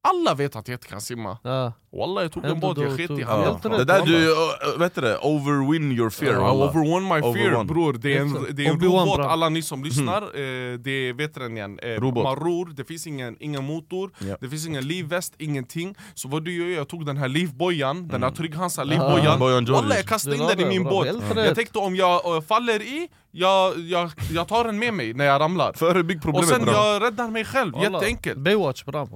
alla 0.02 0.34
vet 0.34 0.56
att 0.56 0.68
jag 0.68 0.74
inte 0.74 0.86
kan 0.88 1.00
simma 1.00 1.38
Ja. 1.44 1.72
Wallah 1.92 2.22
jag 2.24 2.32
tog 2.32 2.44
en 2.44 2.60
båt, 2.60 2.78
jag 2.78 2.96
sket 2.96 3.10
i 3.10 3.20
Ja. 3.20 3.58
rätt. 3.62 3.72
Det 3.78 3.84
där 3.84 4.06
du, 4.06 4.28
uh, 4.30 4.78
vet 4.78 4.94
du 4.94 5.00
det, 5.00 5.18
overwin 5.22 5.92
your 5.92 6.10
fear 6.10 6.32
I 6.32 6.36
wallah. 6.36 6.68
overwon 6.76 7.02
my 7.02 7.08
fear 7.08 7.24
Overwon. 7.28 7.66
bror, 7.66 7.92
det 7.92 8.16
är 8.16 8.20
en, 8.20 8.46
det 8.50 8.66
är 8.66 8.70
en 8.70 8.80
robot, 8.80 9.16
bra. 9.16 9.28
alla 9.30 9.48
ni 9.48 9.62
som 9.62 9.84
lyssnar, 9.84 10.22
eh, 10.22 10.78
det 10.78 10.90
är, 10.90 11.12
vet 11.12 11.34
den 11.34 11.56
igen, 11.56 11.78
eh, 11.82 11.88
Robot. 11.88 12.24
man 12.24 12.36
ror, 12.36 12.66
det 12.76 12.84
finns 12.84 13.06
ingen, 13.06 13.36
ingen 13.40 13.64
motor, 13.64 14.10
Ja. 14.18 14.36
det 14.40 14.48
finns 14.48 14.66
ingen 14.66 14.86
livväst, 14.88 15.34
ingenting 15.38 15.94
Så 16.14 16.28
vad 16.28 16.44
du 16.44 16.52
gör, 16.52 16.76
jag 16.78 16.88
tog 16.88 17.06
den 17.06 17.16
här 17.16 17.28
livbojan, 17.28 18.08
den 18.08 18.22
här 18.22 18.30
Trygg-Hansa 18.30 18.82
Ah, 18.82 18.84
Bojan 18.84 19.32
livbojan 19.32 19.64
George. 19.64 19.72
Wallah 19.82 19.96
jag 19.96 20.06
kastade 20.06 20.36
in 20.36 20.46
den 20.46 20.60
i 20.60 20.64
min 20.64 20.82
bra. 20.84 20.90
båt 20.92 21.36
Jag 21.36 21.54
tänkte 21.54 21.78
om 21.78 21.96
jag 21.96 22.34
eh, 22.36 22.40
faller 22.42 22.82
i, 22.82 23.08
jag, 23.30 23.78
jag, 23.78 24.10
jag 24.32 24.48
tar 24.48 24.64
den 24.64 24.78
med 24.78 24.94
mig 24.94 25.14
när 25.14 25.24
jag 25.24 25.40
ramlar 25.40 25.72
Förebygg 25.72 26.16
Och 26.16 26.22
problemet 26.22 26.48
sen 26.48 26.64
bra. 26.64 26.74
jag 26.74 27.02
räddar 27.02 27.28
mig 27.28 27.44
själv, 27.44 27.72
jätteenkelt 27.82 28.38
Baywatch 28.38 28.84
bram. 28.84 29.08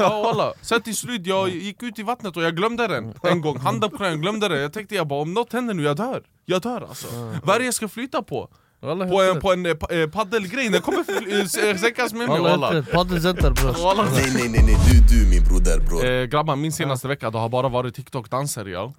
Ja, 0.00 0.22
walla. 0.22 0.52
Sen 0.62 0.82
till 0.82 0.96
slut, 0.96 1.26
jag 1.26 1.48
gick 1.48 1.82
ut 1.82 1.98
i 1.98 2.02
vattnet 2.02 2.36
och 2.36 2.42
jag 2.42 2.56
glömde 2.56 2.86
den 2.86 3.14
en 3.22 3.40
gång, 3.40 3.54
på 3.54 3.88
knät, 3.88 4.10
jag 4.10 4.20
glömde 4.22 4.48
den 4.48 4.60
Jag 4.60 4.72
tänkte 4.72 4.94
jag 4.94 5.06
bara, 5.06 5.22
om 5.22 5.34
något 5.34 5.52
händer 5.52 5.74
nu, 5.74 5.82
jag 5.82 5.96
dör 5.96 6.22
Jag 6.44 6.62
dör 6.62 6.80
alltså 6.80 7.06
Vad 7.44 7.54
är 7.54 7.58
det 7.58 7.64
jag 7.64 7.74
ska 7.74 7.88
flyta 7.88 8.22
på? 8.22 8.48
På 8.80 8.90
en, 8.90 9.00
rätt. 9.34 9.40
på 9.40 9.52
en 9.52 9.66
eh, 9.66 9.74
pa- 9.74 9.94
eh, 9.94 10.06
paddelgrej, 10.08 10.68
den 10.68 10.80
kommer 10.82 11.04
fly- 11.04 11.40
eh, 11.70 11.76
sänkas 11.76 12.12
med 12.12 12.28
mig 12.28 12.40
walla. 12.40 12.82
Paddelcenter 12.92 13.50
bror. 13.50 14.04
Nej 14.14 14.30
nej 14.34 14.48
nej, 14.48 14.62
nej. 14.66 14.76
du 15.08 15.16
du 15.16 15.30
min 15.30 15.44
broder 15.44 15.80
bror 15.80 16.04
Eh, 16.06 16.24
grabbar, 16.26 16.56
min 16.56 16.72
senaste 16.72 17.08
vecka 17.08 17.30
det 17.30 17.38
har 17.38 17.48
bara 17.48 17.68
varit 17.68 17.94
TikTok-danser 17.94 18.64
ja. 18.66 18.92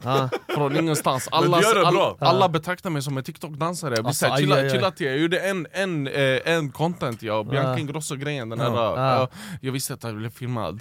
Från 0.56 0.78
ingenstans, 0.78 1.28
alla, 1.32 1.58
alla, 1.58 2.16
alla 2.20 2.50
betraktar 2.50 2.90
mig 2.90 3.02
som 3.02 3.18
en 3.18 3.24
TikTok-dansare 3.24 3.94
Jag 3.96 4.04
blir 4.04 4.08
Alltså, 4.08 4.26
såhär, 4.26 4.34
aj, 4.36 4.42
chilla, 4.42 4.56
aj, 4.56 4.64
aj. 4.64 4.70
chilla 4.70 4.92
till, 4.92 5.06
jag 5.08 5.18
gjorde 5.20 5.40
en, 5.40 5.68
en, 5.72 6.08
eh, 6.08 6.40
en 6.46 6.72
content 6.72 7.22
ja, 7.24 7.44
Bianca 7.44 7.80
Ingrosso-grejen, 7.80 8.50
den 8.50 8.60
här, 8.60 8.68
Ja. 8.68 8.96
ja, 8.98 9.28
jag 9.62 9.72
visste 9.72 9.94
att 9.94 10.04
jag 10.04 10.16
blev 10.16 10.30
filmad 10.30 10.80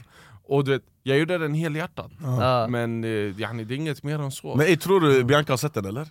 Och 0.48 0.64
du 0.64 0.70
vet, 0.70 0.82
jag 1.02 1.18
gjorde 1.18 1.38
den 1.38 1.54
helhjärtat 1.54 2.10
Ja. 2.22 2.66
Men 2.68 3.04
eh, 3.04 3.08
det 3.10 3.42
är 3.44 3.72
inget 3.72 4.02
mer 4.02 4.18
än 4.18 4.30
så 4.32 4.56
Men 4.56 4.66
ey, 4.66 4.76
tror 4.76 5.00
du 5.00 5.24
Bianca 5.24 5.52
har 5.52 5.56
sett 5.58 5.74
den 5.74 5.86
eller? 5.86 6.08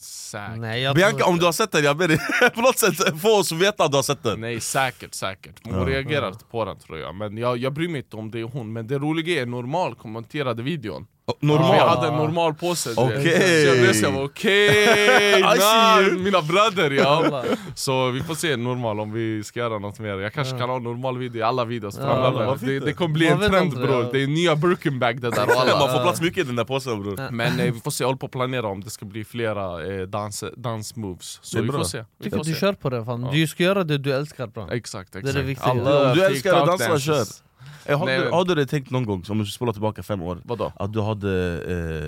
Säkert. 0.00 0.58
Nej, 0.58 0.82
jag 0.82 0.96
Bianca 0.96 1.24
om 1.24 1.38
du 1.38 1.44
har 1.44 1.52
sett 1.52 1.72
den, 1.72 1.84
jag 1.84 1.96
ber 1.96 2.08
dig 2.08 2.18
på 2.54 2.60
något 2.60 2.78
sätt 2.78 3.20
få 3.20 3.38
oss 3.38 3.52
veta 3.52 3.84
att 3.84 3.90
du 3.90 3.98
har 3.98 4.02
sett 4.02 4.22
den. 4.22 4.40
Nej 4.40 4.60
säkert, 4.60 5.14
säkert. 5.14 5.54
Hon 5.64 5.86
reagerar 5.86 6.32
på 6.50 6.64
den 6.64 6.78
tror 6.78 6.98
jag. 6.98 7.14
Men 7.14 7.36
jag, 7.36 7.58
jag 7.58 7.72
bryr 7.72 7.88
mig 7.88 7.98
inte 8.00 8.16
om 8.16 8.30
det 8.30 8.40
är 8.40 8.44
hon. 8.44 8.72
Men 8.72 8.86
det 8.86 8.98
roliga 8.98 9.42
är 9.42 9.46
normal 9.46 9.94
kommenterade 9.94 10.62
videon 10.62 11.06
Normal? 11.40 11.76
Jag 11.76 11.88
hade 11.88 12.08
en 12.08 12.14
normal 12.16 12.54
påse. 12.54 12.90
Okej. 12.96 13.62
Så 13.62 13.68
jag 13.68 13.78
blev 13.78 13.92
såhär, 13.92 14.24
okej, 14.24 15.42
nice, 15.42 16.16
mina 16.24 16.42
bröder 16.42 16.90
ja. 16.90 17.44
Så 17.74 18.10
vi 18.10 18.20
får 18.22 18.34
se 18.34 18.56
normal 18.56 19.00
om 19.00 19.12
vi 19.12 19.44
ska 19.44 19.60
göra 19.60 19.78
något 19.78 19.98
mer 19.98 20.18
Jag 20.18 20.32
kanske 20.32 20.58
kan 20.58 20.70
ha 20.70 20.78
normal 20.78 21.18
video 21.18 21.40
i 21.40 21.42
alla 21.42 21.64
videos 21.64 21.98
Ja, 21.98 22.04
framöver 22.04 22.46
vad 22.46 22.60
det, 22.60 22.80
det 22.80 22.92
kommer 22.92 23.14
bli 23.14 23.30
Man 23.30 23.42
en 23.42 23.50
trend 23.50 23.74
bror, 23.74 24.02
ja. 24.02 24.08
det 24.12 24.22
är 24.22 24.26
nya 24.26 24.56
Birkenbag 24.56 25.20
det 25.20 25.30
där 25.30 25.40
alla 25.60 25.78
Man 25.78 25.92
får 25.92 26.02
plats 26.02 26.20
mycket 26.20 26.38
i 26.38 26.42
den 26.42 26.56
där 26.56 26.64
påsen 26.64 27.02
bror 27.02 27.30
Men 27.30 27.60
eh, 27.60 27.72
vi 27.72 27.80
får 27.80 27.90
se, 27.90 28.04
jag 28.04 28.08
håller 28.08 28.18
på 28.18 28.26
att 28.26 28.32
planera 28.32 28.66
om 28.68 28.80
det 28.84 28.90
ska 28.90 29.04
bli 29.06 29.24
flera 29.24 29.86
eh, 29.94 30.02
dans, 30.02 30.44
dansmoves 30.56 31.38
Så 31.42 31.56
Det 31.56 31.60
är 31.60 31.62
vi 31.62 31.68
bra. 31.68 31.78
får 31.78 31.84
se, 31.84 31.98
vi 32.18 32.24
Tycker 32.24 32.36
får 32.36 32.40
att 32.40 32.46
du 32.46 32.52
se. 32.54 32.60
kör 32.60 32.72
på 32.72 32.90
det 32.90 33.04
fan. 33.04 33.28
Du 33.32 33.46
ska 33.46 33.62
göra 33.62 33.84
det 33.84 33.98
du 33.98 34.12
älskar 34.12 34.46
bram. 34.46 34.70
Exakt, 34.70 35.14
är 35.14 35.18
exakt 35.18 35.34
det 35.36 35.42
viktiga. 35.42 35.70
Alla 35.70 36.10
Om 36.10 36.16
du 36.16 36.24
älskar 36.24 36.54
att 36.54 36.66
dansa, 36.66 36.88
dances. 36.88 37.42
Ey, 37.86 37.94
har, 37.94 38.06
Nej, 38.06 38.18
du, 38.18 38.24
men- 38.24 38.32
har 38.32 38.44
du 38.44 38.66
tänkt 38.66 38.90
någon 38.90 39.04
gång, 39.06 39.24
om 39.28 39.38
du 39.38 39.46
spolar 39.46 39.72
tillbaka 39.72 40.02
fem 40.02 40.22
år 40.22 40.38
Vadå? 40.44 40.72
Att 40.76 40.92
du 40.92 41.00
hade, 41.00 41.30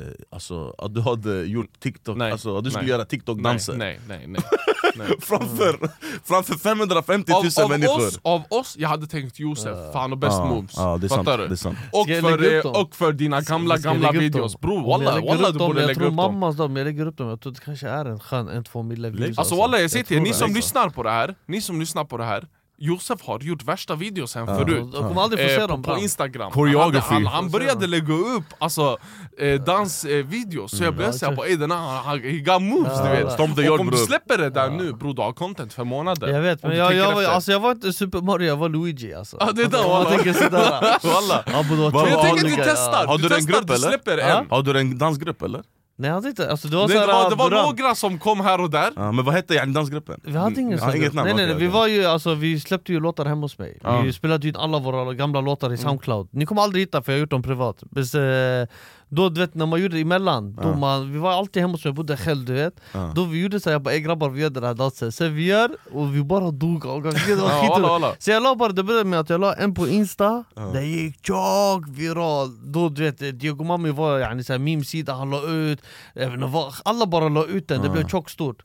eh, 0.06 0.24
alltså, 0.34 0.74
att 0.78 0.94
du 0.94 1.00
hade 1.00 1.42
gjort 1.44 1.80
TikTok, 1.80 2.16
Nej. 2.16 2.32
alltså 2.32 2.56
att 2.56 2.64
du 2.64 2.70
skulle 2.70 2.82
Nej. 2.82 2.90
göra 2.90 3.04
TikTok-danser? 3.04 3.74
Nej, 3.74 4.00
nej, 4.08 4.24
nej, 4.26 4.40
nej. 4.96 5.06
framför, 5.20 5.90
framför 6.24 6.54
550 6.54 7.32
000 7.32 7.38
Av, 7.58 7.64
av, 7.64 7.70
människor. 7.70 8.06
oss, 8.06 8.18
av 8.22 8.42
oss, 8.50 8.76
jag 8.78 8.88
hade 8.88 9.06
tänkt 9.06 9.38
Josef, 9.38 9.76
fan 9.92 10.12
och 10.12 10.18
best 10.18 10.32
Ja, 10.38 10.44
moves. 10.48 10.72
ja, 10.76 10.96
det 11.00 11.06
är 11.06 11.08
sant, 11.08 11.26
Fattar 11.26 11.38
du? 11.38 11.46
det 11.48 11.54
är 11.54 11.56
sant. 11.56 11.78
Och, 11.92 12.06
för, 12.06 12.54
eh, 12.56 12.80
och 12.82 12.96
för 12.96 13.12
dina 13.12 13.40
gamla 13.40 13.76
gamla 13.76 14.12
videos. 14.12 14.60
Bror 14.60 14.86
walla, 14.86 15.20
walla 15.20 15.50
du 15.50 15.58
borde 15.58 15.80
lägga 15.86 15.92
upp 16.00 16.06
dem. 16.06 16.14
mammas 16.14 16.56
dem, 16.56 16.76
jag 16.76 16.84
lägger 16.84 17.06
upp 17.06 17.16
dem, 17.16 17.28
jag 17.28 17.40
tror 17.40 17.52
det 17.52 17.60
kanske 17.60 17.88
är 17.88 18.04
en 18.04 18.20
skön 18.20 18.48
en, 18.48 18.64
två 18.64 18.82
mille 18.82 19.10
views 19.10 19.38
Alltså 19.38 19.54
walla 19.56 19.78
jag 19.80 19.90
säger 19.90 20.04
till 20.04 20.16
er, 20.16 20.20
ni 20.20 20.32
som 20.32 20.54
lyssnar 20.54 20.88
på 20.88 21.02
det 21.02 21.10
här, 21.10 21.34
ni 21.46 21.60
som 21.60 21.80
lyssnar 21.80 22.04
på 22.04 22.16
det 22.16 22.24
här 22.24 22.46
Josef 22.82 23.22
har 23.22 23.40
gjort 23.40 23.62
värsta 23.64 23.94
videosen 23.94 24.46
förut 24.46 24.92
De 24.92 25.02
kommer 25.08 25.22
aldrig 25.22 25.40
få 25.40 25.46
Eh, 25.46 25.54
se 25.54 25.60
på, 25.60 25.66
dem 25.66 25.82
på 25.82 25.98
instagram. 25.98 26.50
Choreography. 26.52 27.14
Han, 27.14 27.26
han, 27.26 27.34
han 27.34 27.50
började 27.50 27.86
lägga 27.86 28.14
upp 28.14 28.44
alltså, 28.58 28.96
eh, 29.38 29.60
dansvideos, 29.62 30.76
så 30.78 30.84
jag 30.84 30.94
Ja, 30.94 30.96
såhär 31.12 31.32
exakt. 31.32 31.36
på 31.36 31.44
den 31.44 31.70
här, 31.70 31.78
han- 31.78 32.20
he 32.22 32.38
got 32.38 32.62
moves 32.62 32.92
Ja, 32.96 33.04
du 33.04 33.24
vet. 33.24 33.32
Stomp 33.32 33.56
the 33.56 33.68
Och 33.68 33.80
om 33.80 33.90
du 33.90 33.96
släpper 33.96 34.38
det 34.38 34.50
där 34.50 34.70
nu 34.70 34.92
bror, 34.92 35.14
du 35.14 35.22
har 35.22 35.32
content 35.32 35.72
för 35.72 35.84
månader. 35.84 36.28
Jag 36.28 36.40
vet, 36.40 36.62
men 36.62 36.76
jag, 36.76 36.94
jag, 36.94 37.12
var, 37.14 37.24
alltså, 37.24 37.52
jag 37.52 37.60
var 37.60 37.70
inte 37.72 37.92
Super 37.92 38.20
Mario, 38.20 38.46
jag 38.46 38.56
var 38.56 38.68
Luigi 38.68 39.14
alltså. 39.14 39.36
Ja, 39.40 39.52
det 39.52 39.62
är 39.62 39.68
det, 39.68 39.78
Om 39.78 39.84
wallah. 39.90 40.10
Man 40.10 40.18
tänker 40.18 40.32
sådär 40.32 40.70
Walla. 41.14 41.44
Jag 42.10 42.22
tänker 42.22 42.44
att 42.44 42.56
du 42.56 42.62
testar, 42.64 43.18
du, 43.18 43.28
testar, 43.28 43.62
du 43.74 43.78
släpper 43.78 44.18
en. 44.18 44.46
Har 44.50 44.62
du 44.62 44.80
en 44.80 44.98
dansgrupp 44.98 45.42
eller? 45.42 45.62
Nej 46.00 46.08
jag 46.08 46.14
hade 46.14 46.28
inte, 46.28 46.50
alltså, 46.50 46.68
det 46.68 46.76
var 46.76 46.88
det, 46.88 46.94
såhär 46.94 47.06
var, 47.06 47.30
det 47.30 47.36
var 47.36 47.50
några 47.50 47.94
som 47.94 48.18
kom 48.18 48.40
här 48.40 48.60
och 48.60 48.70
där. 48.70 48.92
Ja, 48.96 49.12
men 49.12 49.24
vad 49.24 49.34
hette 49.34 49.54
yani 49.54 49.72
dansgruppen? 49.72 50.20
Vi 50.24 50.36
hade 50.36 50.60
ingen 50.60 50.78
Ja, 50.78 50.84
sån 50.84 50.96
inget 50.96 51.14
namn, 51.14 51.26
Nej 51.26 51.34
nej, 51.36 51.46
nej 51.46 51.54
vi 51.54 51.66
var 51.66 51.86
ju, 51.86 52.04
alltså, 52.04 52.34
vi 52.34 52.60
släppte 52.60 52.92
ju 52.92 53.00
låtar 53.00 53.24
hemma 53.24 53.40
hos 53.40 53.58
mig. 53.58 53.78
Ja. 53.82 54.00
Vi 54.00 54.12
spelade 54.12 54.48
in 54.48 54.56
alla 54.56 54.78
våra 54.78 55.14
gamla 55.14 55.40
låtar 55.40 55.72
i 55.72 55.76
Soundcloud. 55.76 56.28
Ni 56.30 56.46
kommer 56.46 56.62
aldrig 56.62 56.82
hitta 56.82 57.02
för 57.02 57.12
jag 57.12 57.16
har 57.16 57.20
gjort 57.20 57.30
dem 57.30 57.42
privat. 57.42 57.82
Men, 57.90 58.02
eh, 58.02 58.68
Då 59.12 59.28
du 59.28 59.40
vet 59.40 59.54
när 59.54 59.66
man 59.66 59.82
gjorde 59.82 59.94
det 59.94 60.00
emellan, 60.00 60.54
då 60.62 60.74
man, 60.74 61.12
vi 61.12 61.18
var 61.18 61.32
alltid 61.32 61.62
hemma 61.62 61.72
hos 61.72 61.84
mig, 61.84 61.88
jag 61.88 61.94
bodde 61.94 62.16
själv 62.16 62.44
du 62.44 62.52
vet. 62.52 62.80
Då 63.14 63.24
vi 63.24 63.42
gjorde 63.42 63.60
såhär, 63.60 63.74
jag 63.74 63.82
bara 63.82 63.94
ey 63.94 64.00
grabbar 64.00 64.28
vi 64.28 64.40
gör 64.42 64.50
den 64.50 64.64
här 64.64 64.74
dansen. 64.74 65.12
Sen 65.12 65.34
vi 65.34 65.44
gör, 65.46 65.70
och 65.92 66.14
vi 66.14 66.22
bara 66.22 66.50
dog 66.50 66.86
och 66.86 67.02
det 67.02 67.34
var. 67.34 68.14
Så 68.22 68.30
jag 68.30 68.42
la 68.42 68.54
bara, 68.54 68.72
det 68.72 68.82
började 68.82 69.04
med 69.04 69.20
att 69.20 69.30
jag 69.30 69.40
la 69.40 69.54
en 69.54 69.74
på 69.74 69.88
insta, 69.88 70.44
den 70.54 70.90
gick 70.90 71.26
tjock 71.26 71.84
viral. 71.88 72.72
Då 72.72 72.88
du 72.88 73.02
vet, 73.02 73.18
Diego 73.40 73.64
Mami 73.64 73.90
var 73.90 74.18
yani, 74.18 74.58
meme-sida, 74.58 75.12
han 75.12 75.30
la 75.30 75.42
ut 75.42 75.80
jag 76.14 76.30
vet 76.30 76.74
Alla 76.84 77.06
bara 77.06 77.28
la 77.28 77.44
ut 77.44 77.68
den, 77.68 77.82
det 77.82 77.88
blev 77.88 78.08
tjockt 78.08 78.30
stort 78.30 78.62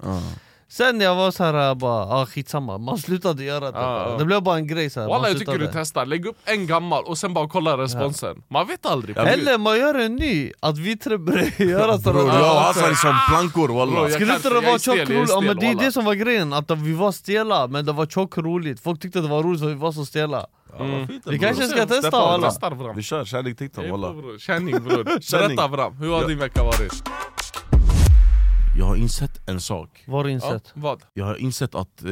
Sen 0.67 1.01
jag 1.01 1.15
var 1.15 1.31
såhär, 1.31 1.75
bara, 1.75 2.05
ah, 2.05 2.25
skitsamma, 2.25 2.77
man 2.77 2.97
slutade 2.97 3.43
göra 3.43 3.71
det 3.71 3.77
ja. 3.79 4.15
Det 4.19 4.25
blev 4.25 4.41
bara 4.43 4.57
en 4.57 4.67
grej 4.67 4.89
såhär, 4.89 5.07
Walla 5.07 5.21
man 5.21 5.29
jag 5.29 5.39
tycker 5.39 5.57
du 5.57 5.69
testar, 5.73 6.05
lägg 6.05 6.25
upp 6.25 6.37
en 6.45 6.67
gammal 6.67 7.03
och 7.03 7.17
sen 7.17 7.33
bara 7.33 7.47
kolla 7.47 7.77
responsen. 7.77 8.43
Man 8.47 8.67
vet 8.67 8.85
aldrig. 8.85 9.17
Eller 9.17 9.57
man 9.57 9.77
gör 9.77 9.95
en 9.95 10.15
ny, 10.15 10.51
att 10.59 10.77
vi 10.77 10.97
tre 10.97 11.17
börjar 11.17 11.51
göra 11.61 11.97
Bror 11.97 11.97
sådana 11.97 12.39
jag 12.39 12.51
och 12.51 12.61
Hassan 12.61 12.91
är 12.91 12.95
som 12.95 13.15
plankor 13.29 13.67
walla. 13.67 14.01
Jag 14.01 14.11
Skulle 14.11 14.35
inte 14.35 14.49
det 14.49 14.61
vara 14.61 14.79
tjockt 14.79 15.09
roligt? 15.09 15.09
Ja, 15.19 15.25
stel, 15.27 15.43
men 15.43 15.57
det 15.57 15.65
är 15.65 15.73
walla. 15.73 15.85
det 15.85 15.91
som 15.91 16.05
var 16.05 16.13
grejen, 16.13 16.53
att 16.53 16.71
vi 16.71 16.93
var 16.93 17.11
stela 17.11 17.67
men 17.67 17.85
det 17.85 17.91
var 17.91 18.05
tjockt 18.05 18.37
roligt. 18.37 18.79
Folk 18.79 19.01
tyckte 19.01 19.21
det 19.21 19.27
var 19.27 19.43
roligt 19.43 19.59
så 19.59 19.67
vi 19.67 19.73
var 19.73 19.91
så 19.91 20.05
stela. 20.05 20.45
Mm. 20.79 21.07
Vi 21.25 21.39
kanske 21.39 21.67
ska 21.67 21.79
testa 21.79 22.01
Steppa, 22.01 22.17
alla 22.17 22.49
Testar 22.49 22.71
Vram 22.71 22.95
Vi 22.95 23.01
kör, 23.03 23.25
kärlek 23.25 23.57
TikTok 23.57 23.89
walla. 23.89 24.13
bror. 24.13 24.39
Känning 24.39 24.83
bror, 24.83 25.03
berätta 25.31 25.67
Vram, 25.67 25.97
hur 25.97 26.09
har 26.09 26.27
din 26.27 26.39
vecka 26.39 26.63
varit? 26.63 27.03
Jag 28.77 28.85
har 28.85 28.95
insett 28.95 29.49
en 29.49 29.61
sak 29.61 30.03
Var 30.07 30.23
Ja, 30.25 30.29
insett? 30.29 30.71
vad? 30.73 31.03
Jag 31.13 31.25
har 31.25 31.35
insett 31.35 31.75
att 31.75 32.03
eh, 32.03 32.11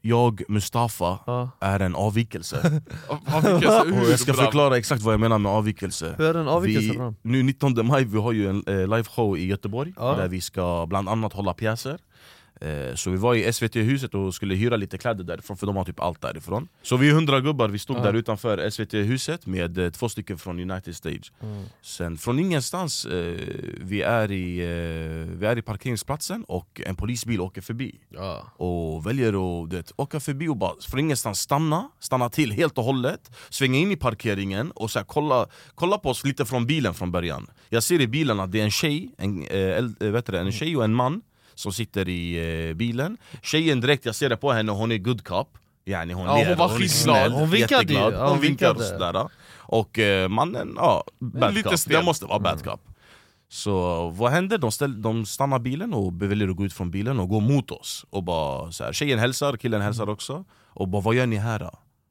jag, 0.00 0.42
Mustafa, 0.48 1.18
Ja. 1.26 1.50
är 1.60 1.80
en 1.80 1.94
avvikelse 1.94 2.56
Avvikelse 3.26 3.80
Och 3.80 4.10
jag 4.10 4.20
ska 4.20 4.34
förklara 4.34 4.76
exakt 4.78 5.02
vad 5.02 5.12
jag 5.14 5.20
menar 5.20 5.38
med 5.38 5.52
avvikelse 5.52 6.14
Hur 6.18 6.26
är 6.26 6.34
en 6.40 6.48
avvikelse 6.48 7.14
vi? 7.22 7.30
Nu 7.30 7.42
19 7.42 7.86
maj 7.86 8.04
vi 8.04 8.18
har 8.18 8.32
ju 8.32 8.48
en 8.48 8.64
eh, 8.66 8.96
liveshow 8.96 9.38
i 9.38 9.46
Göteborg 9.46 9.92
Ja. 9.96 10.14
Där 10.16 10.28
vi 10.28 10.40
ska 10.40 10.86
bland 10.88 11.08
annat 11.08 11.32
hålla 11.32 11.54
pjäser 11.54 11.98
Så 12.94 13.10
vi 13.10 13.16
var 13.16 13.34
i 13.34 13.52
SVT-huset 13.52 14.14
och 14.14 14.34
skulle 14.34 14.54
hyra 14.54 14.76
lite 14.76 14.98
kläder 14.98 15.24
därifrån 15.24 15.56
för 15.56 15.66
de 15.66 15.76
har 15.76 15.84
typ 15.84 16.00
allt 16.00 16.20
därifrån. 16.20 16.68
Så 16.82 16.96
vi 16.96 17.08
är 17.08 17.14
hundra 17.14 17.40
gubbar, 17.40 17.68
vi 17.68 17.78
stod 17.78 17.96
där 17.96 18.14
utanför 18.14 18.70
SVT-huset 18.70 19.46
med 19.46 19.78
eh, 19.78 19.90
två 19.90 20.08
stycken 20.08 20.38
från 20.38 20.70
United 20.70 20.96
Stage. 20.96 21.32
Sen 21.82 22.18
från 22.18 22.38
ingenstans, 22.38 23.04
eh, 23.04 23.38
vi, 23.80 24.02
är 24.02 24.32
i, 24.32 24.60
eh, 24.60 25.38
vi 25.38 25.46
är 25.46 25.58
i 25.58 25.62
parkeringsplatsen 25.62 26.44
och 26.44 26.80
en 26.86 26.96
polisbil 26.96 27.40
åker 27.40 27.60
förbi. 27.60 27.94
Ja. 28.08 28.52
och 28.56 29.06
väljer 29.06 29.28
att 29.28 29.70
du 29.70 29.76
vet, 29.76 29.92
åka 29.96 30.20
förbi 30.20 30.48
och 30.48 30.56
bara 30.56 30.72
från 30.88 31.00
ingenstans 31.00 31.40
stanna, 31.40 31.90
stanna 32.00 32.30
till 32.30 32.52
helt 32.52 32.78
och 32.78 32.84
hållet 32.84 33.30
Svänga 33.50 33.78
in 33.78 33.92
i 33.92 33.96
parkeringen 33.96 34.70
och 34.70 34.90
så 34.90 34.98
här, 34.98 35.06
kolla, 35.06 35.46
kolla 35.74 35.98
på 35.98 36.10
oss 36.10 36.24
lite 36.24 36.44
från 36.44 36.66
bilen 36.66 36.94
från 36.94 37.12
början. 37.12 37.46
Jag 37.68 37.82
ser 37.82 38.00
i 38.00 38.06
bilen 38.06 38.40
att 38.40 38.52
det 38.52 38.60
är 38.60 38.64
en 38.64 38.70
tjej, 38.70 39.14
en, 39.18 39.46
eh, 39.46 39.60
eh, 39.60 40.10
vet 40.10 40.26
det, 40.26 40.40
en 40.40 40.52
tjej 40.52 40.76
och 40.76 40.84
en 40.84 40.94
man 40.94 41.22
som 41.60 41.72
sitter 41.72 42.08
i 42.08 42.22
eh, 42.68 42.74
bilen. 42.74 43.16
Tjejen 43.42 43.80
direkt, 43.80 44.04
jag 44.06 44.14
ser 44.14 44.28
det 44.28 44.36
på 44.36 44.52
henne, 44.52 44.72
hon 44.72 44.92
är 44.92 44.98
good 44.98 45.24
cop 45.24 45.48
Yani 45.86 46.12
hon 46.14 46.26
Ja, 46.26 46.44
hon 46.48 46.56
var 46.56 46.64
är 46.64 46.68
skitglad. 46.68 46.90
snäll, 46.90 47.32
Hon 47.32 47.50
vinkade 47.50 47.92
ju, 47.92 47.98
ja, 47.98 48.10
hon 48.10 48.28
hon 48.28 48.40
vinkar 48.40 48.74
och 48.74 48.82
sådär 48.82 49.28
Och 49.58 49.98
eh, 49.98 50.28
mannen, 50.28 50.72
ja, 50.76 51.04
bad 51.18 51.54
Lite 51.54 51.68
cop, 51.68 51.80
det 51.86 52.02
måste 52.02 52.26
vara 52.26 52.38
bad 52.38 52.64
cop 52.64 52.80
så 53.52 54.08
vad 54.10 54.32
händer? 54.32 54.58
De, 54.58 54.72
ställ, 54.72 55.02
de 55.02 55.26
stannar 55.26 55.58
bilen 55.58 55.94
och 55.94 56.22
väljer 56.22 56.48
att 56.48 56.56
gå 56.56 56.64
ut 56.64 56.72
från 56.72 56.90
bilen 56.90 57.20
och 57.20 57.28
gå 57.28 57.40
mot 57.40 57.70
oss 57.70 58.06
och 58.10 58.22
bara 58.22 58.72
så 58.72 58.84
här, 58.84 58.92
Tjejen 58.92 59.18
hälsar, 59.18 59.56
killen 59.56 59.80
hälsar 59.82 60.08
också 60.08 60.44
Och 60.68 60.88
bara 60.88 61.02
vad 61.02 61.14
gör 61.14 61.26
ni 61.26 61.36
här 61.36 61.58
då? 61.58 61.70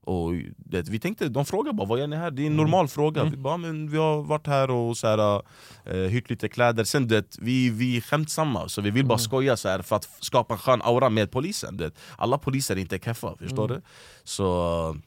Och 0.10 0.34
det, 0.58 0.90
vi 0.90 1.00
tänkte, 1.00 1.30
de 1.30 1.46
frågar 1.46 1.74
bara 1.74 1.88
vad 1.88 2.00
gör 2.00 2.08
ni 2.08 2.16
här? 2.16 2.32
Det 2.32 2.42
är 2.42 2.48
en 2.48 2.58
normal 2.58 2.88
fråga. 2.88 3.24
Vi, 3.24 3.38
bara, 3.38 3.58
men 3.58 3.92
vi 3.92 3.98
har 3.98 4.24
varit 4.24 4.48
här 4.48 4.72
och 4.72 4.98
så 4.98 5.08
här, 5.08 5.42
eh, 5.86 5.96
hyrt 5.96 6.30
lite 6.30 6.50
kläder. 6.50 6.84
Sen 6.84 7.08
det, 7.08 7.38
vi, 7.40 7.70
vi 7.70 7.98
är 7.98 8.02
skämtsamma 8.02 8.70
så 8.70 8.82
vi 8.82 8.92
vill 8.92 9.06
bara 9.06 9.18
skoja 9.18 9.58
så 9.58 9.70
här 9.70 9.82
för 9.82 9.96
att 9.96 10.10
skapa 10.20 10.54
en 10.54 10.58
skön 10.58 10.82
aura 10.82 11.10
med 11.10 11.32
polisen 11.32 11.78
det, 11.78 11.92
Alla 12.18 12.38
poliser 12.38 12.76
är 12.76 12.80
inte 12.80 13.00
keffa, 13.00 13.36
förstår 13.38 13.68
du? 13.68 13.82
Så 14.24 14.98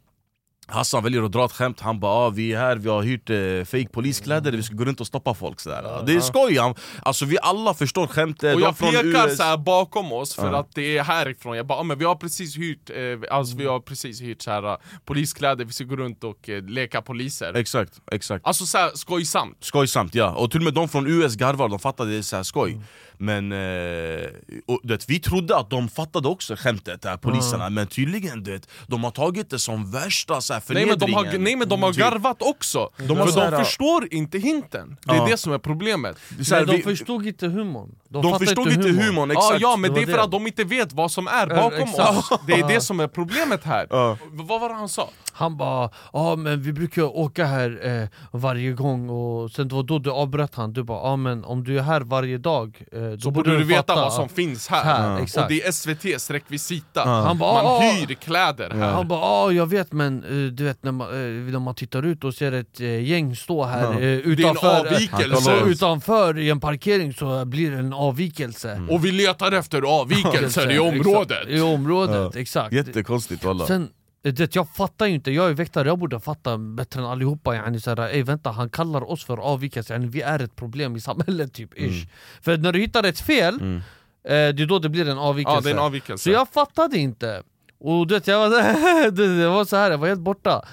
Hassan 0.66 1.02
väljer 1.04 1.22
att 1.22 1.32
dra 1.32 1.44
ett 1.44 1.52
skämt, 1.52 1.80
han 1.80 2.00
bara 2.00 2.12
ah, 2.12 2.30
vi 2.30 2.52
är 2.52 2.58
här, 2.58 2.76
vi 2.76 2.88
har 2.88 3.02
hyrt 3.02 3.30
eh, 3.30 3.64
fake 3.64 3.88
poliskläder, 3.92 4.52
vi 4.52 4.62
ska 4.62 4.74
gå 4.74 4.84
runt 4.84 5.00
och 5.00 5.06
stoppa 5.06 5.34
folk 5.34 5.60
sådär. 5.60 6.02
Det 6.06 6.14
är 6.14 6.20
skoj, 6.20 6.58
han- 6.58 6.74
alltså 7.02 7.24
vi 7.24 7.38
alla 7.42 7.74
förstår 7.74 8.06
skämtet. 8.06 8.54
Och 8.54 8.60
jag 8.60 8.78
pekar 8.78 9.04
US. 9.26 9.36
så 9.36 9.58
bakom 9.58 10.12
oss 10.12 10.34
för 10.34 10.52
Ja. 10.52 10.58
att 10.60 10.74
det 10.74 10.98
är 10.98 11.02
härifrån, 11.02 11.56
jag 11.56 11.66
bara 11.66 11.78
ah, 11.78 11.82
men 11.82 11.98
vi 11.98 12.04
har 12.04 12.14
precis 12.14 12.56
hyrt, 12.56 12.90
eh, 12.90 12.96
alltså 13.36 13.56
vi 13.56 13.66
har 13.66 13.80
precis 13.80 14.20
hyrt 14.20 14.42
så 14.42 14.50
här, 14.50 14.72
eh, 14.72 14.76
poliskläder, 15.04 15.64
vi 15.64 15.72
ska 15.72 15.84
gå 15.84 15.96
runt 15.96 16.24
och 16.24 16.48
eh, 16.48 16.62
leka 16.64 17.02
poliser. 17.02 17.54
Exakt, 17.56 17.92
exakt. 18.12 18.46
Alltså 18.46 18.66
så 18.66 18.78
här, 18.78 18.90
skojsamt. 18.94 19.56
Skojsamt 19.60 20.14
ja, 20.14 20.30
och 20.34 20.50
till 20.50 20.60
och 20.60 20.64
med 20.64 20.74
de 20.74 20.88
från 20.88 21.06
US 21.06 21.34
garvar, 21.36 21.68
de 21.68 21.78
fattade 21.78 22.10
det 22.10 22.16
är 22.18 22.22
så 22.22 22.36
här 22.36 22.42
skoj 22.42 22.80
Men 23.22 23.52
eh, 23.52 24.28
och, 24.66 24.80
du 24.82 24.94
vet, 24.94 25.10
vi 25.10 25.20
trodde 25.20 25.56
att 25.56 25.70
de 25.70 25.88
fattade 25.88 26.28
också 26.28 26.56
skämtet, 26.58 27.04
här, 27.04 27.16
poliserna. 27.16 27.70
Men 27.70 27.86
tydligen 27.86 28.42
du 28.42 28.52
vet, 28.52 28.68
de 28.86 29.04
har 29.04 29.10
tagit 29.10 29.50
det 29.50 29.58
som 29.58 29.90
värsta 29.90 30.40
så 30.40 30.52
här, 30.54 30.62
Nej 30.68 30.86
men, 30.86 30.98
de 30.98 31.12
har, 31.12 31.20
förnedringen. 31.20 31.44
nej 31.44 31.56
men 31.56 31.68
de 31.68 31.82
har 31.82 31.92
garvat 31.92 32.36
också, 32.42 32.90
De 32.96 33.16
har 33.18 33.26
för 33.26 33.50
de 33.50 33.64
förstår 33.64 34.08
inte 34.14 34.38
hinten. 34.38 34.96
Det 35.04 35.12
är 35.12 35.16
Ja. 35.16 35.26
det 35.26 35.36
som 35.36 35.52
är 35.52 35.58
problemet. 35.58 36.16
Så 36.44 36.54
här, 36.54 36.64
de 36.66 36.76
vi- 36.76 36.82
förstod 36.82 37.26
inte 37.26 37.46
humorn. 37.48 37.94
De 38.08 38.22
fattar 38.22 38.38
förstod 38.38 38.72
inte 38.72 38.88
humorn, 38.88 39.30
Ja, 39.30 39.38
exakt. 39.40 39.60
ja 39.60 39.76
men 39.76 39.90
det 39.94 39.96
det 40.00 40.02
är 40.02 40.06
för 40.06 40.12
det. 40.12 40.22
att 40.22 40.30
de 40.30 40.46
inte 40.46 40.64
vet 40.64 40.92
vad 40.92 41.10
som 41.10 41.26
är 41.26 41.46
Ja, 41.50 41.56
bakom 41.56 41.78
exakt. 41.88 42.32
oss. 42.32 42.38
Det 42.46 42.52
är 42.52 42.68
det 42.68 42.80
som 42.80 43.00
är 43.00 43.08
problemet 43.08 43.64
här. 43.64 43.86
Vad 44.32 44.60
var 44.60 44.68
det 44.68 44.74
han 44.74 44.88
sa? 44.88 45.08
Han 45.32 45.56
bara 45.56 45.90
ja 46.12 46.36
men 46.36 46.62
vi 46.62 46.72
brukar 46.72 47.16
åka 47.16 47.44
här 47.44 47.80
eh, 48.02 48.08
varje 48.32 48.72
gång. 48.72 49.10
Och 49.10 49.50
sen 49.50 49.68
det 49.68 49.74
var 49.74 49.82
då 49.82 49.98
du 49.98 50.10
avbröt 50.10 50.54
han, 50.54 50.72
du 50.72 50.82
bara 50.82 51.10
ja 51.10 51.16
men 51.16 51.44
om 51.44 51.64
du 51.64 51.78
är 51.78 51.82
här 51.82 52.00
varje 52.00 52.38
dag 52.38 52.84
eh, 52.92 53.02
då 53.02 53.18
Så 53.20 53.30
borde 53.30 53.58
du 53.58 53.64
veta 53.64 53.94
vad 53.94 54.12
som 54.12 54.28
finns 54.28 54.68
här, 54.68 54.84
Här, 54.84 55.14
Och 55.14 55.20
exakt. 55.20 55.48
det 55.48 55.62
är 55.62 55.68
SVTs 55.68 56.30
rekvisita 56.30 57.04
Han 57.04 57.38
bara, 57.38 57.62
Man 57.62 57.82
hyr 57.82 58.14
kläder 58.14 58.70
här. 58.70 58.92
Han 58.92 59.08
bara 59.08 59.20
ja 59.20 59.52
jag 59.52 59.66
vet 59.66 59.92
men 59.92 60.24
eh, 60.24 60.52
du 60.52 60.64
vet 60.64 60.82
när 60.82 60.92
man, 60.92 61.08
eh, 61.08 61.52
när 61.52 61.58
man 61.58 61.74
tittar 61.74 62.02
ut 62.06 62.24
och 62.24 62.34
ser 62.34 62.52
ett 62.52 62.80
eh, 62.80 63.04
gäng 63.04 63.36
stå 63.36 63.64
här 63.64 64.00
utanför, 64.00 64.80
avvikelse. 64.80 65.42
så 65.42 65.66
utanför 65.66 66.38
i 66.38 66.50
en 66.50 66.60
parkering 66.60 67.12
så 67.14 67.44
blir 67.44 67.70
det 67.70 67.78
en 67.78 67.92
avvikelse. 67.92 68.82
Och 68.90 69.04
vi 69.04 69.12
letar 69.12 69.52
efter 69.52 69.82
avvikelser 69.82 70.70
i 70.72 70.78
området. 70.78 71.48
I 71.48 71.60
området, 71.60 72.36
exakt. 72.36 72.72
Jättekonstigt 72.74 73.44
walla 73.44 73.66
Sen, 73.66 73.88
det, 74.22 74.54
jag 74.56 74.68
fattar 74.68 75.06
ju 75.06 75.14
inte, 75.14 75.30
jag 75.30 75.50
är 75.50 75.54
väktare, 75.54 75.88
jag 75.88 75.98
borde 75.98 76.20
fatta 76.20 76.58
bättre 76.58 77.00
än 77.00 77.06
allihopa. 77.06 77.54
Yani, 77.54 77.80
såhär, 77.80 78.00
ey, 78.00 78.22
vänta, 78.22 78.50
Han 78.50 78.70
kallar 78.70 79.10
oss 79.10 79.24
för 79.24 79.38
avvikelse, 79.38 79.92
yani, 79.94 80.06
vi 80.06 80.20
är 80.20 80.42
ett 80.42 80.56
problem 80.56 80.96
i 80.96 81.00
samhället 81.00 81.52
typ 81.52 81.74
ish. 81.78 82.06
För 82.42 82.56
när 82.56 82.72
du 82.72 82.80
hittar 82.80 83.04
ett 83.04 83.20
fel, 83.20 83.54
eh, 83.54 83.80
det 84.24 84.34
är 84.62 84.66
då 84.66 84.78
det 84.78 84.88
blir 84.88 85.08
en 85.08 85.18
avvikelse. 85.18 85.56
Ja 85.56 85.60
det 85.60 85.70
är 85.70 85.74
en 85.74 85.78
avvikelse. 85.78 86.24
Så 86.24 86.30
jag 86.30 86.48
fattade 86.48 86.98
inte. 86.98 87.42
Och 87.80 88.06
du 88.06 88.14
vet, 88.14 88.26
jag 88.26 88.50
var, 88.50 89.10
det, 89.10 89.48
var 89.48 89.64
så 89.64 89.76
här, 89.76 89.90
jag 89.90 89.98
var 89.98 90.08
helt 90.08 90.20
borta. 90.20 90.64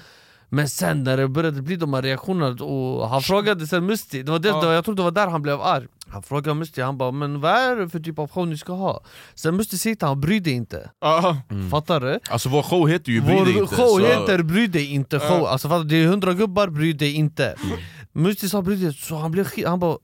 Men 0.48 0.68
sen 0.68 1.04
när 1.04 1.16
det 1.16 1.28
började 1.28 1.62
bli 1.62 1.76
de 1.76 1.94
här 1.94 2.02
reaktionerna, 2.02 2.64
och 2.64 3.08
han 3.08 3.22
frågade 3.22 3.66
sen 3.66 3.86
Musti, 3.86 4.22
det 4.22 4.32
var 4.32 4.38
det, 4.38 4.48
Ja. 4.48 4.72
jag 4.72 4.84
tror 4.84 4.94
det 4.94 5.02
var 5.02 5.10
där 5.10 5.26
han 5.26 5.42
blev 5.42 5.60
arg 5.60 5.86
Han 6.12 6.22
frågade 6.22 6.54
Musti, 6.54 6.80
han 6.82 6.98
bara 6.98 7.10
'men 7.10 7.40
vad 7.40 7.52
är 7.52 7.76
det 7.76 7.88
för 7.88 8.00
typ 8.00 8.18
av 8.18 8.28
show 8.30 8.48
ni 8.48 8.56
ska 8.58 8.72
ha?' 8.72 9.02
Sen 9.34 9.56
Musti 9.56 9.78
säger 9.78 9.96
till 9.96 10.08
han 10.08 10.20
'bry 10.20 10.40
dig 10.40 10.52
inte' 10.52 10.90
Ja. 11.00 11.36
Fattar 11.70 12.00
du? 12.00 12.18
Alltså 12.30 12.48
vår 12.48 12.62
show 12.62 12.88
heter 12.88 13.12
ju 13.12 13.20
Bry 13.20 13.34
dig 13.34 13.52
Vår 13.54 13.62
inte 13.62 13.74
show 13.76 13.86
så- 13.98 14.06
heter 14.06 14.42
Bry 14.42 14.66
dig 14.66 14.92
inte 14.92 15.18
show, 15.20 15.46
alltså, 15.46 15.68
fattar 15.68 15.84
det 15.84 15.96
är 15.96 16.06
hundra 16.06 16.34
gubbar, 16.34 16.68
bry 16.68 16.92
dig 16.92 17.12
inte 17.14 17.54
Mm. 17.64 17.78
Musti 18.12 18.48
sa 18.48 18.62
bry 18.62 18.76
dig, 18.76 18.94
så 18.94 19.16
han 19.16 19.30
blev 19.30 19.44
skit, 19.44 19.66
han 19.66 19.78
bara 19.80 19.92
"Eh, 19.92 19.98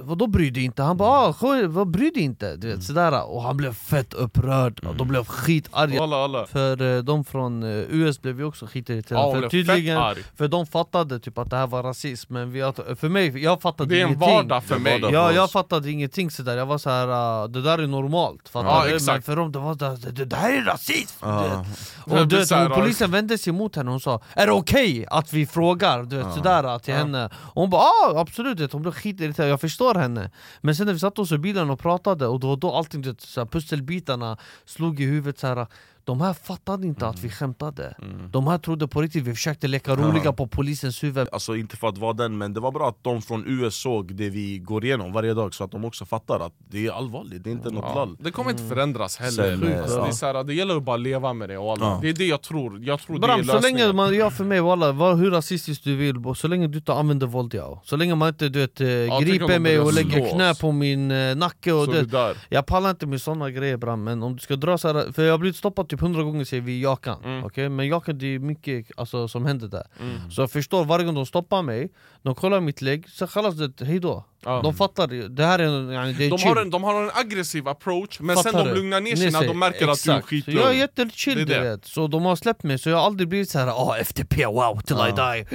Vadå 0.00 0.26
bry 0.26 0.50
dig 0.50 0.64
inte? 0.64 0.82
Han 0.82 0.96
bara 0.96 1.10
ah, 1.10 1.34
vad 1.68 1.88
bry 1.90 2.10
dig 2.10 2.22
inte? 2.22 2.56
Du 2.56 2.66
Mm. 2.68 2.78
vet, 2.78 2.86
sådär, 2.86 3.30
och 3.30 3.42
han 3.42 3.56
blev 3.56 3.74
fett 3.74 4.14
upprörd, 4.14 4.80
och 4.86 4.94
de 4.96 5.08
blev 5.08 5.24
skitarga 5.24 6.02
Alla, 6.02 6.16
alla. 6.16 6.46
För 6.46 6.96
eh, 6.96 7.02
de 7.02 7.24
från 7.24 7.62
eh, 7.62 7.68
US 7.88 8.22
blev 8.22 8.38
ju 8.38 8.44
också 8.44 8.66
skitirriterade, 8.66 9.36
Ja, 9.36 9.40
för 9.42 9.48
tydligen. 9.48 10.14
För 10.36 10.48
de 10.48 10.66
fattade 10.66 11.20
typ 11.20 11.38
att 11.38 11.50
det 11.50 11.56
här 11.56 11.66
var 11.66 11.82
rasism, 11.82 12.34
men 12.34 12.52
vi, 12.52 12.60
för 12.96 13.08
mig, 13.08 13.42
jag 13.42 13.62
fattade 13.62 13.88
Det 13.94 14.00
är 14.00 14.04
en 14.04 14.08
ingenting 14.08 14.28
vardag 14.36 14.64
för 14.64 14.78
mig 14.78 15.00
vardag. 15.00 15.12
Ja, 15.14 15.28
för 15.28 15.34
jag 15.34 15.50
fattade 15.50 15.90
ingenting 15.90 16.30
sådär, 16.30 16.56
jag 16.56 16.66
var 16.66 16.78
så 16.78 16.90
här. 16.90 17.42
Uh, 17.42 17.48
det 17.48 17.62
där 17.62 17.78
är 17.78 17.86
normalt, 17.86 18.48
fattar 18.48 18.68
Ja, 18.68 18.98
du? 18.98 19.04
Men 19.06 19.22
för 19.22 19.36
dem 19.36 19.52
det 19.52 19.58
var 19.58 19.74
det, 19.74 20.10
det, 20.10 20.24
det 20.24 20.36
här 20.36 20.52
är 20.52 20.62
rasism! 20.64 21.16
Ja. 21.26 21.64
Och, 21.98 22.28
du 22.28 22.36
vet, 22.36 22.50
och 22.52 22.74
polisen 22.74 23.10
vände 23.10 23.38
sig 23.38 23.52
mot 23.52 23.76
henne 23.76 23.90
och 23.90 24.02
sa 24.02 24.20
Är 24.34 24.46
det 24.46 24.52
okej 24.52 25.06
att 25.10 25.32
vi 25.32 25.46
frågar? 25.46 26.02
Du 26.02 26.16
vet, 26.16 26.34
sådär 26.34 26.78
till 26.78 26.94
henne 26.94 27.30
och 27.34 27.68
Hon 27.68 27.70
bara 27.70 27.82
ah, 27.82 28.20
absolut, 28.20 28.72
hon 28.72 28.82
blev 28.82 28.92
skitirriterad, 28.92 29.57
jag 29.58 29.70
förstår 29.70 29.94
henne 29.94 30.30
Men 30.60 30.74
sen 30.76 30.86
när 30.86 30.92
vi 30.92 30.98
satt 30.98 31.18
oss 31.18 31.32
i 31.32 31.38
bilen 31.38 31.70
och 31.70 31.80
pratade 31.80 32.26
och 32.26 32.40
då, 32.40 32.56
då 32.56 32.72
allting, 32.72 33.04
så 33.18 33.40
här, 33.40 33.46
pusselbitarna 33.46 34.36
slog 34.64 35.00
i 35.00 35.04
huvudet 35.04 35.38
så 35.38 35.46
här. 35.46 35.66
De 36.08 36.20
här 36.20 36.32
fattade 36.32 36.86
inte 36.86 37.06
att 37.06 37.24
vi 37.24 37.30
skämtade. 37.30 37.94
De 38.30 38.46
här 38.46 38.58
trodde 38.58 38.88
på 38.88 39.02
riktigt 39.02 39.24
vi 39.24 39.34
försökte 39.34 39.68
leka 39.68 39.96
roliga 39.96 40.32
på 40.32 40.46
polisens 40.46 41.04
huvud. 41.04 41.28
Alltså 41.32 41.56
inte 41.56 41.76
för 41.76 41.88
att 41.88 41.98
vara 41.98 42.12
den, 42.12 42.38
men 42.38 42.54
det 42.54 42.60
var 42.60 42.72
bra 42.72 42.88
att 42.88 43.04
de 43.04 43.22
från 43.22 43.44
US 43.46 43.74
såg 43.74 44.14
det 44.14 44.30
vi 44.30 44.58
går 44.58 44.84
igenom 44.84 45.12
varje 45.12 45.34
dag 45.34 45.54
Så 45.54 45.64
att 45.64 45.70
de 45.70 45.84
också 45.84 46.04
fattar 46.04 46.40
att 46.40 46.52
det 46.58 46.86
är 46.86 46.92
allvarligt, 46.92 47.44
det 47.44 47.50
är 47.50 47.52
inte 47.52 47.70
något 47.70 47.84
Ja, 47.88 47.94
lall. 47.94 48.16
Det 48.20 48.30
kommer 48.30 48.50
inte 48.50 48.62
förändras 48.62 49.16
heller. 49.16 49.56
Sen, 49.56 49.72
eh, 49.72 49.82
alltså, 49.82 49.96
det, 49.96 50.02
är 50.02 50.06
ja. 50.06 50.12
så 50.12 50.26
här, 50.26 50.44
det 50.44 50.54
gäller 50.54 50.76
att 50.76 50.82
bara 50.82 50.96
leva 50.96 51.32
med 51.32 51.48
det 51.48 51.58
och 51.58 51.72
alla. 51.72 51.84
Ja. 51.84 51.98
Det 52.02 52.08
är 52.08 52.12
det 52.12 52.26
jag 52.26 52.42
tror, 52.42 52.80
jag 52.84 53.00
tror 53.00 53.18
det 53.18 53.24
är 53.24 53.28
Bram, 53.28 53.44
så 53.44 53.52
lösningen. 53.52 53.80
länge 53.80 53.92
man, 53.92 54.16
ja 54.16 54.30
för 54.30 54.44
mig 54.44 54.60
walla, 54.60 54.92
var 54.92 55.14
hur 55.14 55.30
rasistisk 55.30 55.84
du 55.84 55.96
vill, 55.96 56.14
så 56.36 56.48
länge 56.48 56.66
du 56.68 56.78
inte 56.78 56.92
använder 56.92 57.26
våld 57.26 57.54
ja. 57.54 57.82
Så 57.84 57.96
länge 57.96 58.14
man 58.14 58.28
inte 58.28 58.48
du 58.48 58.58
vet, 58.58 58.80
eh, 58.80 58.86
griper 59.20 59.58
mig 59.58 59.80
och 59.80 59.92
lägger 59.92 60.34
knä 60.34 60.50
oss. 60.50 60.58
på 60.58 60.72
min 60.72 61.10
eh, 61.10 61.36
nacke 61.36 61.72
och 61.72 61.84
Så 61.84 61.92
det, 61.92 62.34
Jag 62.48 62.66
pallar 62.66 62.90
inte 62.90 63.06
med 63.06 63.20
såna 63.22 63.50
grejer 63.50 63.76
Bram, 63.76 64.04
men 64.04 64.22
om 64.22 64.36
du 64.36 64.40
ska 64.40 64.56
dra 64.56 64.78
så 64.78 64.92
här, 64.92 65.12
för 65.12 65.22
jag 65.24 65.32
har 65.32 65.38
blivit 65.38 65.56
stoppad 65.56 65.88
typ 65.88 65.97
hundra 66.00 66.22
gånger 66.22 66.44
säger 66.44 66.62
vi 66.62 66.80
Jakan, 66.82 67.20
Mm. 67.24 67.44
okej? 67.44 67.68
men 67.68 67.88
Jakan 67.88 68.18
det 68.18 68.26
är 68.34 68.38
mycket 68.38 68.86
alltså, 68.96 69.28
som 69.28 69.46
händer 69.46 69.68
där. 69.68 69.86
Så 70.30 70.40
jag 70.42 70.50
förstår 70.50 70.84
varje 70.84 71.04
gång 71.06 71.14
de 71.14 71.26
stoppar 71.26 71.62
mig, 71.62 71.88
de 72.22 72.34
kollar 72.34 72.60
mitt 72.60 72.82
lägg, 72.82 73.08
så 73.08 73.26
kallas 73.26 73.54
det 73.54 73.84
hejdå. 73.86 74.24
Ja. 74.44 74.60
De 74.62 74.74
fattar, 74.74 75.28
det 75.28 75.44
här 75.44 75.58
är, 75.58 75.92
yani, 75.92 76.12
det 76.12 76.26
är 76.26 76.30
de 76.30 76.38
chill. 76.38 76.48
har, 76.48 76.56
en, 76.62 76.70
de 76.70 76.84
har 76.84 77.02
en 77.04 77.10
aggressiv 77.14 77.68
approach, 77.68 78.20
men 78.20 78.36
Fattar 78.36 78.50
sen 78.52 78.66
de 78.66 78.74
lugnar 78.74 79.00
ner 79.00 79.16
sig 79.16 79.30
när 79.30 79.46
de 79.46 79.58
märker 79.58 79.88
att 79.88 80.04
du 80.04 80.10
är 80.10 80.16
exakt. 80.16 80.26
Skitlugn 80.28 80.58
Jag 80.60 80.68
är 80.70 80.74
jättechill 80.74 81.34
Det 81.34 81.42
är 81.42 81.46
du 81.46 81.54
det. 81.54 81.60
vet, 81.70 81.84
så 81.84 82.06
de 82.06 82.24
har 82.24 82.36
släppt 82.36 82.62
mig 82.62 82.78
så 82.78 82.88
jag 82.90 82.96
har 82.96 83.06
aldrig 83.06 83.28
blivit 83.28 83.50
så 83.50 83.58
här 83.58 83.66
ah 83.68 83.96
FTP 84.04 84.46
wow 84.46 84.80
till 84.80 84.96
I 84.96 84.98
die. 85.10 85.46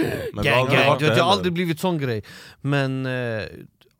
Gang 0.43 0.67
jag 0.99 1.15
har 1.23 1.31
aldrig 1.31 1.53
blivit 1.53 1.79
sån 1.79 1.97
grej. 1.97 2.23
Men 2.61 3.05
eh, 3.05 3.43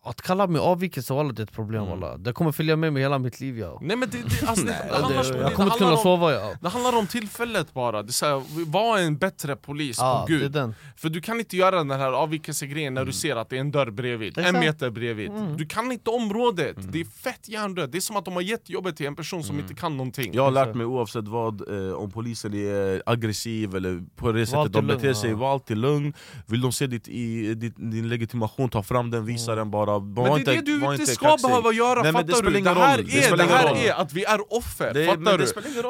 att 0.06 0.22
kalla 0.22 0.48
mig 0.48 0.62
avvikelse 0.62 1.14
det 1.14 1.42
är 1.42 1.44
ett 1.44 1.52
problem 1.52 1.88
walla. 1.88 2.18
Det 2.18 2.34
kommer 2.34 2.52
följa 2.52 2.76
med 2.76 2.94
mig 2.94 3.02
hela 3.02 3.20
mitt 3.20 3.40
liv 3.40 3.60
ja. 3.60 3.80
Nej 3.82 3.98
men 3.98 4.10
det, 4.10 4.18
det, 4.18 4.48
alltså, 4.48 4.66
det, 4.66 4.86
det, 4.90 4.96
handlar, 4.96 5.34
det, 5.34 5.40
Jag 5.40 5.54
kommer 5.54 5.68
inte 5.68 5.78
kunna 5.78 5.92
om, 5.92 5.98
sova 5.98 6.34
ja. 6.34 6.54
det 6.62 6.70
handlar 6.70 6.98
om 6.98 7.08
tillfället 7.08 7.74
bara, 7.74 8.04
det 8.04 8.10
är 8.10 8.12
så 8.12 8.26
här, 8.26 8.66
var 8.72 8.98
en 8.98 9.18
bättre 9.18 9.56
polis 9.56 9.98
Ja, 10.00 10.26
på 10.28 10.32
det 10.32 10.38
är 10.38 10.40
gud. 10.40 10.52
den. 10.52 10.76
För 10.96 11.10
du 11.10 11.22
kan 11.22 11.40
inte 11.40 11.58
göra 11.58 11.78
den 11.78 11.92
här 11.92 12.12
avvikelsegrejen 12.12 12.94
när 12.94 13.06
du 13.06 13.14
ser 13.14 13.36
att 13.36 13.50
det 13.50 13.56
är 13.56 13.60
en 13.60 13.72
dörr 13.72 13.92
bredvid, 13.92 14.38
en 14.38 14.60
meter 14.60 14.90
bredvid. 14.90 15.32
Du 15.58 15.66
kan 15.66 15.92
inte 15.92 16.10
området, 16.10 16.78
det 16.80 17.00
är 17.00 17.06
fett 17.06 17.50
hjärndött 17.50 17.92
Det 17.92 17.98
är 17.98 18.00
som 18.00 18.16
att 18.16 18.26
de 18.26 18.34
har 18.34 18.42
gett 18.42 18.70
jobbet 18.70 18.98
till 18.98 19.06
en 19.06 19.16
person 19.16 19.44
som 19.44 19.60
inte 19.60 19.74
kan 19.74 19.98
någonting. 19.98 20.34
Jag 20.34 20.44
har 20.44 20.52
lärt 20.52 20.76
mig 20.76 20.86
oavsett 20.86 21.28
vad, 21.28 21.88
eh, 21.88 21.94
om 21.94 22.12
polisen 22.12 22.54
är 22.54 23.04
aggressiv 23.06 23.76
eller 23.76 24.04
på 24.16 24.32
det 24.32 24.46
sättet 24.46 24.74
de 24.74 24.88
beter 24.88 25.04
lugn, 25.04 25.16
sig, 25.16 25.30
ja. 25.30 25.36
var 25.36 25.52
alltid 25.52 25.78
lugn. 25.78 26.14
Vill 26.46 26.62
de 26.62 26.72
se 26.72 26.88
ditt, 26.88 27.08
i, 27.08 27.54
ditt, 27.54 27.76
din 27.78 28.10
legitimation, 28.10 28.70
ta 28.70 28.84
fram 28.84 29.12
den, 29.12 29.26
visa 29.26 29.56
den 29.56 29.72
bara 29.72 29.93
bara, 30.00 30.32
Men 30.34 30.44
det 30.44 30.52
är 30.52 30.56
inte, 30.56 30.72
det 30.72 30.78
du 30.80 30.92
inte 30.94 31.06
ska 31.06 31.30
kaxig. 31.30 31.50
behöva 31.50 31.72
göra, 31.72 32.02
Nej, 32.04 32.12
fattar 32.12 32.28
det 32.28 32.50
du? 32.52 32.60
Det 32.62 32.70
här, 32.70 32.98
roll. 32.98 33.06
Det 33.08 33.26
är, 33.26 33.38
det 33.38 33.44
ingen 33.44 33.56
här 33.58 33.68
roll. 33.68 33.78
är 33.78 33.94
att 33.94 34.14
vi 34.14 34.24
är 34.24 34.54
offer, 34.54 34.94
Det- 34.94 35.06
fattar 35.06 35.38
det 35.38 35.38
du? 35.38 35.48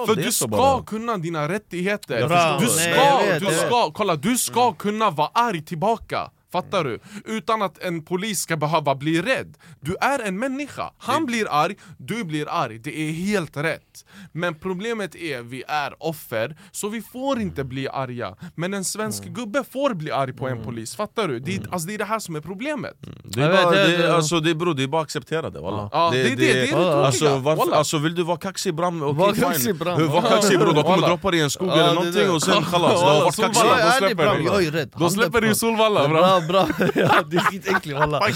För 0.07 0.15
det 0.15 0.21
du 0.23 0.31
ska 0.31 0.47
bara. 0.47 0.83
kunna 0.83 1.17
dina 1.17 1.47
rättigheter, 1.49 2.21
du 2.59 2.67
ska, 2.67 2.89
Nej, 2.91 3.39
du 3.39 3.45
ska, 3.45 3.91
kolla, 3.91 4.15
du 4.15 4.37
ska 4.37 4.73
kunna 4.73 5.09
vara 5.09 5.29
arg 5.33 5.65
tillbaka 5.65 6.29
Fattar 6.53 6.83
du? 6.83 6.99
Utan 7.25 7.61
att 7.61 7.77
en 7.83 8.01
polis 8.05 8.39
ska 8.39 8.57
behöva 8.57 8.95
bli 8.95 9.21
rädd. 9.21 9.57
Du 9.79 9.95
är 10.01 10.19
en 10.19 10.39
människa. 10.39 10.91
Han 10.97 11.25
blir 11.25 11.47
arg, 11.63 11.75
du 11.97 12.23
blir 12.23 12.47
arg. 12.49 12.79
Det 12.79 12.99
är 12.99 13.11
helt 13.11 13.57
rätt. 13.57 14.05
Men 14.31 14.55
problemet 14.55 15.15
är 15.15 15.41
vi 15.41 15.63
är 15.67 15.93
offer, 15.99 16.57
så 16.71 16.89
vi 16.89 17.01
får 17.01 17.39
inte 17.39 17.63
bli 17.63 17.87
arga. 17.87 18.35
Men 18.55 18.73
en 18.73 18.85
svensk 18.85 19.23
gubbe 19.23 19.63
får 19.73 19.93
bli 19.93 20.11
arg 20.11 20.33
på 20.33 20.47
en 20.47 20.63
polis. 20.63 20.95
Fattar 20.95 21.27
du? 21.27 21.39
Det, 21.39 21.55
är- 21.55 21.67
alltså, 21.71 21.87
det 21.87 21.93
är 21.93 21.97
det 21.97 22.05
här 22.05 22.19
som 22.19 22.35
är 22.35 22.41
problemet. 22.41 22.93
Det 23.23 23.41
är, 23.41 23.63
bara, 23.63 23.71
det- 23.71 23.87
det, 23.87 23.97
det- 23.97 24.15
alltså, 24.15 24.39
det, 24.39 24.49
är, 24.49 24.55
bro, 24.55 24.73
det 24.73 24.83
är 24.83 24.87
bara 24.87 25.01
att 25.01 25.05
acceptera 25.07 25.49
det 25.49 25.59
walla. 25.59 25.89
Ja, 25.91 26.09
det 26.13 26.21
är 26.21 26.29
det, 26.29 26.35
det 26.35 26.69
är 26.69 26.77
det 26.77 27.05
alltså, 27.05 27.37
varför, 27.37 27.59
walla. 27.65 27.75
alltså 27.75 27.97
vill 27.97 28.15
du 28.15 28.23
vara 28.23 28.37
kaxig 28.37 28.73
bram, 28.75 29.03
okej 29.03 29.15
Var 29.17 29.33
kaxig, 29.33 29.75
bram. 29.75 30.07
Var 30.07 30.21
kaxig 30.21 30.59
bror, 30.59 30.73
de 30.73 30.83
kommer 30.83 30.95
Walla. 30.95 31.07
droppa 31.07 31.31
dig 31.31 31.39
i 31.39 31.43
en 31.43 31.49
skog 31.49 31.67
Ja, 31.67 31.73
eller 31.73 31.87
det 31.87 31.93
någonting 31.93 32.21
det. 32.23 32.29
och 32.29 32.41
sen 32.43 32.63
khalas, 32.71 32.99
Solvalla, 32.99 33.25
kaxig 33.25 33.43
de 33.43 33.53
släpper 33.97 34.71
dig. 34.71 34.87
De 34.97 35.09
släpper 35.09 35.41
dig 35.41 35.49
i 35.49 35.53
100%. 35.53 35.55
Solvalla. 35.55 36.07
Bra, 36.47 36.69
ja, 36.95 37.23
det 37.29 37.37
är 37.37 37.51
skitäckligt 37.51 37.97
walla. 37.99 38.29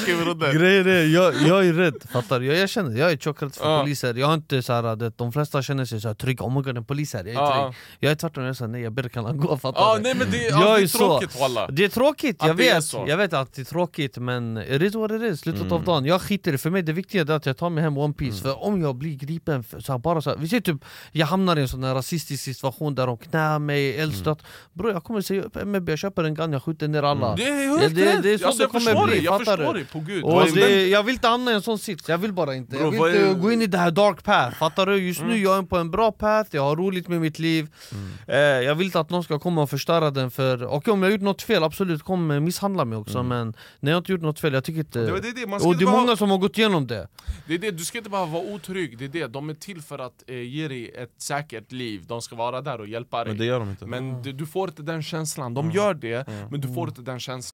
Grejen 0.54 0.88
är, 0.88 1.06
jag, 1.14 1.34
jag 1.48 1.66
är 1.68 1.74
rädd, 1.74 1.96
fattar 2.12 2.40
du? 2.40 2.46
Jag, 2.46 2.58
jag 2.58 2.70
känner, 2.70 2.98
jag 3.00 3.12
är 3.12 3.18
tjockrädd 3.18 3.56
för 3.56 3.70
Ja. 3.70 3.82
poliser 3.82 4.14
Jag 4.14 4.28
har 4.28 4.34
inte 4.34 4.62
så 4.62 4.74
här, 4.74 4.96
det, 4.96 5.18
de 5.18 5.32
flesta 5.32 5.62
känner 5.62 5.86
sig 5.86 6.02
så 6.02 6.08
här 6.08 6.16
trygga, 6.16 6.46
oh 6.46 6.56
my 6.56 6.62
god 6.62 6.78
en 6.78 6.86
polis 6.86 7.14
här, 7.14 7.20
jag 7.26 7.30
är 7.30 7.34
Ja, 7.34 7.52
trygg 7.52 7.62
ja. 7.64 7.74
Jag 8.00 8.12
är 8.12 8.16
tvärtom, 8.16 8.44
jag 8.44 8.56
säger 8.56 8.70
nej 8.72 8.82
jag 8.82 8.94
ber 8.94 9.10
kan 9.10 9.26
han 9.26 9.38
gå, 9.38 9.58
fattar 9.58 9.82
Ja, 9.82 9.96
du? 9.98 10.02
nej 10.04 10.16
men 10.16 10.32
det, 10.32 10.38
Jag 10.44 10.62
ja, 10.62 10.66
det 10.74 10.80
är 10.80 10.84
är 10.84 10.88
så. 10.88 10.98
tråkigt 10.98 11.40
walla. 11.40 11.68
Det 11.68 11.86
är 11.86 11.90
tråkigt, 11.90 12.36
jag 12.40 12.50
är 12.50 12.54
vet, 12.54 12.94
jag 13.08 13.18
vet 13.18 13.34
att 13.34 13.54
det 13.54 13.62
är 13.62 13.66
tråkigt 13.66 14.18
men 14.18 14.58
it 14.58 14.82
is 14.82 14.96
what 14.96 15.12
it 15.12 15.22
is, 15.22 15.40
slutet 15.40 15.62
Mm. 15.62 15.74
av 15.74 15.84
dagen 15.84 16.06
Jag 16.06 16.22
skiter 16.22 16.54
i 16.54 16.58
för 16.58 16.70
mig 16.70 16.82
det 16.82 16.94
viktiga 16.94 17.22
är 17.22 17.32
att 17.32 17.46
jag 17.46 17.58
tar 17.58 17.70
mig 17.70 17.84
hem 17.84 17.98
One 17.98 18.14
Piece 18.14 18.42
För 18.42 18.64
om 18.64 18.82
jag 18.82 18.96
blir 18.96 19.16
gripen, 19.16 19.64
för, 19.64 19.80
så 19.80 19.92
här, 19.92 20.00
bara 20.00 20.22
så 20.22 20.30
här, 20.30 20.38
vi 20.38 20.48
säger 20.48 20.62
typ 20.62 20.86
Jag 21.12 21.28
hamnar 21.28 21.58
i 21.58 21.62
en 21.62 21.68
sån 21.68 21.84
här 21.84 21.94
rasistisk 21.96 22.44
situation 22.44 22.96
där 22.96 23.08
de 23.08 23.18
knär 23.18 23.60
mig, 23.60 24.00
eldstött 24.00 24.40
Bror 24.74 24.92
jag 24.92 25.04
kommer 25.04 25.22
säga 25.22 25.42
upp 25.44 25.56
MB, 25.56 25.90
jag 25.90 26.00
köper 26.00 26.24
en 26.24 26.36
gun, 26.36 26.54
jag 26.54 26.64
skjuter 26.64 26.88
ner 26.88 27.04
alla 27.04 27.36
är 27.44 27.80
helt 27.80 27.97
det- 28.06 28.22
det 28.22 28.34
är 28.34 28.38
så 28.38 28.46
alltså, 28.48 28.58
det 28.60 28.64
jag 28.64 28.86
kommer 28.96 29.08
bli, 29.08 29.20
jag 29.26 29.40
fattar 29.46 29.74
du? 29.74 29.86
på 29.86 30.00
gud. 30.00 30.24
Och 30.24 30.42
Alltså, 30.42 30.56
det, 30.56 30.88
jag 30.88 31.04
vill 31.04 31.14
inte 31.14 31.28
hamna 31.28 31.52
i 31.52 31.54
en 31.54 31.62
sån 31.62 31.80
sits, 31.80 32.10
jag 32.10 32.18
vill 32.18 32.34
bara 32.34 32.56
inte. 32.56 32.76
Bro, 32.78 32.84
Jag 32.96 33.04
vill 33.04 33.16
inte 33.16 33.30
är- 33.30 33.34
gå 33.34 33.52
in 33.52 33.62
i 33.62 33.68
det 33.68 33.78
här 33.78 33.92
dark 33.92 34.24
path, 34.24 34.58
fattar 34.58 34.86
du? 34.86 34.98
Just 34.98 35.20
Mm. 35.20 35.32
nu 35.32 35.40
jag 35.44 35.58
är 35.58 35.62
på 35.64 35.78
en 35.78 35.92
bra 35.92 36.12
path, 36.12 36.50
jag 36.56 36.62
har 36.62 36.76
roligt 36.76 37.08
med 37.08 37.22
mitt 37.22 37.40
liv. 37.40 37.68
Mm. 37.92 38.08
eh, 38.28 38.38
Jag 38.68 38.76
vill 38.76 38.86
inte 38.86 39.00
att 39.00 39.10
någon 39.10 39.24
ska 39.24 39.40
komma 39.40 39.62
och 39.62 39.70
förstöra 39.70 40.12
den 40.12 40.32
för 40.32 40.66
Okej 40.66 40.92
om 40.94 41.04
jag 41.04 41.08
har 41.10 41.12
gjort 41.12 41.22
något 41.22 41.42
fel, 41.42 41.64
absolut 41.64 42.04
kom 42.04 42.44
misshandla 42.44 42.86
mig 42.86 42.98
också 42.98 43.24
Men 43.24 43.54
när 43.80 43.92
jag 43.92 44.00
inte 44.00 44.12
gjort 44.12 44.22
något 44.22 44.40
fel, 44.40 44.54
jag 44.54 44.64
tycker 44.64 44.80
inte 44.80 45.00
Mm. 45.00 45.14
Det 45.14 45.22
det, 45.22 45.32
det, 45.42 45.48
man 45.48 45.60
ska 45.60 45.70
Och 45.70 45.78
det 45.78 45.84
är 45.84 45.92
många 45.92 46.16
som 46.16 46.30
har 46.32 46.38
gått 46.38 46.58
igenom 46.58 46.88
det. 46.88 47.08
Det 47.48 47.54
är 47.54 47.58
det, 47.60 47.72
du 47.72 47.86
ska 47.86 47.98
inte 47.98 48.10
behöva 48.10 48.32
vara 48.32 48.44
otrygg, 48.44 48.98
det 48.98 49.06
är 49.06 49.10
det. 49.10 49.28
De 49.28 49.50
är 49.50 49.54
till 49.54 49.82
för 49.82 50.00
att 50.00 50.24
eh, 50.28 50.36
ge 50.36 50.68
dig 50.68 50.92
ett 50.98 51.14
säkert 51.22 51.72
liv, 51.72 52.04
de 52.08 52.22
ska 52.22 52.36
vara 52.36 52.62
där 52.62 52.80
och 52.82 52.88
hjälpa 52.88 53.18
dig. 53.24 53.28
Men 53.28 53.38
det 53.38 53.46
gör 53.46 53.60
de 53.60 53.70
inte. 53.70 53.86
Men 53.86 54.22
du, 54.22 54.32
du 54.34 54.46
får 54.46 54.70
inte 54.70 54.82
den 54.82 55.04
känslan, 55.04 55.54
de 55.54 55.72
gör 55.72 55.94
det, 55.94 56.28
men 56.52 56.62
du 56.62 56.74
får 56.74 56.90
inte 56.90 57.02
den 57.02 57.20
känslan 57.20 57.54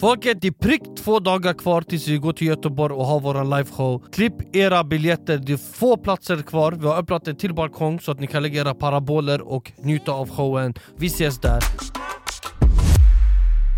Folket, 0.00 0.40
det 0.40 0.48
är 0.48 0.52
prick 0.52 0.82
två 0.96 1.18
dagar 1.18 1.52
kvar 1.54 1.82
tills 1.82 2.08
vi 2.08 2.18
går 2.18 2.32
till 2.32 2.46
Göteborg 2.46 2.94
och 2.94 3.06
har 3.06 3.20
våran 3.20 3.50
liveshow 3.50 4.02
Klipp 4.12 4.56
era 4.56 4.84
biljetter, 4.84 5.38
det 5.38 5.52
är 5.52 5.56
få 5.56 5.96
platser 5.96 6.42
kvar. 6.42 6.72
Vi 6.72 6.86
har 6.86 6.98
öppnat 6.98 7.28
en 7.28 7.36
till 7.36 7.54
balkong 7.54 8.00
så 8.00 8.12
att 8.12 8.20
ni 8.20 8.26
kan 8.26 8.42
lägga 8.42 8.60
era 8.60 8.74
paraboler 8.74 9.40
och 9.40 9.72
njuta 9.82 10.12
av 10.12 10.28
showen. 10.30 10.74
Vi 10.96 11.06
ses 11.06 11.40
där. 11.40 11.58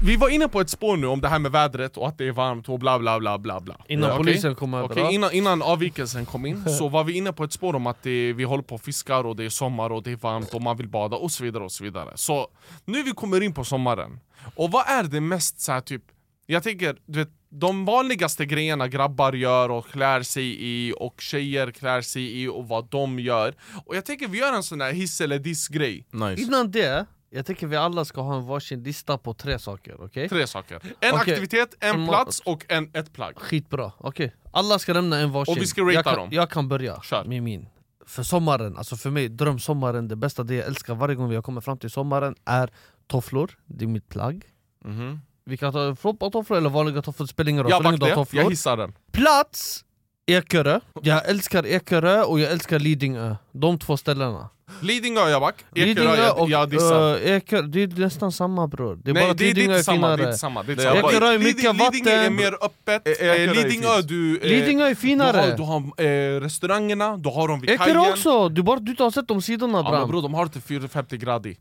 Vi 0.03 0.17
var 0.17 0.29
inne 0.29 0.49
på 0.49 0.61
ett 0.61 0.71
spår 0.71 0.97
nu 0.97 1.07
om 1.07 1.21
det 1.21 1.29
här 1.29 1.39
med 1.39 1.53
vädret 1.53 1.97
och 1.97 2.09
att 2.09 2.19
det 2.19 2.29
är 2.29 2.33
varmt 2.33 2.69
och 2.69 2.79
bla 2.79 2.99
bla 2.99 3.19
bla 3.19 3.39
bla 3.39 3.61
bla. 3.61 3.77
Innan 3.89 4.11
Okej? 4.11 4.19
polisen 4.19 4.55
kom 4.55 4.75
över, 4.75 4.99
ja. 4.99 5.11
innan, 5.11 5.33
innan 5.33 5.63
avvikelsen 5.63 6.27
kom 6.27 6.47
in 6.47 6.65
så 6.79 6.89
var 6.89 7.05
vi 7.05 7.13
inne 7.13 7.33
på 7.33 7.45
ett 7.45 7.53
spår 7.53 7.77
om 7.77 7.87
att 7.87 8.03
det, 8.03 8.33
vi 8.33 8.45
håller 8.45 8.63
på 8.63 8.75
och 8.75 8.81
fiskar 8.81 9.27
och 9.27 9.37
det 9.37 9.45
är 9.45 9.49
sommar 9.49 9.91
och 9.91 10.03
det 10.03 10.13
är 10.13 10.17
varmt 10.17 10.55
och 10.55 10.63
man 10.63 10.77
vill 10.77 10.89
bada 10.89 11.17
och 11.17 11.31
så 11.31 11.45
vidare 11.45 11.65
och 11.65 11.73
så 11.73 11.85
vidare. 11.85 12.13
Så 12.15 12.49
nu 12.85 13.03
vi 13.03 13.11
kommer 13.11 13.41
in 13.43 13.55
på 13.55 13.65
sommaren, 13.65 14.21
och 14.55 14.71
vad 14.71 14.89
är 14.89 15.03
det 15.03 15.21
mest 15.21 15.61
så 15.61 15.73
här, 15.73 15.81
typ 15.81 16.03
Jag 16.47 16.63
tänker, 16.63 16.97
du 17.07 17.19
vet, 17.19 17.31
de 17.49 17.85
vanligaste 17.85 18.47
grejerna 18.47 18.89
grabbar 18.89 19.33
gör 19.33 19.71
och 19.71 19.87
klär 19.87 20.23
sig 20.23 20.57
i 20.59 20.95
och 20.97 21.21
tjejer 21.21 21.71
klär 21.71 22.01
sig 22.01 22.43
i 22.43 22.49
och 22.49 22.69
vad 22.69 22.91
de 22.91 23.19
gör. 23.19 23.55
Och 23.85 23.97
jag 23.97 24.05
tänker 24.05 24.29
vi 24.29 24.39
gör 24.39 24.53
en 24.53 24.63
sån 24.63 24.81
här 24.81 24.93
hiss 24.93 25.21
eller 25.21 25.39
diss 25.39 25.69
grej 25.69 26.07
Nice. 26.11 26.43
Innan 26.43 26.71
det, 26.71 27.07
jag 27.31 27.47
tycker 27.47 27.67
vi 27.67 27.77
alla 27.77 28.05
ska 28.05 28.21
ha 28.21 28.37
en 28.37 28.47
varsin 28.47 28.83
lista 28.83 29.19
på 29.19 29.35
tre 29.35 29.59
saker, 29.59 30.05
okej? 30.05 30.29
Tre 30.29 30.47
saker, 30.47 30.75
en 30.85 31.15
Okej. 31.15 31.15
aktivitet, 31.15 31.75
en 31.81 32.01
En 32.01 32.09
plats 32.09 32.41
och 32.41 32.65
en, 32.69 32.91
ett 32.95 33.13
plagg 33.13 33.39
Skitbra, 33.39 33.93
okej 33.99 34.35
Alla 34.53 34.79
ska 34.79 34.93
lämna 34.93 35.19
en 35.19 35.33
varsin 35.33 35.53
Och 35.53 35.63
vi 35.63 35.67
ska 35.67 35.83
ratea 35.83 35.95
jag 35.95 36.05
kan, 36.05 36.15
dem. 36.17 36.29
Jag 36.33 36.51
kan 36.51 36.69
börja 36.69 37.03
Kör. 37.03 37.25
med 37.25 37.43
min 37.43 37.67
För 38.07 38.23
sommaren, 38.23 38.77
alltså 38.77 38.97
för 38.97 39.11
mig, 39.11 39.29
drömsommaren, 39.29 40.09
det 40.09 40.17
bästa 40.17 40.43
det 40.43 40.55
jag 40.55 40.67
älskar 40.67 40.95
varje 40.95 41.15
gång 41.15 41.29
vi 41.29 41.35
har 41.35 41.43
kommit 41.43 41.65
fram 41.65 41.79
till 41.79 41.91
sommaren 41.91 42.35
är 42.45 42.71
tofflor, 43.07 43.51
det 43.67 43.85
är 43.85 43.89
mitt 43.89 44.09
plagg 44.09 44.45
Mhm. 44.85 45.21
Vi 45.45 45.57
kan 45.57 45.73
ta 45.73 45.97
floppatofflor 45.97 46.59
eller 46.59 46.71
vanliga 46.71 47.03
tofflor, 47.03 47.27
det 47.27 47.33
spelar 47.33 47.51
ingen 47.51 47.63
roll, 47.63 47.71
Jag 47.71 48.09
jag 48.09 48.15
tofflor 48.15 48.51
hissar 48.51 48.77
den 48.77 48.95
Plats! 49.13 49.85
Ekerö, 50.27 50.81
jag 51.03 51.29
älskar 51.29 51.67
Ekerö 51.67 52.23
och 52.23 52.41
jag 52.41 52.53
älskar 52.53 52.79
Lidingö, 52.79 53.37
de 53.53 53.79
två 53.79 53.97
ställena. 53.97 54.49
Lidingö 54.83 55.29
jag 55.29 55.41
back, 55.41 55.55
Ekerö 55.75 55.85
Lidingö 55.87 56.17
jag, 56.17 56.39
och 56.39 56.51
jag 56.51 56.71
dissar. 56.71 57.15
uh, 57.15 57.31
Ekerö, 57.31 57.63
det 57.63 57.83
är 57.83 57.87
nästan 58.01 58.33
samma 58.33 58.67
bror. 58.69 58.99
Det 59.05 59.11
är 59.11 59.15
bara 59.15 59.21
Nej 59.23 59.31
att 59.31 59.39
det, 59.39 59.45
det 59.45 59.51
är 59.51 59.55
Lidingö 59.55 59.79
inte 59.79 59.81
är 59.81 59.83
samma, 59.83 60.07
det 60.09 60.13
är 60.13 60.17
finare. 60.17 60.29
inte 60.31 60.39
samma, 60.39 60.63
det 60.63 60.73
är 60.73 60.77
Det 60.77 60.83
inte 60.83 60.89
är 60.89 60.95
samma. 60.95 61.11
Ekerö 61.13 61.29
är 61.35 61.39
mycket 61.39 61.77
Lidingö 61.77 62.11
är 62.11 62.19
vatten. 62.19 62.37
mer 62.37 62.53
öppet, 62.65 63.09
E- 63.09 63.11
Ekerö 63.11 63.33
är 63.33 63.49
eh, 63.49 63.55
Lidingö 63.55 63.95
fint. 63.97 64.09
du... 64.09 64.39
eh, 64.39 64.49
Lidingö 64.49 64.85
är 64.85 64.89
du 64.89 64.95
finare 64.95 65.37
har, 65.37 65.57
du 65.57 65.63
har 65.63 66.05
eh, 66.37 66.41
restaurangerna, 66.41 67.17
du 67.17 67.29
har 67.29 67.49
dem 67.49 67.61
vid 67.61 67.71
Ekerö 67.71 67.85
kajen. 67.95 68.11
också, 68.13 68.49
du, 68.49 68.63
bara, 68.63 68.81
du 68.81 68.91
inte 68.91 69.03
har 69.03 69.11
sett 69.11 69.29
de 69.29 69.43
sidorna 69.43 69.79
Ja 69.79 69.91
Bram 69.91 70.09
bror 70.09 70.23
de 70.23 70.35
har 70.35 70.47
till 70.47 70.61
450 70.63 71.17
grader 71.17 71.55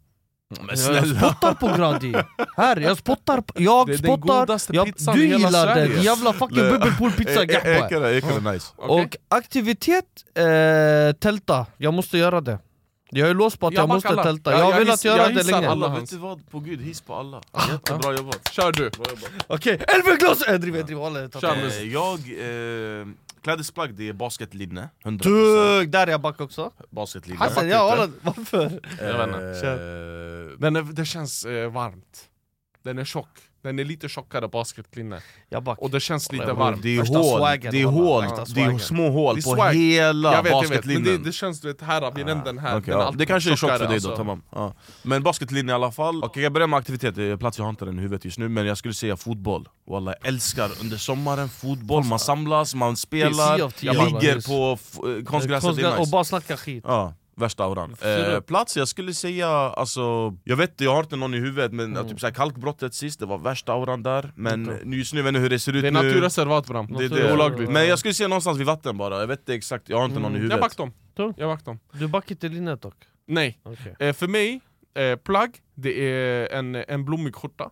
Men 0.50 0.68
Jag 0.70 0.78
snälla 0.80 1.20
spottar 1.20 1.54
på 1.54 1.68
Gradi! 1.78 2.14
Här, 2.58 2.78
jag 2.80 2.98
spottar, 2.98 3.42
på- 3.42 3.54
jag 3.62 3.88
Det 3.88 3.94
är 3.94 3.98
den 3.98 4.06
spottar, 4.18 4.40
godaste 4.40 4.76
jag, 4.76 4.86
pizzan 4.86 5.16
du 5.16 5.24
i 5.24 5.28
hela 5.28 5.38
gillar 5.40 5.74
Sverige. 5.74 5.94
den, 5.94 6.04
jävla 6.04 6.34
fucking 6.34 6.58
bubbelpoolpizza 6.70 7.44
E- 7.44 7.48
e- 7.64 7.80
Ekerö 7.86 8.08
är 8.10 8.54
nice. 8.54 8.74
Och 8.78 9.18
aktivitet, 9.28 10.06
eh, 10.38 11.16
tälta, 11.20 11.66
jag 11.78 11.94
måste 11.94 12.18
göra 12.18 12.42
det 12.42 12.60
Jag 13.10 13.30
är 13.30 13.34
låst 13.34 13.60
på 13.60 13.68
att 13.68 13.74
jag, 13.74 13.82
Jag 13.82 13.88
måste 13.90 14.10
alla. 14.10 14.24
tälta, 14.24 14.52
Jag- 14.52 14.60
jag 14.60 14.66
har 14.66 14.72
jag 14.72 14.80
velat 14.80 15.00
hiss- 15.00 15.06
göra 15.06 15.18
jag 15.24 15.36
det 15.36 15.44
länge 15.44 15.70
alla. 15.70 16.00
Vet 16.00 16.10
du 16.10 16.18
vad? 16.18 16.50
På 16.52 16.60
gud, 16.60 16.82
hiss 16.82 17.02
på 17.02 17.16
alla 17.16 17.42
Jättebra 17.72 18.14
jobbat 18.14 18.52
Kör 18.52 18.72
du! 18.72 18.92
Okej, 19.48 19.82
Elfenglas! 19.88 20.44
Jag 20.48 20.62
driver, 20.62 20.78
jag 20.78 20.86
driver, 20.88 21.02
walla, 21.02 21.20
jag 21.20 21.42
Kör 21.42 21.56
det. 21.56 21.62
med- 21.62 21.72
Eh, 21.72 21.94
Jag, 21.94 22.20
eh, 23.00 23.08
klädesplagg 23.46 23.94
det 23.96 24.10
är 24.10 24.14
basketlinne 24.14 24.90
100% 25.04 25.18
Dugg! 25.24 25.90
Där 25.90 26.08
är 26.08 26.12
jag 26.12 26.22
back 26.22 26.42
också 26.42 26.72
Basketlinne 26.90 27.40
Hassan, 27.40 27.68
ja 27.70 27.88
walla, 27.88 28.12
varför? 28.22 28.80
Jag 29.02 29.28
vet 29.28 29.28
inte. 29.28 29.70
Eh, 29.72 30.60
Den 30.60 30.76
är, 30.76 30.82
det 30.94 31.06
känns 31.06 31.46
eh, 31.46 31.72
varmt 31.72 32.30
Den 32.84 32.98
är 32.98 33.06
tjock, 33.06 33.40
den 33.65 33.80
är 33.80 33.84
lite 33.86 34.10
tjockare 34.10 34.47
basketlinne. 34.47 35.21
Och 35.78 35.89
det 35.89 35.99
känns 35.99 36.32
lite 36.32 36.54
varmt. 36.54 36.82
Det 36.82 36.97
är 36.97 37.04
hål, 37.04 37.71
det 37.71 37.82
är 37.82 37.86
walla. 37.86 37.97
hål, 37.97 38.25
det 38.56 38.62
är 38.62 38.78
små 38.78 39.10
hål 39.10 39.41
på 39.41 39.63
hela 39.65 40.41
vet, 40.41 40.86
men 40.86 41.04
det, 41.04 41.17
det 41.17 41.32
känns 41.32 41.62
du 41.62 41.67
vet 41.67 41.82
här 41.82 42.12
vid 42.12 42.25
här 42.60 42.78
Okej, 42.78 42.82
den 42.86 42.93
är 42.93 42.99
ja. 42.99 43.06
alltid. 43.06 43.19
Det 43.19 43.25
kanske 43.25 43.51
är 43.51 43.56
tjockt 43.56 43.78
för 43.78 43.80
dig 43.80 43.88
då, 43.88 43.93
alltså. 43.93 44.15
tamam. 44.15 44.41
Ja. 44.51 44.73
Men 45.04 45.23
basketlinje 45.23 45.71
i 45.71 45.75
alla 45.75 45.91
fall, 45.91 46.23
Okej, 46.23 46.43
jag 46.43 46.54
börjar 46.54 46.67
med 46.67 46.78
aktivitet, 46.80 47.39
plats 47.39 47.58
jag 47.58 47.65
har 47.65 47.69
inte 47.69 47.86
den 47.86 47.99
i 47.99 48.01
huvudet 48.01 48.25
just 48.25 48.38
nu 48.38 48.49
Men 48.49 48.65
jag 48.65 48.78
skulle 48.78 48.93
säga 48.93 49.17
fotboll, 49.17 49.69
Wallah, 49.88 50.13
jag 50.21 50.28
älskar 50.28 50.69
under 50.82 50.97
sommaren 50.97 51.49
fotboll, 51.49 52.04
man 52.04 52.19
samlas, 52.19 52.75
man 52.75 52.97
spelar, 52.97 53.58
ligger 53.58 54.47
på 54.47 54.80
eh, 55.08 55.23
konstgräset, 55.23 55.75
det 55.75 55.82
är 55.82 55.99
Och 55.99 56.08
bara 56.08 56.23
snacka 56.23 56.58
skit. 56.58 56.84
Värsta 57.38 57.63
auran. 57.63 57.95
Eh, 58.02 58.39
plats, 58.39 58.78
jag 58.78 58.88
skulle 58.88 59.13
säga, 59.13 59.48
alltså, 59.50 60.36
jag 60.43 60.56
vet 60.58 60.82
jag 60.82 60.91
har 60.95 61.00
inte 61.04 61.15
någon 61.15 61.34
i 61.34 61.39
huvudet 61.39 61.71
men 61.74 61.86
Mm. 61.98 62.08
typ 62.10 62.19
såhär, 62.19 62.34
kalkbrottet 62.34 62.93
sist, 62.93 63.19
det 63.19 63.26
var 63.26 63.38
värsta 63.38 63.74
auran 63.74 64.04
där. 64.04 64.32
Men 64.36 64.91
just 64.93 65.13
nu 65.13 65.21
vet 65.21 65.26
jag 65.26 65.32
inte 65.32 65.39
hur 65.39 65.50
det 65.50 65.60
ser 65.60 65.74
ut 65.76 65.82
Det 65.82 65.88
är 65.88 65.91
nu. 65.91 66.02
naturreservat 66.04 66.67
bram, 66.67 66.88
det 66.93 67.08
det 67.08 67.21
är 67.21 67.34
olagligt. 67.34 67.69
Men 67.69 67.88
jag 67.88 68.00
skulle 68.00 68.13
säga 68.13 68.28
någonstans 68.28 68.60
vid 68.60 68.65
vatten 68.65 68.98
bara, 68.98 69.19
jag 69.19 69.28
vet 69.28 69.39
inte 69.39 69.54
exakt, 69.56 69.89
jag 69.89 69.98
har 69.98 70.06
inte 70.06 70.19
någon 70.19 70.32
i 70.32 70.36
Jag 70.36 70.41
huvudet. 70.41 70.62
back 70.62 70.78
dem, 70.78 70.93
Tror? 71.15 71.34
jag 71.38 71.50
back 71.50 71.65
dem. 71.65 71.80
Du 71.91 72.08
backar 72.08 72.36
till 72.36 72.52
linnet 72.52 72.82
dock. 72.82 72.95
Nej, 73.28 73.60
Okej. 73.63 73.95
eh, 74.00 74.13
för 74.13 74.28
mig, 74.28 74.62
eh, 74.98 75.15
plagg, 75.15 75.58
det 75.76 76.10
är 76.10 76.48
en, 76.58 76.76
en 76.76 77.06
blommig 77.06 77.36
skjorta 77.36 77.69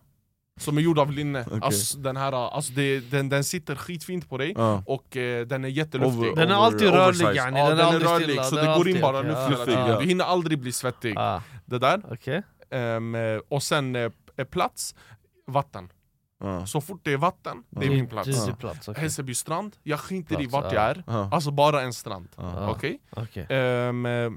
Som 0.60 0.78
är 0.78 0.82
gjord 0.82 0.98
av 0.98 1.12
linne, 1.12 1.44
alltså, 1.62 1.98
den, 1.98 2.16
här, 2.16 2.32
alltså 2.32 2.72
det, 2.72 3.00
den, 3.00 3.28
den 3.28 3.44
sitter 3.44 3.74
skitfint 3.76 4.28
på 4.28 4.38
dig 4.38 4.52
Ja. 4.56 4.82
och 4.86 5.16
eh, 5.16 5.46
den 5.46 5.64
är 5.64 5.68
jätteluftig 5.68 6.18
Over- 6.22 6.36
Den 6.36 6.50
är 6.50 6.54
alltid 6.54 6.88
over- 6.88 6.96
rörlig 6.96 7.26
oversized. 7.26 7.36
yani, 7.36 7.58
Ja, 7.58 7.68
den 7.68 7.78
är 7.78 7.82
aldrig 7.82 8.06
rörlig, 8.10 8.26
stilla. 8.28 8.44
så 8.44 8.56
den 8.56 8.64
det 8.64 8.70
är 8.70 8.76
går 8.76 8.88
in 8.88 9.00
bara 9.00 9.20
luft 9.22 9.58
ja, 9.58 9.64
tiden. 9.64 9.86
ja. 9.88 10.00
Du 10.00 10.06
hinner 10.06 10.24
aldrig 10.24 10.58
bli 10.58 10.72
svettig. 10.72 11.14
Ah, 11.18 11.42
Det 11.64 11.78
där. 11.78 12.02
Okej. 12.10 12.42
Ehm, 12.70 13.14
eh, 13.14 13.38
och 13.48 13.62
sen 13.62 13.96
eh, 13.96 14.10
p- 14.36 14.44
plats, 14.44 14.94
vatten. 15.46 15.88
Ja. 16.40 16.66
Så 16.66 16.80
fort 16.80 17.00
det 17.02 17.12
är 17.12 17.16
vatten, 17.16 17.62
det 17.70 17.86
är 17.86 17.90
min 17.90 18.06
plats. 18.06 18.28
Är 18.28 18.46
din 18.46 18.56
plats, 18.56 18.88
okej. 18.88 19.02
Hässelby 19.02 19.34
strand, 19.34 19.76
jag 19.82 20.00
skiter 20.00 20.34
i 20.34 20.48
Plats, 20.48 20.52
vart 20.52 20.72
ja. 20.72 20.94
jag 21.06 21.16
är. 21.16 21.34
Alltså 21.34 21.50
bara 21.50 21.82
en 21.82 21.92
strand. 21.92 22.28
Ja. 22.36 22.70
Okej? 22.70 22.98
Okej. 23.10 23.46
Ehm, 23.48 24.06
eh, 24.06 24.30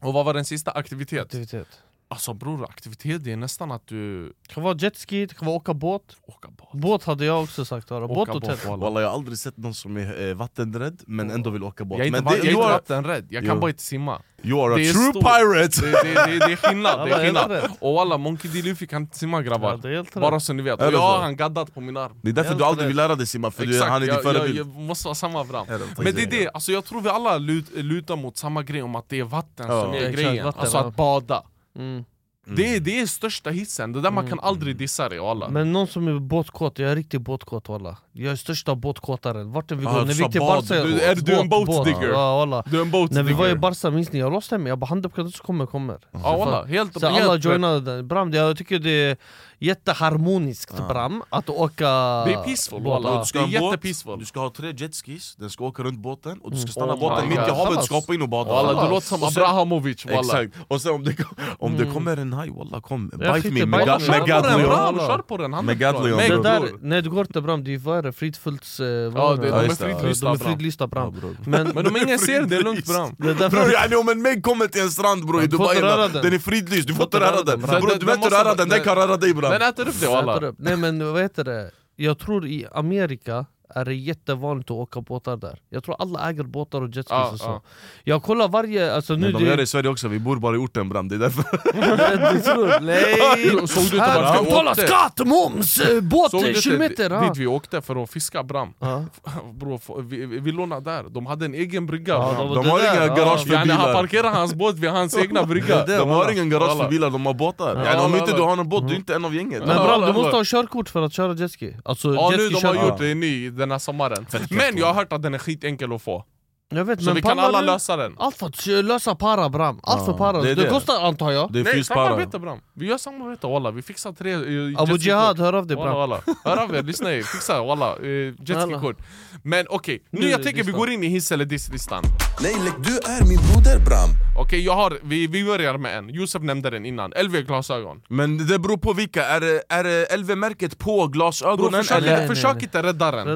och 0.00 0.12
vad 0.12 0.24
var 0.24 0.34
den 0.34 0.44
sista? 0.44 0.70
Aktivitet. 0.70 1.22
Aktivitet. 1.22 1.82
Alltså 2.12 2.34
bror, 2.34 2.64
aktivitet 2.64 3.24
det 3.24 3.32
är 3.32 3.36
nästan 3.36 3.72
att 3.72 3.86
du 3.86 4.24
Det 4.28 4.54
kan 4.54 4.62
vara 4.62 4.76
jetski, 4.78 5.26
det 5.26 5.34
kan 5.34 5.46
vara 5.46 5.56
åka 5.56 5.74
båt. 5.74 6.02
åker 6.22 6.48
båt. 6.50 6.68
Båt 6.72 7.04
hade 7.04 7.24
jag 7.24 7.42
också 7.42 7.64
sagt 7.64 7.90
vara. 7.90 8.06
Båt 8.08 8.18
Åka 8.28 8.32
och 8.32 8.44
tält. 8.44 8.64
Wallah, 8.66 9.02
jag 9.02 9.08
har 9.08 9.14
aldrig 9.14 9.38
sett 9.38 9.56
någon 9.56 9.74
som 9.74 9.96
är 9.96 10.28
eh, 10.28 10.34
vattenrädd 10.34 11.02
men 11.06 11.30
ändå 11.30 11.50
vill 11.50 11.62
åka 11.62 11.84
båt 11.84 11.98
Jag 11.98 12.04
är 12.04 12.08
inte, 12.08 12.22
Men 12.22 12.32
det, 12.32 12.38
jag 12.38 12.46
är 12.46 12.50
inte 12.50 12.64
are, 12.64 12.72
vattenrädd, 12.72 13.26
jag 13.30 13.44
kan 13.44 13.54
Jo. 13.54 13.60
bara 13.60 13.70
inte 13.70 13.82
simma. 13.82 14.22
you 14.44 14.60
are 14.64 14.72
a 14.72 14.76
true 14.76 14.92
stor- 14.92 15.22
pirate! 15.22 15.80
Det, 15.80 15.90
det, 16.14 16.26
det, 16.32 16.46
det 16.46 16.52
är 16.52 16.56
skillnad, 16.56 17.00
det 17.08 17.12
är 17.14 17.24
skillnad. 17.24 17.62
Och 17.80 18.00
alla, 18.00 18.18
Monkey 18.18 18.50
D. 18.50 18.62
Luffy 18.68 18.86
kan 18.86 19.02
inte 19.02 19.18
simma 19.18 19.36
Ja, 19.36 19.42
grabbar. 19.42 19.88
helt 19.88 20.14
Bara 20.14 20.40
så 20.40 20.52
ni 20.52 20.62
vet. 20.62 20.82
Och 20.82 20.92
jag 20.92 20.98
har 20.98 21.18
han 21.22 21.36
gaddat 21.36 21.74
på 21.74 21.80
min 21.80 21.96
arm. 21.96 22.12
Det 22.22 22.28
är 22.30 22.32
därför 22.32 22.54
du 22.54 22.64
aldrig 22.64 22.86
vill 22.88 22.96
lära 22.96 23.14
dig 23.14 23.26
simma, 23.26 23.50
för 23.50 23.66
du, 23.66 23.72
Exakt, 23.74 23.90
han 23.90 24.02
är 24.02 24.06
din 24.06 24.14
jag, 24.14 24.24
jag, 24.24 24.32
förebild 24.34 24.58
jag 24.58 24.66
måste 24.66 25.06
vara 25.08 25.14
samma 25.14 25.44
det? 25.78 25.86
Men 26.04 26.14
det 26.14 26.22
är 26.22 26.30
det, 26.30 26.50
alltså 26.54 26.72
jag 26.72 26.84
tror 26.84 27.00
vi 27.00 27.08
alla 27.08 27.38
lut, 27.38 27.66
lutar 27.74 28.16
mot 28.16 28.36
samma 28.36 28.62
grej 28.62 28.82
om 28.82 28.96
att 28.96 29.08
det 29.08 29.18
är 29.18 29.24
vatten 29.24 29.66
Ja. 29.68 29.82
som 29.82 29.94
är 29.94 30.10
grejen. 30.10 30.46
alltså 30.46 30.76
ja. 30.76 30.84
att 30.84 30.96
bada. 30.96 31.42
Mm. 31.78 32.04
Det, 32.46 32.76
är, 32.76 32.80
det 32.80 33.00
är 33.00 33.06
största 33.06 33.50
hissen, 33.50 33.92
det 33.92 34.00
där 34.00 34.10
man 34.10 34.28
kan 34.28 34.40
aldrig 34.40 34.76
dissa 34.76 35.08
det 35.08 35.20
och 35.20 35.30
alla. 35.30 35.48
Men 35.48 35.72
någon 35.72 35.86
som 35.86 36.08
är 36.08 36.20
båtkåt, 36.20 36.78
jag 36.78 36.90
är 36.90 36.96
riktigt 36.96 37.20
båtkåt 37.20 37.68
walla. 37.68 37.96
Jag 38.12 38.32
är 38.32 38.36
största 38.36 38.74
båtkåtaren. 38.74 39.52
Vart 39.52 39.70
än 39.70 39.78
vi 39.78 39.84
går, 39.84 39.92
när 39.92 40.04
vi 40.04 40.22
gick 40.22 40.32
till. 40.32 40.40
Barca... 40.40 40.74
Du- 40.84 41.00
är 41.00 41.14
du 41.14 41.40
en 41.40 41.48
boat 41.48 41.84
digger? 41.84 42.08
Ja. 42.08 42.62
Du 42.66 42.78
är 42.78 42.82
en 42.82 42.90
boat 42.90 43.10
När 43.10 43.22
vi 43.22 43.32
var 43.32 43.48
i. 43.48 43.54
Barca 43.54 43.90
minns 43.90 44.12
ni, 44.12 44.18
jag 44.18 44.32
låste 44.32 44.58
mig, 44.58 44.68
jag 44.68 44.78
bara 44.78 44.86
100% 44.86 45.30
så 45.30 45.42
kommer 45.42 45.66
kommer. 45.66 45.98
Ja 46.10 46.36
walla, 46.36 46.64
helt, 46.64 47.00
Så 47.00 47.06
alla 47.06 47.36
joinade 47.36 47.80
den. 47.80 48.08
Bram, 48.08 48.32
jag 48.32 48.58
tycker 48.58 48.78
det 48.78 49.18
jätteharmoniskt 49.66 50.88
Bram, 50.88 51.22
att 51.30 51.48
åka 51.48 51.84
Det 52.26 52.32
är 52.32 52.44
peaceful, 52.44 52.82
walla. 52.82 53.18
Du 53.20 53.24
ska 53.26 53.38
Det 53.38 53.44
ha 53.44 53.50
är 53.52 53.56
en 53.56 53.60
båt, 53.62 53.72
jättepeaceful. 53.72 54.18
Du 54.18 54.24
ska 54.24 54.40
ha 54.40 54.50
tre 54.50 54.72
jetskis, 54.76 55.36
den 55.38 55.50
ska 55.50 55.64
åka 55.64 55.82
runt 55.82 55.98
båten 55.98 56.38
och 56.42 56.50
du 56.50 56.56
ska 56.56 56.72
stanna 56.72 56.94
Oh 56.94 57.00
båten 57.00 57.28
mitt 57.28 57.38
i 57.38 57.40
havet, 57.40 57.78
du 57.80 57.84
ska 57.84 57.94
hoppa 57.94 58.14
in 58.14 58.22
och 58.22 58.28
bada 58.28 58.52
Walla, 58.52 58.84
du 58.84 58.90
låter 58.90 59.06
som 59.06 59.22
Abrahamovic 59.24 60.06
walla. 60.06 60.18
Exakt, 60.20 60.52
och 60.68 60.80
sen 60.82 60.92
om 60.92 61.04
det, 61.04 61.14
om 61.58 61.76
det 61.78 61.86
kommer 61.86 62.16
en 62.16 62.32
haj 62.32 62.50
walla 62.50 62.80
kom, 62.80 63.08
bite 63.08 63.50
me 63.50 63.66
med, 63.66 63.80
bite 63.80 63.90
ga- 63.90 64.00
me. 64.10 64.18
med 64.18 64.26
Gadlion. 64.26 65.78
Gadlion, 65.78 66.16
Nej, 66.16 66.28
Det 66.28 66.34
bro. 66.36 66.42
där, 66.42 66.60
bror. 66.60 66.78
nej 66.82 67.02
det 67.02 67.08
går 67.08 67.20
inte 67.26 67.40
Bram, 67.40 67.64
det 67.64 67.74
är 67.74 67.78
vad 67.78 67.98
är 67.98 68.02
det? 68.02 68.12
Fridfulls... 68.12 68.80
eh, 68.80 68.86
Ja, 68.86 69.36
de 69.36 69.46
är 69.48 70.38
fridlysta 70.38 70.86
bram. 70.86 71.14
Men, 71.46 71.68
Men 71.68 71.86
om 71.86 71.96
ingen 71.96 72.18
ser 72.18 72.42
det 72.42 72.56
är 72.56 72.62
lugnt 72.62 72.86
bram. 72.86 73.14
det 73.18 73.30
är 73.30 73.34
därför- 73.34 73.56
Bror 73.56 73.72
yani 73.72 73.96
om 73.96 74.08
en 74.08 74.22
Meg 74.22 74.42
kommer 74.44 74.66
till 74.66 74.82
en 74.82 74.90
strand 74.90 75.26
bror 75.26 75.42
i 75.42 75.46
Du 75.46 75.56
får 75.56 75.66
inte 75.74 75.80
Dubai, 75.80 76.08
den. 76.12 76.22
den. 76.22 76.34
är 76.34 76.38
fridlyst, 76.38 76.88
du 76.88 76.94
får 76.94 77.04
inte 77.04 77.20
röra 77.20 77.42
den 77.42 77.60
Bror 77.60 77.98
du 78.00 78.06
vet 78.06 78.16
inte 78.16 78.30
röra 78.30 78.54
den, 78.54 78.68
den 78.68 78.80
kan 78.80 78.94
röra 78.96 79.16
dig 79.16 79.34
bram 79.34 79.51
Den 79.52 79.68
äter 79.68 79.88
upp 79.88 80.00
det 80.00 80.06
walla. 80.06 80.34
Sätter 80.34 80.46
upp. 80.46 80.56
Nej 80.58 80.76
men 80.76 81.12
vad 81.12 81.22
heter 81.22 81.44
det? 81.44 81.70
Jag 81.96 82.18
tror 82.18 82.46
i 82.46 82.66
Amerika 82.72 83.46
är 83.74 83.84
det 83.84 83.94
jättevanligt 83.94 84.70
att 84.70 84.76
åka 84.76 85.00
båtar 85.00 85.36
där 85.36 85.58
Jag 85.68 85.84
tror 85.84 85.96
alla 85.98 86.30
äger 86.30 86.42
båtar 86.42 86.80
och 86.82 86.88
jetskis 86.88 87.06
Ja, 87.10 87.30
och 87.30 87.38
så 87.38 87.44
ja. 87.44 87.62
Jag 88.04 88.22
kollar 88.22 88.48
varje, 88.48 88.94
alltså 88.94 89.14
nu 89.14 89.20
Men 89.20 89.32
de 89.32 89.38
det, 89.38 89.50
gör 89.50 89.56
det 89.56 89.62
i 89.62 89.66
Sverige 89.66 89.88
också, 89.88 90.08
vi 90.08 90.18
bor 90.18 90.36
bara 90.36 90.54
i 90.54 90.58
orten 90.58 90.88
bram, 90.88 91.08
det 91.08 91.14
är 91.14 91.18
därför 91.18 91.42
du 92.34 92.40
tror, 92.40 92.80
nej! 92.80 93.68
Såg 93.68 93.82
du 93.82 93.96
inte 93.96 94.00
Här, 94.00 94.22
vart 94.22 94.40
vi 94.40 94.44
betala 94.44 94.70
åkte? 94.70 94.86
skatt, 94.86 95.26
moms, 95.26 95.78
eh, 95.80 96.00
båt, 96.00 96.30
kilometer! 96.62 97.08
dit 97.10 97.20
Ja. 97.22 97.32
vi 97.36 97.46
åkte 97.46 97.82
för 97.82 98.02
att 98.02 98.10
fiska 98.10 98.42
bram? 98.42 98.74
Ja. 98.78 99.04
Bro, 99.54 99.80
vi, 100.02 100.26
vi 100.26 100.52
lånade 100.52 100.90
där, 100.90 101.04
de 101.10 101.26
hade 101.26 101.44
en 101.44 101.54
egen 101.54 101.86
brygga 101.86 102.18
De 102.18 102.54
det 102.54 102.70
har 102.70 102.78
där, 102.78 103.06
inga 103.06 103.14
garage 103.16 103.46
för 103.46 103.54
Yani, 103.54 103.72
han 103.72 103.80
bilar 103.86 103.94
parkerar 103.94 104.30
hans 104.30 104.54
båt 104.54 104.76
vid 104.76 104.90
hans 104.90 105.18
egna 105.18 105.42
brygga. 105.44 105.86
De 105.86 106.08
har 106.08 106.32
ingen 106.32 106.50
garage 106.50 106.78
för 106.78 106.88
bilar, 106.88 107.10
de 107.10 107.26
har 107.26 107.34
båtar 107.34 108.04
Om 108.04 108.16
inte 108.16 108.36
du 108.36 108.42
har 108.42 108.56
någon 108.56 108.68
båt, 108.68 108.88
du 108.88 108.94
är 108.94 108.98
inte 108.98 109.14
en 109.14 109.24
av 109.24 109.34
gänget 109.34 109.66
Men 109.66 109.76
bram, 109.76 110.00
du 110.00 110.12
måste 110.12 110.36
ha 110.36 110.42
körkort 110.44 110.88
för 110.88 111.02
att 111.02 111.12
köra 111.12 111.34
jetski 111.34 111.76
Alltså 111.84 112.14
Ja 112.14 112.30
nu 112.36 112.42
jetski 112.42 112.60
de 112.60 112.66
har 112.78 112.88
gjort 112.88 112.98
det 112.98 113.14
ny 113.14 113.50
den 113.62 113.70
här 113.70 113.78
sommaren. 113.78 114.26
Men 114.50 114.76
jag 114.76 114.86
har 114.86 114.94
hört 114.94 115.12
att 115.12 115.22
den 115.22 115.34
är 115.34 115.38
skitenkel 115.38 115.92
att 115.92 116.02
få 116.02 116.24
Jag 116.74 116.84
vet, 116.84 116.98
Så 116.98 117.04
men 117.04 117.14
vi 117.14 117.22
kan 117.22 117.38
alla 117.38 117.60
du? 117.60 117.66
lösa 117.66 117.96
den. 117.96 118.14
Allt 118.18 118.36
för 118.36 118.46
att 118.46 118.66
lösa 118.66 119.14
para 119.14 119.48
bram, 119.48 119.80
allt 119.82 120.04
för 120.06 120.12
para. 120.12 120.42
det 120.42 120.50
är 120.50 120.54
Det 120.56 120.62
det. 120.62 120.68
kostar 120.68 121.06
antar 121.06 121.30
jag. 121.30 121.52
Det 121.52 121.60
är 121.60 121.64
Nej 121.64 121.84
samarbete 121.84 122.38
bram, 122.38 122.60
vi 122.74 122.86
gör 122.86 122.98
samarbete 122.98 123.46
walla, 123.46 123.70
vi 123.70 123.82
fixar 123.82 124.12
tre 124.12 124.34
uh, 124.36 124.80
Abu 124.82 124.96
Jihad, 124.96 125.38
hör 125.38 125.52
av 125.52 125.66
dig 125.66 125.76
bram. 125.76 125.96
walla. 125.96 126.20
Hör 126.44 126.56
av 126.56 126.74
er, 126.74 126.82
lyssna 126.82 127.12
er, 127.12 127.22
fixa 127.22 127.62
walla, 127.62 127.96
uh, 127.96 128.34
jetski-kort 128.46 128.96
Men 129.42 129.66
okej, 129.70 130.02
nu 130.10 130.20
Nu 130.20 130.28
jag 130.28 130.42
tänker 130.42 130.64
vi 130.64 130.72
går 130.72 130.90
in 130.90 131.04
i 131.04 131.08
hiss 131.08 131.32
eller 131.32 131.44
diss-listan. 131.44 132.04
Nej, 132.42 132.54
like, 132.64 132.76
du 132.78 132.96
är 132.96 133.28
min 133.28 133.38
broder 133.38 133.78
Bram. 133.86 134.08
Okej 134.38 134.64
jag 134.64 134.72
har, 134.74 134.98
vi, 135.02 135.26
vi 135.26 135.44
börjar 135.44 135.78
med 135.78 135.98
en, 135.98 136.08
Josef 136.08 136.42
nämnde 136.42 136.70
den 136.70 136.86
innan, 136.86 137.10
LV-glasögon 137.10 138.00
Men 138.08 138.46
det 138.46 138.58
beror 138.58 138.76
på 138.76 138.92
vilka, 138.92 139.24
är 139.24 139.40
det, 139.40 139.62
är 139.68 139.84
det 139.84 140.16
LV-märket 140.16 140.78
på 140.78 140.96
Bro, 140.96 141.08
glasögonen 141.08 141.72
försök, 141.82 141.98
eller? 141.98 142.08
Nej, 142.10 142.18
nej, 142.18 142.28
försök 142.28 142.54
nej. 142.54 142.62
inte 142.64 142.82
rädda 142.82 143.10
den. 143.10 143.28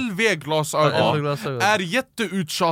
LV-glasögon 0.00 1.26
är 1.60 1.78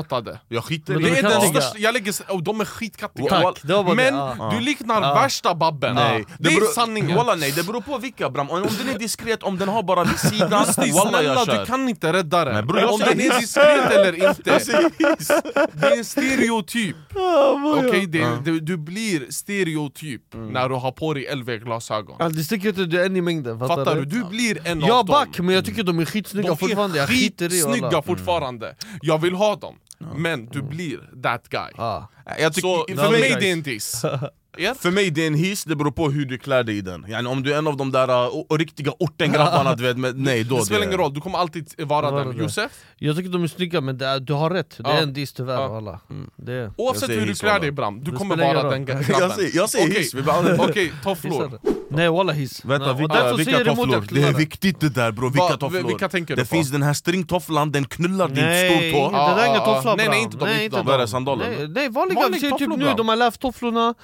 jätteuttjatade 0.07 0.39
Jag 0.49 0.65
skiter 0.65 0.95
Men 0.95 1.03
i 1.03 1.05
de 1.05 1.11
Det. 1.11 1.19
är 1.19 1.23
den 1.41 1.41
största, 1.41 1.79
jag 1.79 1.93
lägger, 1.95 2.13
oh, 2.29 2.43
de 2.43 2.61
är 2.61 2.65
skitkattiga. 2.65 3.29
Tack, 3.29 3.59
det 3.63 3.73
var 3.75 3.85
bara 3.85 3.95
Men 3.95 4.15
det, 4.15 4.21
ja. 4.39 4.51
du 4.55 4.61
liknar 4.61 5.03
Ja. 5.03 5.15
värsta 5.15 5.55
babben. 5.55 5.95
Nej, 5.95 6.25
Det 6.39 6.49
är 6.49 6.73
sanningen. 6.75 7.17
Walla 7.17 7.35
nej, 7.35 7.53
det 7.53 7.67
beror 7.67 7.81
på 7.81 7.99
vilka 7.99 8.31
bram, 8.31 8.51
om 8.51 8.63
den 8.79 8.89
är 8.95 8.99
diskret, 8.99 9.43
om 9.43 9.59
den 9.59 9.69
har 9.69 9.83
bara 9.83 10.05
vid 10.05 10.19
sidan, 10.19 10.51
walla 10.51 10.73
snälla 10.73 11.23
jag 11.23 11.47
du 11.49 11.67
kan 11.67 11.89
inte 11.89 12.13
rädda 12.13 12.45
den. 12.45 12.55
Nej, 12.55 12.63
bror, 12.63 12.81
jag 12.81 12.93
Om 12.93 12.99
säger 13.01 13.15
den 13.17 13.31
är 13.33 13.41
diskret 13.41 13.91
eller 13.91 14.29
inte. 14.29 14.51
Jag. 14.69 14.93
Det 15.73 15.87
är 15.87 15.99
en 15.99 16.05
stereotyp. 16.05 16.97
Okej, 17.79 18.07
det- 18.07 18.39
det- 18.45 18.61
du 18.61 18.77
blir 18.77 19.27
stereotyp 19.31 20.23
när 20.35 20.69
du 20.69 20.75
har 20.75 20.93
på 20.93 21.15
dig 21.15 21.27
LV-glasögon 21.37 22.17
Ja, 22.19 22.29
Det 22.29 22.45
sticker 22.45 22.69
inte 22.69 22.85
du 22.85 23.05
en 23.05 23.17
i 23.17 23.21
mängden, 23.21 23.59
fattar, 23.59 23.77
Fattar 23.77 23.95
du? 23.97 24.05
Du? 24.05 24.25
Blir 24.25 24.59
en 24.67 24.81
Jag 24.81 24.91
av 24.91 25.07
back, 25.07 25.37
dem 25.37 25.47
men 25.47 25.55
jag 25.55 25.65
tycker 25.65 25.83
de 25.83 25.99
är 25.99 26.05
skitsnygga 26.05 26.49
De 26.49 26.57
fortfarande, 26.57 26.99
är 26.99 27.01
jag 27.01 27.09
skiter 27.09 27.47
i 27.47 27.49
skitsnygga 27.51 27.87
alla. 27.87 28.03
fortfarande 28.03 28.77
Jag 29.03 29.19
vill 29.19 29.35
ha 29.35 29.57
dem, 29.57 29.75
men 29.99 30.47
du 30.47 30.63
blir 30.63 31.23
that 31.23 31.49
guy. 31.49 31.71
Ja. 31.77 32.09
Jag 32.39 32.53
tycker, 32.55 32.69
Så 32.69 32.85
för 32.89 32.95
för 32.97 33.11
mig- 33.11 33.21
mig 33.21 33.37
det 33.41 33.49
är 33.49 33.53
en 33.53 33.63
diss 33.63 34.03
Ja? 34.59 34.75
För 34.75 34.91
mig 34.91 35.11
det 35.11 35.23
är 35.23 35.27
en 35.27 35.35
hiss, 35.35 35.65
det 35.65 35.77
beror 35.77 35.91
på 35.91 36.11
hur 36.11 36.25
du 36.27 36.39
klär 36.39 36.63
dig 36.65 36.77
i 36.79 36.81
den 36.81 37.07
yani, 37.09 37.29
Om 37.29 37.43
du 37.43 37.55
är 37.55 37.59
en 37.59 37.67
av 37.67 37.77
de 37.77 37.93
där 37.93 38.09
uh, 38.27 38.59
riktiga 38.59 38.93
ortengrabbarna, 38.99 39.75
du 39.75 39.83
vet, 39.83 39.97
men, 39.99 40.13
nej 40.23 40.45
då 40.45 40.57
Det 40.57 40.65
spelar 40.65 40.81
det- 40.81 40.87
ingen 40.87 40.99
roll, 40.99 41.15
du 41.15 41.21
kommer 41.21 41.39
alltid 41.39 41.75
vara 41.79 42.11
den 42.11 42.37
det. 42.37 42.43
Josef, 42.43 42.71
Jag 42.97 43.17
tycker 43.17 43.31
de 43.31 43.43
är 43.43 43.47
snygga 43.49 43.81
men 43.81 43.99
det 43.99 44.07
är, 44.07 44.21
du 44.21 44.33
har 44.33 44.51
rätt, 44.51 44.75
det 44.79 44.91
är 44.91 45.03
en 45.03 45.13
diss 45.13 45.33
tyvärr 45.33 45.55
Ja. 45.55 45.77
alla. 45.77 46.01
Det 46.37 46.53
är. 46.53 46.73
oavsett 46.77 47.11
hur 47.11 47.27
du 47.27 47.35
klär 47.35 47.61
dig 47.61 47.71
Bram, 47.73 48.01
du 48.05 48.11
Det 48.11 48.17
kommer 48.17 48.37
vara 48.37 48.71
den 48.71 48.85
grabben 48.85 49.05
Jag 49.09 49.33
säger, 49.33 49.57
jag 49.57 49.71
säger 49.71 49.87
Okej. 49.87 49.99
hiss, 49.99 50.15
Okej, 50.59 50.93
tofflor 51.03 51.59
Nej 51.91 52.09
walla 52.11 52.33
hiss. 52.33 52.65
Vänta, 52.65 52.87
Nej, 52.87 52.95
vilka, 53.01 53.15
därför 53.15 53.37
vilka 53.37 53.65
tofflor? 53.65 54.05
Det 54.11 54.23
är 54.23 54.33
viktigt 54.33 54.81
det 54.81 54.89
där 54.89 55.13
bro, 55.13 55.29
vilka 55.29 55.43
Va- 55.43 55.57
tofflor? 55.57 55.83
vilka 55.83 56.09
tänker 56.09 56.37
du 56.37 56.43
det 56.43 56.49
på? 56.49 56.55
finns 56.55 56.71
den 56.71 56.83
här 56.83 56.93
stringtofflan, 56.93 57.73
den 57.73 57.85
knullar 57.85 58.29
din 58.29 58.45
Nej, 58.45 58.71
stortå 58.71 59.11
det 59.11 59.17
där 59.19 59.37
är 59.39 59.47
inga 59.47 59.55
Ja, 59.57 59.63
ja, 59.67 59.75
tofflor 59.75 59.97
nej, 59.97 60.07
bram. 60.07 60.15
nej, 60.15 60.23
inte 60.23 60.37
de, 60.37 60.45
nej, 60.45 60.65
inte 60.65 60.77
de. 60.77 60.87
Vad 60.87 60.95
är 60.95 60.99
det, 60.99 61.09
sandaler? 61.09 61.47
Nej, 61.59 61.69
nej 61.69 61.89
vanliga, 61.89 62.21
Vanlig 62.21 62.41
vi 62.43 62.51
ser 62.51 62.57
typ 62.59 62.69
nu, 62.77 62.95
de 62.97 63.09
här 63.09 63.17
läftofflorna, 63.17 63.95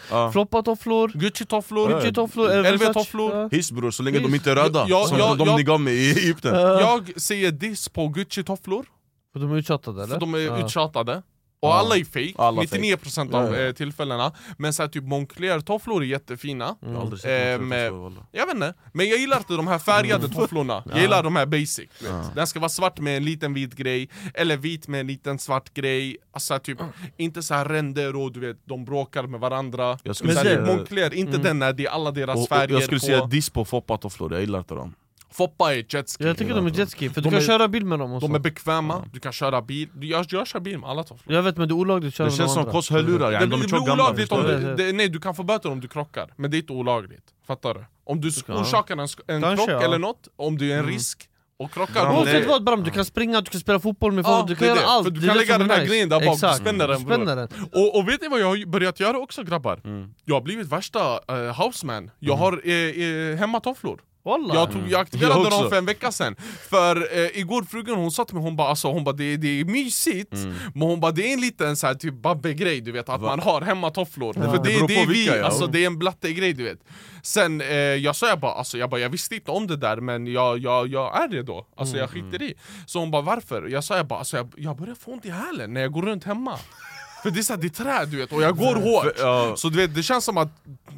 Ja. 0.42 0.46
floppatofflor, 0.46 1.08
Gucci-tofflor, 1.14 1.88
Gucci-tofflor, 1.88 2.72
LV-tofflor 2.72 3.48
Hiss 3.54 3.72
bror, 3.72 3.90
så 3.90 4.02
länge 4.02 4.18
de 4.18 4.34
inte 4.34 4.50
är 4.50 4.56
röda, 4.56 4.86
Ja, 4.88 5.04
som 5.08 5.18
ja, 5.18 5.34
de 5.34 5.48
ja. 5.48 5.56
ni 5.56 5.62
gav 5.62 5.80
mig 5.80 5.94
i 5.94 6.10
Egypten 6.10 6.54
Ja. 6.54 6.80
Jag 6.80 7.20
säger 7.20 7.50
diss 7.50 7.88
på 7.88 8.08
Gucci-tofflor, 8.08 8.84
För 9.32 9.40
de 9.40 9.52
är 9.52 9.56
uttjatade 9.56 10.02
eller? 10.02 10.12
för 10.14 10.20
de 10.20 10.34
är 10.34 10.38
Ja. 10.38 10.64
uttjatade 10.66 11.22
Och 11.62 11.68
Ja. 11.68 11.74
alla 11.74 11.96
är 11.96 12.04
fake, 12.04 12.32
Alla 12.36 12.62
är 12.62 12.66
fake. 12.66 12.82
99% 12.82 13.34
av 13.34 13.44
Ja, 13.54 13.58
ja. 13.58 13.66
eh, 13.66 13.72
tillfällena. 13.72 14.32
Men 14.58 14.72
så 14.72 14.82
här, 14.82 14.88
typ 14.88 15.04
Moncler-tofflor 15.04 16.00
är 16.02 16.06
jättefina. 16.06 16.76
Jag 16.80 16.88
har 16.88 17.00
aldrig 17.00 17.20
sett 17.20 17.60
Eh, 17.60 17.66
med-. 17.66 17.92
Jag 18.32 18.46
vet 18.46 18.54
inte, 18.54 18.74
men 18.92 19.08
jag 19.08 19.18
gillar 19.18 19.36
inte 19.38 19.52
de 19.54 19.66
här 19.66 19.78
färgade 19.78 20.28
tofflorna. 20.28 20.82
Jag 20.90 21.00
gillar 21.00 21.22
de 21.22 21.36
här 21.36 21.46
basic 21.46 21.78
vet. 21.78 22.34
Den 22.34 22.46
ska 22.46 22.60
vara 22.60 22.68
svart 22.68 23.00
med 23.00 23.16
en 23.16 23.24
liten 23.24 23.54
vit 23.54 23.74
grej 23.74 24.08
Eller 24.34 24.56
vit 24.56 24.88
med 24.88 25.00
en 25.00 25.06
liten 25.06 25.38
svart 25.38 25.74
grej. 25.74 26.16
Alltså 26.32 26.58
typ, 26.58 26.78
inte 27.16 27.42
så 27.42 27.54
här 27.54 27.64
ränder 27.64 28.16
och 28.16 28.32
du 28.32 28.40
vet, 28.40 28.56
de 28.64 28.84
bråkar 28.84 29.26
med 29.26 29.40
varandra. 29.40 29.98
Men 30.04 30.14
säga- 30.14 30.60
Moncler, 30.66 31.14
inte 31.14 31.38
den 31.38 31.58
när 31.58 31.72
det 31.72 31.86
är 31.86 31.90
alla 31.90 32.10
deras 32.10 32.36
Och, 32.36 32.42
och 32.42 32.48
färger 32.48 32.74
jag 32.74 32.82
skulle 32.82 33.00
på 33.00 33.06
säga 33.06 33.24
diss 33.26 33.50
på 33.50 33.64
Foppa-tofflor, 33.64 34.32
jag 34.32 34.40
gillar 34.40 34.58
inte 34.58 34.74
dem 34.74 34.94
Foppa 35.32 35.74
är 35.74 35.84
jetski 35.88 36.24
Jag 36.24 36.38
tycker 36.38 36.54
de 36.54 36.66
är 36.66 36.70
jetski, 36.78 37.08
för 37.08 37.14
du 37.14 37.20
De 37.20 37.30
kan 37.30 37.38
är- 37.42 37.46
köra 37.46 37.68
bil 37.68 37.84
med 37.84 37.98
dem 37.98 38.12
och 38.12 38.20
De 38.20 38.34
är 38.34 38.38
bekväma, 38.38 39.04
du 39.12 39.20
kan 39.20 39.32
köra 39.32 39.62
bil, 39.62 39.88
jag, 40.00 40.26
jag 40.28 40.46
kör 40.46 40.60
bil 40.60 40.78
med 40.78 40.90
alla 40.90 41.02
tofflor 41.04 41.34
Jag 41.36 41.42
vet 41.42 41.56
men 41.56 41.68
det 41.68 41.72
är 41.72 41.76
olagligt 41.76 42.08
att 42.08 42.14
köra 42.14 42.24
Det 42.26 42.30
med 42.30 42.36
känns 42.38 42.54
de 42.54 42.62
som 42.62 42.72
kosthörlurar, 42.72 43.30
det, 43.30 43.38
de 43.38 43.50
det 43.50 43.56
är 43.56 43.68
blir 43.68 43.92
olagligt 43.92 44.32
om 44.32 44.42
du, 44.42 44.58
du? 44.58 44.74
det, 44.74 44.92
nej 44.92 45.08
du 45.08 45.20
kan 45.20 45.34
få 45.34 45.42
böter 45.42 45.70
om 45.70 45.80
du 45.80 45.88
krockar, 45.88 46.32
men 46.36 46.50
det 46.50 46.56
är 46.56 46.58
inte 46.58 46.72
olagligt 46.72 47.24
Fattar 47.46 47.74
du? 47.74 47.84
Om 48.04 48.20
du 48.20 48.30
Ja. 48.46 48.60
orsakar 48.60 48.94
en, 48.94 49.00
en 49.00 49.42
Kanske, 49.42 49.66
krock 49.66 49.82
ja. 49.82 49.84
eller 49.84 49.98
något, 49.98 50.28
om 50.36 50.58
du 50.58 50.72
är 50.72 50.78
en 50.78 50.86
risk 50.86 51.28
och 51.58 51.72
krockar 51.72 52.12
Oavsett 52.16 52.42
det- 52.42 52.48
vad 52.48 52.64
Bram, 52.64 52.84
du 52.84 52.90
kan 52.90 53.04
springa, 53.04 53.40
du 53.40 53.50
kan 53.50 53.60
spela 53.60 53.80
fotboll 53.80 54.12
med 54.12 54.24
Ja, 54.24 54.36
folk, 54.36 54.48
du 54.48 54.54
det 54.54 54.58
kan 54.58 54.68
göra 54.68 54.78
det. 54.80 54.86
allt 54.86 55.04
För 55.06 55.10
du 55.10 55.20
Det 55.20 55.26
kan 55.26 55.36
det 55.36 55.40
lägga 55.42 55.58
den 55.58 55.70
här 55.70 55.78
nice. 55.80 55.88
grejen 55.90 56.08
där 56.08 56.20
bak, 56.26 56.40
du 56.40 56.48
spänner 56.60 56.88
den. 56.88 57.00
Spänner 57.00 57.36
den. 57.36 57.48
Och, 57.72 57.98
och 57.98 58.08
vet 58.08 58.20
ni 58.22 58.28
vad 58.28 58.40
jag 58.40 58.46
har 58.46 58.66
börjat 58.66 59.00
göra 59.00 59.18
också 59.18 59.42
grabbar? 59.42 59.80
Mm. 59.84 60.14
Jag 60.24 60.34
har 60.34 60.40
blivit 60.42 60.66
värsta 60.68 61.20
uh, 61.32 61.62
houseman, 61.62 62.10
jag 62.18 62.36
har 62.36 62.60
eh, 62.64 62.74
eh, 62.74 63.36
hemmatofflor 63.38 64.00
Wallah. 64.24 64.56
jag, 64.56 64.72
tog, 64.72 64.82
jag 64.88 65.00
aktiverade 65.00 65.40
Jag 65.42 65.50
dem 65.50 65.70
för 65.70 65.78
en 65.78 65.86
vecka 65.86 66.12
sedan. 66.12 66.36
För 66.70 66.96
eh, 67.18 67.38
igår 67.40 67.62
frugan 67.62 67.96
hon 67.96 68.10
sa 68.10 68.24
till 68.24 68.34
mig, 68.34 68.44
hon 68.44 68.56
bara 68.56 68.68
alltså, 68.68 68.88
hon 68.92 69.04
bara 69.04 69.14
det, 69.16 69.36
det 69.36 69.60
är 69.60 69.64
mysigt. 69.64 70.32
Mm. 70.32 70.54
Men 70.74 70.88
hon 70.88 71.00
bara 71.00 71.12
det 71.12 71.28
är 71.28 71.32
en 71.34 71.40
liten 71.40 71.76
så 71.76 71.86
här, 71.86 71.94
typ 71.94 72.14
babbe-grej 72.14 72.80
du 72.80 72.92
vet, 72.92 73.08
att 73.08 73.20
man 73.20 73.40
har 73.40 73.60
hemmatofflor 73.60 74.32
För 74.32 74.40
Det 74.40 74.48
det, 74.48 74.86
det 74.86 74.96
är 74.96 75.06
vi, 75.06 75.12
vilka, 75.14 75.36
ja. 75.36 75.44
alltså, 75.44 75.66
det 75.66 75.82
är 75.82 75.86
en 75.86 75.98
blatte-grej 75.98 76.52
du 76.52 76.64
vet. 76.64 76.78
Sen 77.22 77.60
eh, 77.60 77.68
jag 77.76 78.16
sa 78.16 78.28
jag 78.28 78.40
bara, 78.40 78.52
alltså, 78.52 78.78
jag 78.78 78.90
bara 78.90 79.00
jag 79.00 79.10
visste 79.10 79.34
inte 79.34 79.50
om 79.50 79.66
det 79.66 79.76
där 79.76 79.96
men 79.96 80.26
jag, 80.26 80.58
jag, 80.58 80.88
jag 80.88 81.22
är 81.24 81.28
det 81.28 81.42
då. 81.42 81.66
Alltså 81.76 81.96
jag 81.96 82.10
Mm. 82.12 82.30
skiter 82.32 82.44
i. 82.44 82.54
Så 82.86 82.98
hon 82.98 83.10
bara 83.10 83.22
varför? 83.22 83.68
Jag 83.68 83.84
sa 83.84 83.96
jag 83.96 84.06
bara, 84.06 84.18
alltså, 84.18 84.36
jag, 84.36 84.52
jag 84.56 84.76
börjar 84.76 84.94
få 84.94 85.10
ont 85.12 85.26
i 85.26 85.30
hälen 85.30 85.74
när 85.74 85.80
jag 85.80 85.92
går 85.92 86.02
runt 86.02 86.24
hemma 86.24 86.58
För 87.22 87.30
det 87.30 87.40
är 87.40 87.42
så 87.42 87.52
här, 87.52 87.60
det 87.60 87.66
är 87.66 87.84
trä 87.84 88.04
du 88.04 88.16
vet, 88.16 88.32
och 88.32 88.42
jag 88.42 88.56
går 88.56 88.74
hårt. 88.74 89.12
ja. 89.18 89.52
Så 89.56 89.68
du 89.68 89.76
vet, 89.76 89.94
det 89.94 90.02
känns 90.02 90.24
som 90.24 90.36
att 90.38 90.48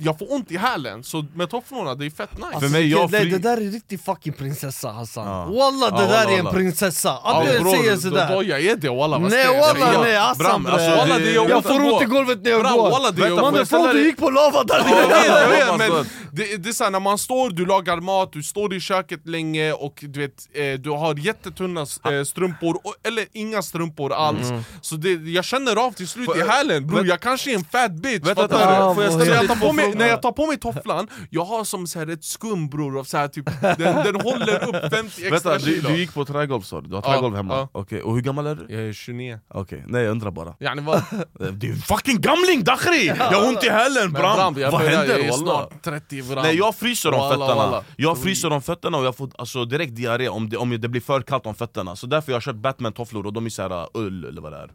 jag 0.01 0.19
får 0.19 0.33
ont 0.33 0.51
i 0.51 0.57
hälen, 0.57 1.05
så 1.05 1.25
med 1.35 1.51
tofflorna 1.51 1.95
det 1.95 2.07
är 2.07 2.11
fett 2.11 2.31
nice. 2.39 2.61
För 2.61 2.69
mig, 2.69 2.89
jag 2.91 3.11
Nej 3.11 3.21
fri- 3.21 3.31
det 3.31 3.39
där 3.39 3.57
är 3.57 3.71
riktig 3.71 4.01
fucking 4.01 4.33
prinsessa 4.33 4.89
Hassan. 4.91 5.27
Ja. 5.27 5.45
Wallah 5.45 5.97
det 5.97 6.03
Ja, 6.03 6.25
där 6.27 6.35
är 6.35 6.39
en 6.39 6.47
prinsessa, 6.47 7.09
Ja, 7.25 7.41
att 7.43 7.53
du 7.53 7.59
bror, 7.61 7.71
säger 7.77 7.95
då- 7.95 8.01
sådär. 8.01 8.35
då 8.35 8.43
jag 8.43 8.61
är 8.65 8.77
det 8.77 8.89
walla, 8.89 9.19
vad 9.19 9.31
Nej 9.31 9.45
jag 9.45 9.55
wallah 9.61 9.89
säga? 9.89 10.01
nej 10.01 10.17
Hassan 10.17 10.63
Bram, 10.63 10.67
alltså, 10.67 10.91
Walla, 10.91 11.19
det 11.19 11.31
är 11.31 11.35
Jag 11.35 11.57
ont 11.57 11.67
får 11.67 11.93
ont 11.93 12.03
i 12.03 12.05
golvet 12.05 12.43
när 12.43 12.51
jag 12.51 12.61
Bram, 12.61 12.77
går. 12.77 12.91
walla, 12.91 13.11
det 13.11 13.23
är 13.23 13.27
Vänta, 13.29 13.43
Mannen 13.43 13.59
jag 13.59 13.69
fan 13.69 13.95
du 13.97 14.05
gick 14.07 14.17
på 14.17 14.31
lava 14.31 14.65
där. 14.65 14.83
Ja, 14.87 15.01
jag 15.01 15.49
vet, 15.49 15.59
jag 15.69 15.79
vet, 15.79 15.79
men 15.91 16.07
det. 16.33 16.57
det, 16.57 16.69
är 16.69 16.73
såhär 16.73 16.91
när 16.91 17.01
man 17.01 17.19
står, 17.19 17.51
du 17.51 17.67
lagar 17.67 18.01
mat, 18.01 18.33
du 18.33 18.43
står 18.43 18.75
i 18.75 18.81
köket 18.81 19.27
länge 19.27 19.73
och 19.73 19.99
du 20.09 20.21
vet, 20.21 20.49
eh, 20.55 20.81
du 20.81 20.91
har 20.91 21.15
jättetunna 21.19 21.81
eh, 21.81 22.25
strumpor, 22.27 22.75
och, 22.85 22.95
eller 23.07 23.27
inga 23.33 23.63
strumpor 23.63 24.13
alls. 24.13 24.49
Så 24.81 24.97
det, 24.97 25.11
jag 25.13 25.45
känner 25.45 25.77
av 25.77 25.93
till 25.93 26.09
slut 26.15 26.37
i 26.37 26.41
hälen. 26.49 26.87
Bror, 26.87 27.07
jag 27.07 27.21
kanske 27.21 27.51
är 27.51 27.55
en 27.55 27.65
fat 27.65 27.93
bitch, 27.93 28.27
Vänta, 28.27 28.43
fattar 28.43 28.59
vänta, 28.59 28.89
du? 28.89 28.95
får 28.95 29.05
jag 29.05 29.13
ställa 29.13 29.35
jag 29.35 29.49
tar 29.49 29.57
på 29.67 29.73
mig, 29.73 29.95
när 29.95 30.07
jag 30.09 30.23
tar 30.23 30.33
på 30.33 30.47
mig 30.47 30.57
tofflan, 30.59 31.09
jag 31.31 31.45
har 31.45 31.65
som 31.65 31.87
så 31.87 31.99
här 31.99 32.07
ett 32.11 32.25
skum 32.25 32.69
bror, 32.69 32.97
och 32.97 33.07
så 33.07 33.17
här, 33.17 33.29
typ, 33.29 33.47
den, 33.61 33.79
den 33.79 34.21
håller 34.21 34.69
upp 34.69 34.77
50 34.93 35.05
extra 35.07 35.31
Vänta, 35.31 35.59
du, 35.59 35.65
kilo. 35.65 35.89
du 35.89 35.97
gick 35.97 36.15
på 36.15 36.25
trägolv 36.25 36.63
sa 36.63 36.81
du? 36.81 36.89
Du 36.89 36.95
har 36.95 37.03
trägolv 37.03 37.37
hemma? 37.37 37.55
ja. 37.55 37.69
Okej, 37.73 38.03
och 38.03 38.15
hur 38.15 38.21
gammal 38.23 38.47
är 38.47 38.55
du? 38.55 38.75
Jag 38.75 38.83
är 38.89 38.93
29 38.93 39.41
Okej, 39.49 39.85
nej 39.89 40.03
jag 40.03 40.11
undrar 40.11 40.31
bara. 40.31 40.55
Yani 40.61 40.83
vad? 40.83 41.03
Du 41.61 41.69
är 41.69 41.73
en 41.73 41.79
fucking 41.79 42.21
gamling 42.21 42.65
Dakhri! 42.65 43.07
Jag 43.07 43.17
har 43.17 43.49
ont 43.49 43.65
i 43.65 43.69
hälen 43.69 44.13
Bram! 44.13 44.37
Bram, 44.37 44.59
jag 44.59 44.71
Vad 44.71 44.81
händer? 44.81 45.19
jag 45.19 45.27
är 45.27 45.33
snart 45.33 45.83
30 45.85 46.23
Bram 46.23 46.43
Nej 46.43 46.57
jag 46.57 46.75
fryser 46.75 47.15
om 47.15 47.31
fötterna, 47.31 47.83
jag 47.97 48.19
fryser 48.19 48.53
om 48.53 48.63
fötterna 48.63 48.99
och 48.99 49.05
jag 49.05 49.17
får 49.17 49.31
alltså, 49.39 49.65
direkt 49.65 49.97
diarré 49.97 50.29
om 50.29 50.49
det, 50.49 50.57
om 50.57 50.81
det 50.81 50.89
blir 50.89 51.01
för 51.01 51.23
kallt 51.23 51.47
om 51.47 51.55
fötterna. 51.55 51.97
Så 51.97 52.07
därför 52.07 52.33
har 52.33 52.37
jag 52.37 52.43
köpt 52.43 52.59
Batman-tofflor 52.59 53.27
och 53.27 53.33
de 53.33 53.47
är 53.47 53.51
såhär 53.51 53.87
ull 53.95 54.25
eller 54.25 54.41
vad 54.43 54.53
det 54.53 54.59
är 54.59 54.71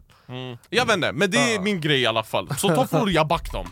Jag 0.70 0.86
vet 0.86 0.94
inte, 0.94 1.12
men 1.12 1.30
det 1.30 1.54
är 1.54 1.60
min 1.60 1.80
grej 1.80 2.00
i 2.00 2.06
alla 2.06 2.22
fall. 2.22 2.48
Så 2.56 2.68
tofflor, 2.74 3.10
jag 3.10 3.28
back 3.28 3.52
dem. 3.52 3.66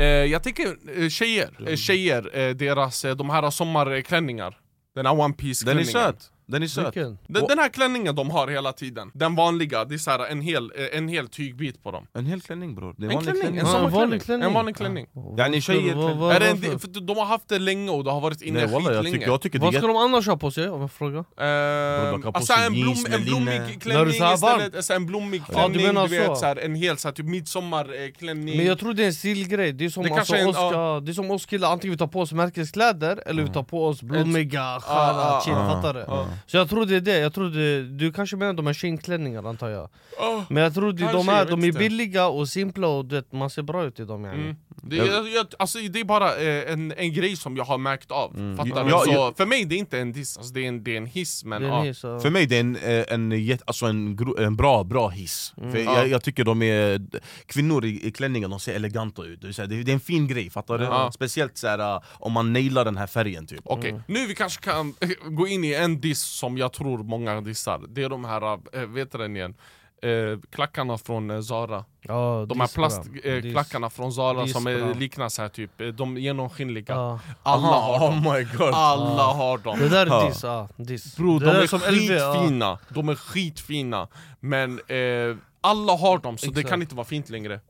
Eh, 0.00 0.06
jag 0.06 0.42
tycker 0.42 0.76
eh, 1.02 1.08
tjejer, 1.08 1.50
eh, 1.68 1.76
tjejer 1.76 2.38
eh, 2.38 2.50
deras, 2.54 3.02
de 3.16 3.30
här 3.30 3.50
sommarklänningar. 3.50 4.56
Den 4.94 5.06
här 5.06 5.20
one 5.20 5.34
piece 5.34 5.64
Den 5.64 5.78
är 5.78 5.82
klänningen. 5.82 6.12
söt, 6.12 6.30
den 6.46 6.62
är 6.62 6.66
söt 6.66 6.96
Vilken? 6.96 7.18
Den, 7.26 7.46
den 7.48 7.58
här 7.58 7.68
klänningen 7.68 8.14
de 8.14 8.30
har 8.30 8.48
hela 8.48 8.72
tiden, 8.72 9.10
den 9.14 9.34
vanliga, 9.34 9.84
det 9.84 9.94
är 9.94 9.98
så 9.98 10.10
här 10.10 10.26
en, 10.26 10.40
hel, 10.40 10.72
eh, 10.76 10.98
en 10.98 11.08
hel 11.08 11.28
tygbit 11.28 11.82
på 11.82 11.90
dem. 11.90 12.06
En 12.14 12.26
hel 12.26 12.40
klänning 12.40 12.74
bror, 12.74 12.94
det 12.98 13.06
är 13.06 13.10
En 13.10 13.14
vanlig 13.14 13.24
klänning, 13.24 13.42
klänning 13.42 13.60
en 13.60 13.66
Ja, 13.66 13.86
en 13.86 13.92
vanlig 13.92 14.22
klänning. 14.22 14.46
En 14.48 14.54
vanlig 14.54 14.76
klänning. 14.76 15.06
Yani 15.38 15.60
tjejer 15.60 15.92
klänning. 15.92 16.18
vad- 16.18 16.32
Är 16.36 16.40
det 16.40 16.46
en, 16.48 16.78
för 16.78 17.00
de 17.00 17.16
har 17.16 17.24
haft 17.26 17.48
det 17.48 17.58
länge 17.58 17.90
och 17.90 18.04
det 18.04 18.10
har 18.10 18.20
varit 18.20 18.42
inne 18.42 18.58
Nej 18.58 18.66
walla 18.68 18.84
jag 18.92 18.94
skitlänge. 19.04 19.16
tycker, 19.18 19.26
jag 19.30 19.40
tycker 19.40 19.58
det 19.58 19.62
är 19.62 19.66
Vad 19.66 19.74
ska 19.74 19.86
de 19.86 19.96
annars 19.96 20.26
ha 20.26 20.36
på 20.36 20.50
sig 20.50 20.68
om 20.70 20.80
jag 20.80 20.92
frågar? 20.92 21.18
Eh, 21.20 22.14
alltså 22.34 22.52
en, 22.66 22.72
blom, 22.72 22.94
en 23.10 23.24
blommig 23.24 23.60
du 23.72 23.78
klänning 23.80 24.08
istället, 24.34 24.76
alltså 24.76 24.92
en 24.92 25.06
blommig 25.06 25.42
Ja, 25.48 25.54
klänning, 25.54 25.78
du 25.78 25.86
menar 25.86 26.08
du 26.08 26.18
vet, 26.18 26.38
så. 26.38 26.44
här, 26.46 26.56
en 26.56 26.74
hel 26.74 26.96
så 26.98 27.08
här, 27.08 27.12
typ 27.12 27.26
midsommarklänning 27.26 28.56
Men 28.56 28.66
jag 28.66 28.78
tror 28.78 28.94
det 28.94 29.02
är 29.02 29.06
en 29.06 29.14
stilgrej, 29.14 29.72
det 29.72 29.84
är 29.84 29.88
som, 29.88 30.02
Det 30.04 30.10
alltså, 30.10 30.36
en- 30.36 30.48
oss, 30.48 30.56
ja. 30.58 30.72
ja, 30.94 31.00
det 31.00 31.12
är 31.12 31.14
som 31.14 31.30
oss 31.30 31.46
killar, 31.46 31.72
antingen 31.72 31.92
vi 31.92 31.98
tar 31.98 32.06
på 32.06 32.20
oss 32.20 32.32
märkeskläder 32.32 33.22
eller 33.26 33.42
vi 33.42 33.48
tar 33.48 33.62
på 33.62 33.86
oss 33.86 34.02
blommiga, 34.02 34.80
sköna, 34.80 35.20
ja, 35.20 35.42
chill, 35.44 35.54
ja. 35.56 35.70
fattar 35.70 35.94
du? 35.94 36.00
Så 36.46 36.56
jag 36.56 36.68
tror 36.70 36.86
det 36.86 36.96
är 36.96 37.00
det, 37.00 37.18
jag 37.18 37.34
tror 37.34 37.50
det, 37.50 37.82
du 37.88 38.12
kanske 38.12 38.36
menar 38.36 38.52
de 38.52 38.66
här 38.66 38.74
skinnklänningarna 38.74 39.48
antar 39.48 39.68
jag 39.68 39.88
Åh, 40.20 40.42
Men 40.50 40.62
jag 40.62 40.74
tror 40.74 40.92
det, 40.92 40.98
Kanske, 40.98 41.16
de, 41.18 41.26
jag 41.28 41.36
är, 41.36 41.40
vet 41.44 41.50
de 41.50 41.62
är 41.62 41.66
inte. 41.66 41.78
billiga 41.78 42.26
och 42.26 42.48
simpla 42.48 42.88
och 42.88 43.04
det, 43.04 43.32
man 43.32 43.50
ser 43.50 43.62
bra 43.62 43.84
ut 43.84 44.00
i 44.00 44.04
dem 44.04 44.24
yani. 44.24 44.42
mm. 44.42 44.56
det, 44.82 44.98
är, 44.98 45.06
jag, 45.06 45.28
jag, 45.28 45.46
alltså, 45.58 45.78
det 45.78 46.00
är 46.00 46.04
bara 46.04 46.36
eh, 46.36 46.72
en, 46.72 46.92
en 46.96 47.12
grej 47.12 47.36
som 47.36 47.56
jag 47.56 47.64
har 47.64 47.78
märkt 47.78 48.10
av, 48.10 48.56
fattar 48.56 48.76
Ja, 48.76 48.84
du? 48.84 48.90
ja, 48.90 49.02
så, 49.04 49.10
ja. 49.12 49.32
För 49.36 49.46
mig 49.46 49.64
det 49.64 49.74
är 49.74 49.78
inte 49.78 49.98
en 49.98 50.12
diss, 50.12 50.36
alltså, 50.36 50.52
det, 50.54 50.60
är 50.64 50.68
en, 50.68 50.84
det 50.84 50.92
är 50.92 50.96
en 50.96 51.06
hiss 51.06 51.44
men 51.44 51.62
Det 51.62 51.68
är 51.68 51.70
ja. 51.70 51.80
en 51.80 51.86
hiss, 51.86 52.02
ja. 52.02 52.20
För 52.20 52.30
mig 52.30 52.46
det 52.46 52.56
är 52.56 52.60
en, 52.60 52.76
eh, 52.76 53.04
en, 53.08 53.30
jätte- 53.44 53.64
alltså 53.66 53.86
en, 53.86 54.18
en 54.38 54.56
bra, 54.56 54.84
bra 54.84 55.08
hiss 55.08 55.52
För 55.56 55.78
Ja. 55.78 55.96
jag, 55.98 56.08
jag 56.08 56.22
tycker 56.22 56.44
de 56.44 56.62
är, 56.62 57.00
kvinnor 57.46 57.84
i, 57.84 58.06
i 58.06 58.10
klänningar 58.12 58.48
de 58.48 58.60
ser 58.60 58.74
eleganta 58.74 59.22
ut 59.24 59.40
Det 59.40 59.48
är, 59.48 59.58
här, 59.60 59.66
det 59.66 59.90
är 59.90 59.94
en 59.94 60.00
fin 60.00 60.26
grej, 60.28 60.50
fattar 60.50 60.78
du? 60.78 60.84
Ja. 60.84 61.10
Speciellt 61.14 61.58
så 61.58 61.66
här, 61.68 62.02
om 62.12 62.32
man 62.32 62.52
nailar 62.52 62.84
den 62.84 62.96
här 62.96 63.06
färgen 63.06 63.46
typ 63.46 63.60
Okej, 63.64 64.00
nu 64.08 64.26
vi 64.26 64.34
kanske 64.34 64.60
kan 64.64 64.94
gå 65.36 65.46
in 65.48 65.64
i 65.64 65.72
en 65.74 66.00
diss 66.00 66.23
som 66.24 66.58
jag 66.58 66.72
tror 66.72 66.98
många 66.98 67.40
dissar. 67.40 67.80
Det 67.88 68.02
är 68.02 68.08
de 68.08 68.24
här, 68.24 68.58
äh, 68.72 68.86
vet 68.86 69.12
du 69.12 69.18
den 69.18 69.36
igen? 69.36 69.54
Eh, 70.02 70.38
klackarna 70.50 70.98
från 70.98 71.30
eh, 71.30 71.40
Zara. 71.40 71.84
Ja, 72.00 72.46
De 72.48 72.60
här 72.60 72.74
plastklackarna 72.74 73.52
klackarna 73.52 73.90
från 73.90 74.12
Zara 74.12 74.46
som 74.46 74.66
är, 74.66 74.94
liknar 74.94 75.28
så 75.28 75.42
här 75.42 75.48
typ, 75.48 75.80
eh, 75.80 75.86
de 75.86 76.16
genomskinliga. 76.18 76.94
Ja. 76.94 77.20
Alla 77.42 77.66
har 77.66 78.00
dem, 78.00 78.26
oh 78.26 78.34
my 78.34 78.44
god. 78.44 78.74
Alla 78.74 79.22
har 79.22 79.58
dem. 79.58 79.78
Det 79.78 79.88
där 79.88 80.06
är 80.06 80.28
diss, 80.28 80.42
ja, 80.42 80.68
diss. 80.76 81.16
Bro, 81.16 81.38
det 81.38 81.46
de 81.46 81.62
är 81.62 81.66
som 81.66 81.78
LV, 81.78 81.90
skitfina, 81.90 82.78
de 82.88 83.08
är 83.08 83.14
skitfina. 83.14 84.08
Men 84.40 84.80
eh, 84.86 85.36
alla 85.60 85.92
har 85.96 86.18
dem, 86.18 86.38
så 86.38 86.46
det 86.46 86.60
Exakt. 86.60 86.68
kan 86.70 86.82
inte 86.82 86.94
vara 86.94 87.06
fint 87.06 87.30
längre. 87.30 87.60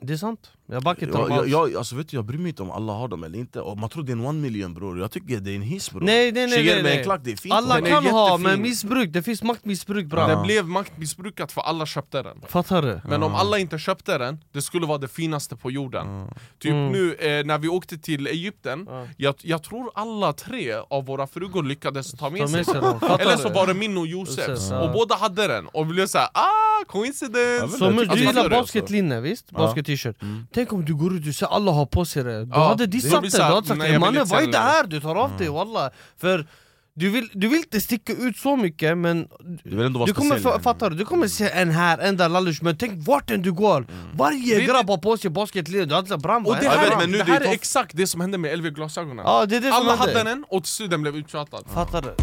Det 0.00 0.12
är 0.12 0.16
sant, 0.16 0.52
jag 0.70 0.82
backar 0.82 1.06
inte 1.06 1.18
jag, 1.18 1.48
jag, 1.48 1.76
alltså, 1.76 1.96
vet 1.96 2.08
du, 2.08 2.16
jag 2.16 2.24
bryr 2.24 2.38
mig 2.38 2.48
inte 2.48 2.62
om 2.62 2.70
alla 2.70 2.92
har 2.92 3.08
dem 3.08 3.24
eller 3.24 3.38
inte, 3.38 3.60
och 3.60 3.78
man 3.78 3.90
tror 3.90 4.02
det 4.02 4.12
är 4.12 4.16
en 4.16 4.26
one 4.26 4.40
million 4.40 4.74
bror. 4.74 4.98
Jag 4.98 5.10
tycker 5.10 5.40
det 5.40 5.50
är 5.50 5.56
en 5.56 5.62
hiss 5.62 5.90
bror. 5.90 6.00
Nej 6.00 6.32
nej 6.32 6.46
nej, 6.46 6.58
Tjejer 6.58 6.74
nej, 6.74 6.82
med 6.82 6.98
en 6.98 7.04
klack, 7.04 7.20
det 7.24 7.32
är 7.32 7.36
fint. 7.36 7.54
Alla 7.54 7.80
kan 7.80 8.06
ha, 8.06 8.30
jättefin. 8.30 8.42
men 8.42 8.62
missbruk, 8.62 9.10
det 9.12 9.22
finns 9.22 9.42
maktmissbruk 9.42 10.06
bra 10.06 10.26
Det 10.26 10.42
blev 10.42 10.66
maktmissbrukat 10.66 11.52
för 11.52 11.60
alla 11.60 11.86
köpte 11.86 12.22
den. 12.22 12.42
Fattar 12.48 12.82
du? 12.82 13.00
Men 13.08 13.22
om 13.22 13.34
alla 13.34 13.58
inte 13.58 13.78
köpte 13.78 14.18
den, 14.18 14.38
det 14.52 14.62
skulle 14.62 14.86
vara 14.86 14.98
det 14.98 15.08
finaste 15.08 15.56
på 15.56 15.70
jorden. 15.70 16.28
Typ 16.58 16.70
Mm. 16.80 16.92
nu 16.92 17.14
eh, 17.14 17.44
när 17.44 17.58
vi 17.58 17.68
åkte 17.68 17.98
till 17.98 18.26
Egypten, 18.26 18.86
jag, 19.16 19.34
jag 19.42 19.62
tror 19.62 19.90
alla 19.94 20.32
tre 20.32 20.74
av 20.90 21.06
våra 21.06 21.26
frugor 21.26 21.62
lyckades 21.62 22.12
ta 22.12 22.30
med 22.30 22.40
Ta 22.40 22.48
med 22.48 22.66
sig 22.66 22.74
den. 22.74 23.20
Eller 23.20 23.36
så 23.36 23.48
var 23.48 23.66
det 23.66 23.74
min 23.74 23.98
och 23.98 24.06
Josefs, 24.06 24.70
ja. 24.70 24.80
och 24.80 24.92
båda 24.92 25.14
hade 25.14 25.46
den. 25.46 25.66
Och 25.66 25.90
vi 25.90 25.94
blev 25.94 26.06
såhär 26.06 26.28
ah, 26.34 26.84
coincidence! 26.86 27.78
Så 27.78 27.84
men, 27.84 27.96
du 27.96 28.04
det 28.04 28.12
är 28.12 28.16
gillar 28.16 28.48
basketlinne 28.48 29.20
visst? 29.20 29.50
Basket-t-shirt 29.50 30.16
Tänk 30.60 30.72
om 30.72 30.84
du 30.84 30.94
går 30.94 31.16
ut 31.16 31.28
och 31.28 31.34
ser 31.34 31.46
alla 31.46 31.70
har 31.72 31.86
på 31.86 32.04
sig 32.04 32.24
det 32.24 32.44
Du 32.44 32.50
Ja, 32.54 32.68
hade 32.68 32.86
dissat 32.86 33.22
det, 33.22 33.28
du 33.36 33.42
hade 33.42 33.66
sagt 33.66 33.78
nej, 33.78 33.86
"Ey, 33.88 33.92
jag 33.92 34.00
vill 34.00 34.00
mannen 34.00 34.26
vad 34.28 34.42
är 34.42 34.46
det 34.46 34.58
här? 34.58 34.86
Du 34.86 35.00
tar 35.00 35.14
av 35.16 35.36
dig 35.38 35.48
walla 35.48 35.90
För 36.20 36.46
du 36.94 37.10
vill, 37.10 37.28
du 37.34 37.48
vill 37.48 37.58
inte 37.58 37.80
sticka 37.80 38.12
ut 38.12 38.36
så 38.36 38.56
mycket 38.56 38.98
men 38.98 39.28
Du 39.64 39.76
vill 39.76 39.86
ändå 39.86 39.98
vara 39.98 40.06
du 40.06 40.14
kommer, 40.14 40.30
speciell, 40.38 40.54
fa- 40.60 40.62
fattar 40.62 40.90
du? 40.90 40.96
Du 40.96 41.04
kommer 41.04 41.28
se 41.28 41.50
en 41.50 41.70
här, 41.70 41.98
en 41.98 42.16
där 42.16 42.28
lallush 42.28 42.64
Men 42.64 42.76
tänk 42.76 43.06
vart 43.08 43.30
än 43.30 43.42
du 43.42 43.52
går 43.52 43.86
Varje 44.14 44.58
Det- 44.58 44.64
grabb 44.64 44.88
har 44.88 44.98
på 44.98 45.16
sig 45.16 45.30
basketlinne 45.30 45.84
Du 45.84 45.94
hade 45.94 46.18
bram 46.18 46.46
Och 46.46 46.56
det 46.60 46.68
här, 46.68 46.88
vet, 46.90 46.98
men 46.98 47.10
nu 47.10 47.18
det 47.18 47.24
det 47.24 47.30
är 47.30 47.40
här 47.40 47.46
är 47.46 47.52
exakt 47.52 47.96
det 47.96 48.06
som 48.06 48.20
hände 48.20 48.38
med 48.38 48.58
LV-glasögonen 48.58 49.24
Ja 49.26 49.46
det 49.46 49.56
är 49.56 49.60
det 49.60 49.72
Alla 49.72 49.96
hade 49.96 50.22
den, 50.24 50.44
och 50.48 50.62
till 50.64 50.72
slut 50.72 50.90
den 50.90 51.02
blev 51.02 51.16
uttjatad 51.16 51.64
Fattar 51.74 52.02
du? 52.02 52.14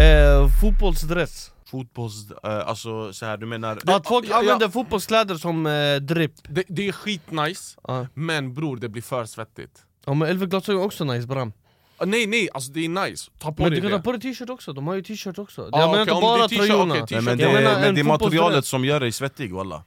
Eh, 0.00 0.48
fotbollsdress 0.60 1.50
Fotbolls... 1.74 2.30
Eh, 2.44 2.68
alltså 2.68 3.12
så 3.12 3.26
här, 3.26 3.36
du 3.36 3.46
menar... 3.46 3.78
Att 3.86 4.08
folk 4.08 4.24
ja, 4.26 4.30
ja. 4.30 4.38
använder 4.38 4.68
fotbollskläder 4.68 5.34
som 5.34 5.66
eh, 5.66 5.96
dripp. 5.96 6.32
Det, 6.48 6.64
det 6.68 6.88
är 6.88 6.92
skitnice, 6.92 7.76
Ja. 7.88 8.06
men 8.14 8.54
bror 8.54 8.76
det 8.76 8.88
blir 8.88 9.02
för 9.02 9.24
svettigt. 9.24 9.82
Ja 10.06 10.14
men 10.14 10.28
LV-glasögon 10.36 10.80
är 10.82 10.86
också 10.86 11.04
nice 11.04 11.26
bram. 11.26 11.52
Ah, 11.96 12.04
nej 12.04 12.26
nej, 12.26 12.48
alltså 12.54 12.72
det 12.72 12.84
är 12.84 12.88
nice, 12.88 13.30
ta 13.38 13.52
på 13.52 13.62
Men 13.62 13.70
dig 13.72 13.80
du 13.80 13.82
kan 13.82 13.90
det. 13.90 13.96
ta 13.96 14.02
på 14.02 14.12
dig 14.12 14.20
t-shirt 14.20 14.50
också, 14.50 14.72
de 14.72 14.86
har 14.86 14.94
ju 14.94 15.02
t-shirt 15.02 15.38
också. 15.38 15.68
Ah, 15.72 15.80
Jag 15.80 15.90
menar 15.90 16.02
okej, 16.02 16.14
inte 16.14 16.20
bara 16.22 16.46
det 16.48 16.56
tröjorna. 16.56 16.94
Nej, 16.94 17.22
men 17.22 17.38
det, 17.38 17.46
menar 17.52 17.62
men 17.74 17.84
en 17.84 17.94
det 17.94 18.00
är 18.00 18.04
materialet 18.04 18.64
som 18.66 18.84
gör 18.84 19.00
dig 19.00 19.12
svettig 19.12 19.54
walla 19.54 19.82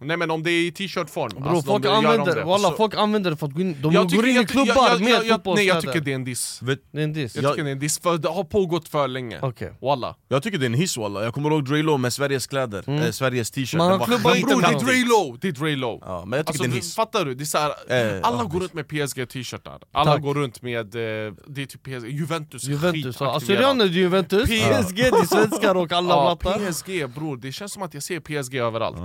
Nej 0.00 0.16
men 0.16 0.30
om 0.30 0.42
det 0.42 0.50
är 0.50 0.66
i 0.66 0.72
t-shirt-form, 0.72 1.28
Bro, 1.42 1.48
alltså, 1.48 1.70
folk, 1.72 1.82
de 1.84 1.88
använder, 1.88 2.34
det. 2.36 2.44
walla, 2.44 2.72
folk 2.72 2.94
använder 2.94 3.30
det 3.30 3.36
för 3.36 3.46
att 3.46 3.52
gå 3.52 3.60
in, 3.60 3.76
de 3.82 3.92
Jag 3.92 4.02
går 4.02 4.10
tycker- 4.10 4.26
in 4.26 4.36
i 4.42 4.44
klubbar 4.46 4.74
jag- 4.76 4.90
jag- 4.90 5.00
med 5.00 5.10
jag- 5.10 5.18
Nej 5.20 5.28
jag 5.28 5.36
fotbollskläder. 5.36 5.80
tycker 5.80 6.00
det 6.00 6.10
är 6.10 6.14
en 6.14 6.24
diss. 6.24 6.62
Vet, 6.62 6.78
Det 6.92 7.00
är 7.00 7.04
en 7.04 7.12
diss. 7.12 7.34
Jag 7.36 7.44
Jag- 7.44 7.52
tycker 7.52 7.64
det 7.64 7.70
är 7.70 7.72
en 7.72 7.78
diss, 7.78 7.98
för 8.00 8.18
det 8.18 8.28
har 8.28 8.44
pågått 8.44 8.88
för 8.88 9.08
länge. 9.08 9.38
Okej. 9.42 9.72
Walla. 9.82 10.16
Jag 10.28 10.42
tycker 10.42 10.58
det 10.58 10.64
är 10.64 10.66
en 10.66 10.74
hiss 10.74 10.96
walla, 10.96 11.24
jag 11.24 11.34
kommer 11.34 11.50
ihåg 11.50 11.64
Dre 11.64 11.82
Lo 11.82 11.96
med 11.96 12.12
Sveriges 12.12 12.46
kläder, 12.46 13.04
eh, 13.06 13.10
Sveriges 13.10 13.50
t-shirt. 13.50 13.78
Man 13.78 14.00
klubbar 14.00 14.30
Men 14.30 14.36
Inte 14.40 14.48
bror 14.54 14.60
det 14.62 14.68
är 14.68 14.72
namn. 14.72 14.86
Dre 14.86 15.04
Lo, 15.04 15.36
det 15.40 15.48
är 15.48 15.52
Dre 15.52 15.76
Lo 15.76 15.98
Ja, 16.06 16.24
men 16.26 16.36
jag 16.36 16.46
tycker 16.46 16.50
Alltså, 16.50 16.62
det 16.62 16.66
är 16.66 16.70
en 16.70 16.76
hiss. 16.76 16.94
fattar 16.94 17.24
du? 17.24 17.34
Det 17.34 17.42
är 17.42 17.46
så 17.46 17.58
här, 17.58 17.70
Eh, 18.16 18.20
alla 18.22 18.36
ja, 18.38 18.44
går 18.44 18.60
runt 18.60 18.74
med 18.74 18.88
PSG 18.88 19.26
t-shirtar, 19.26 19.78
alla 19.92 20.12
Tack. 20.12 20.22
går 20.22 20.34
runt 20.34 20.62
med, 20.62 20.76
eh, 20.94 21.32
det 21.46 21.62
är 21.62 21.66
typ 21.66 21.82
PSG, 21.82 22.08
Juventus 22.10 22.64
Juventus. 22.64 23.20
Assyrianer 23.22 23.84
är 23.84 23.88
Juventus, 23.88 24.48
P- 24.48 24.58
PSG 24.82 24.96
det 24.96 25.06
är 25.08 25.26
svenskar 25.26 25.74
och 25.74 25.92
alla 25.92 26.36
blattar 26.36 26.58
PSG 26.72 27.06
bror, 27.06 27.36
det 27.36 27.52
känns 27.52 27.72
som 27.72 27.82
att 27.82 27.94
jag 27.94 28.02
ser 28.02 28.20
PSG 28.20 28.58
överallt. 28.58 28.96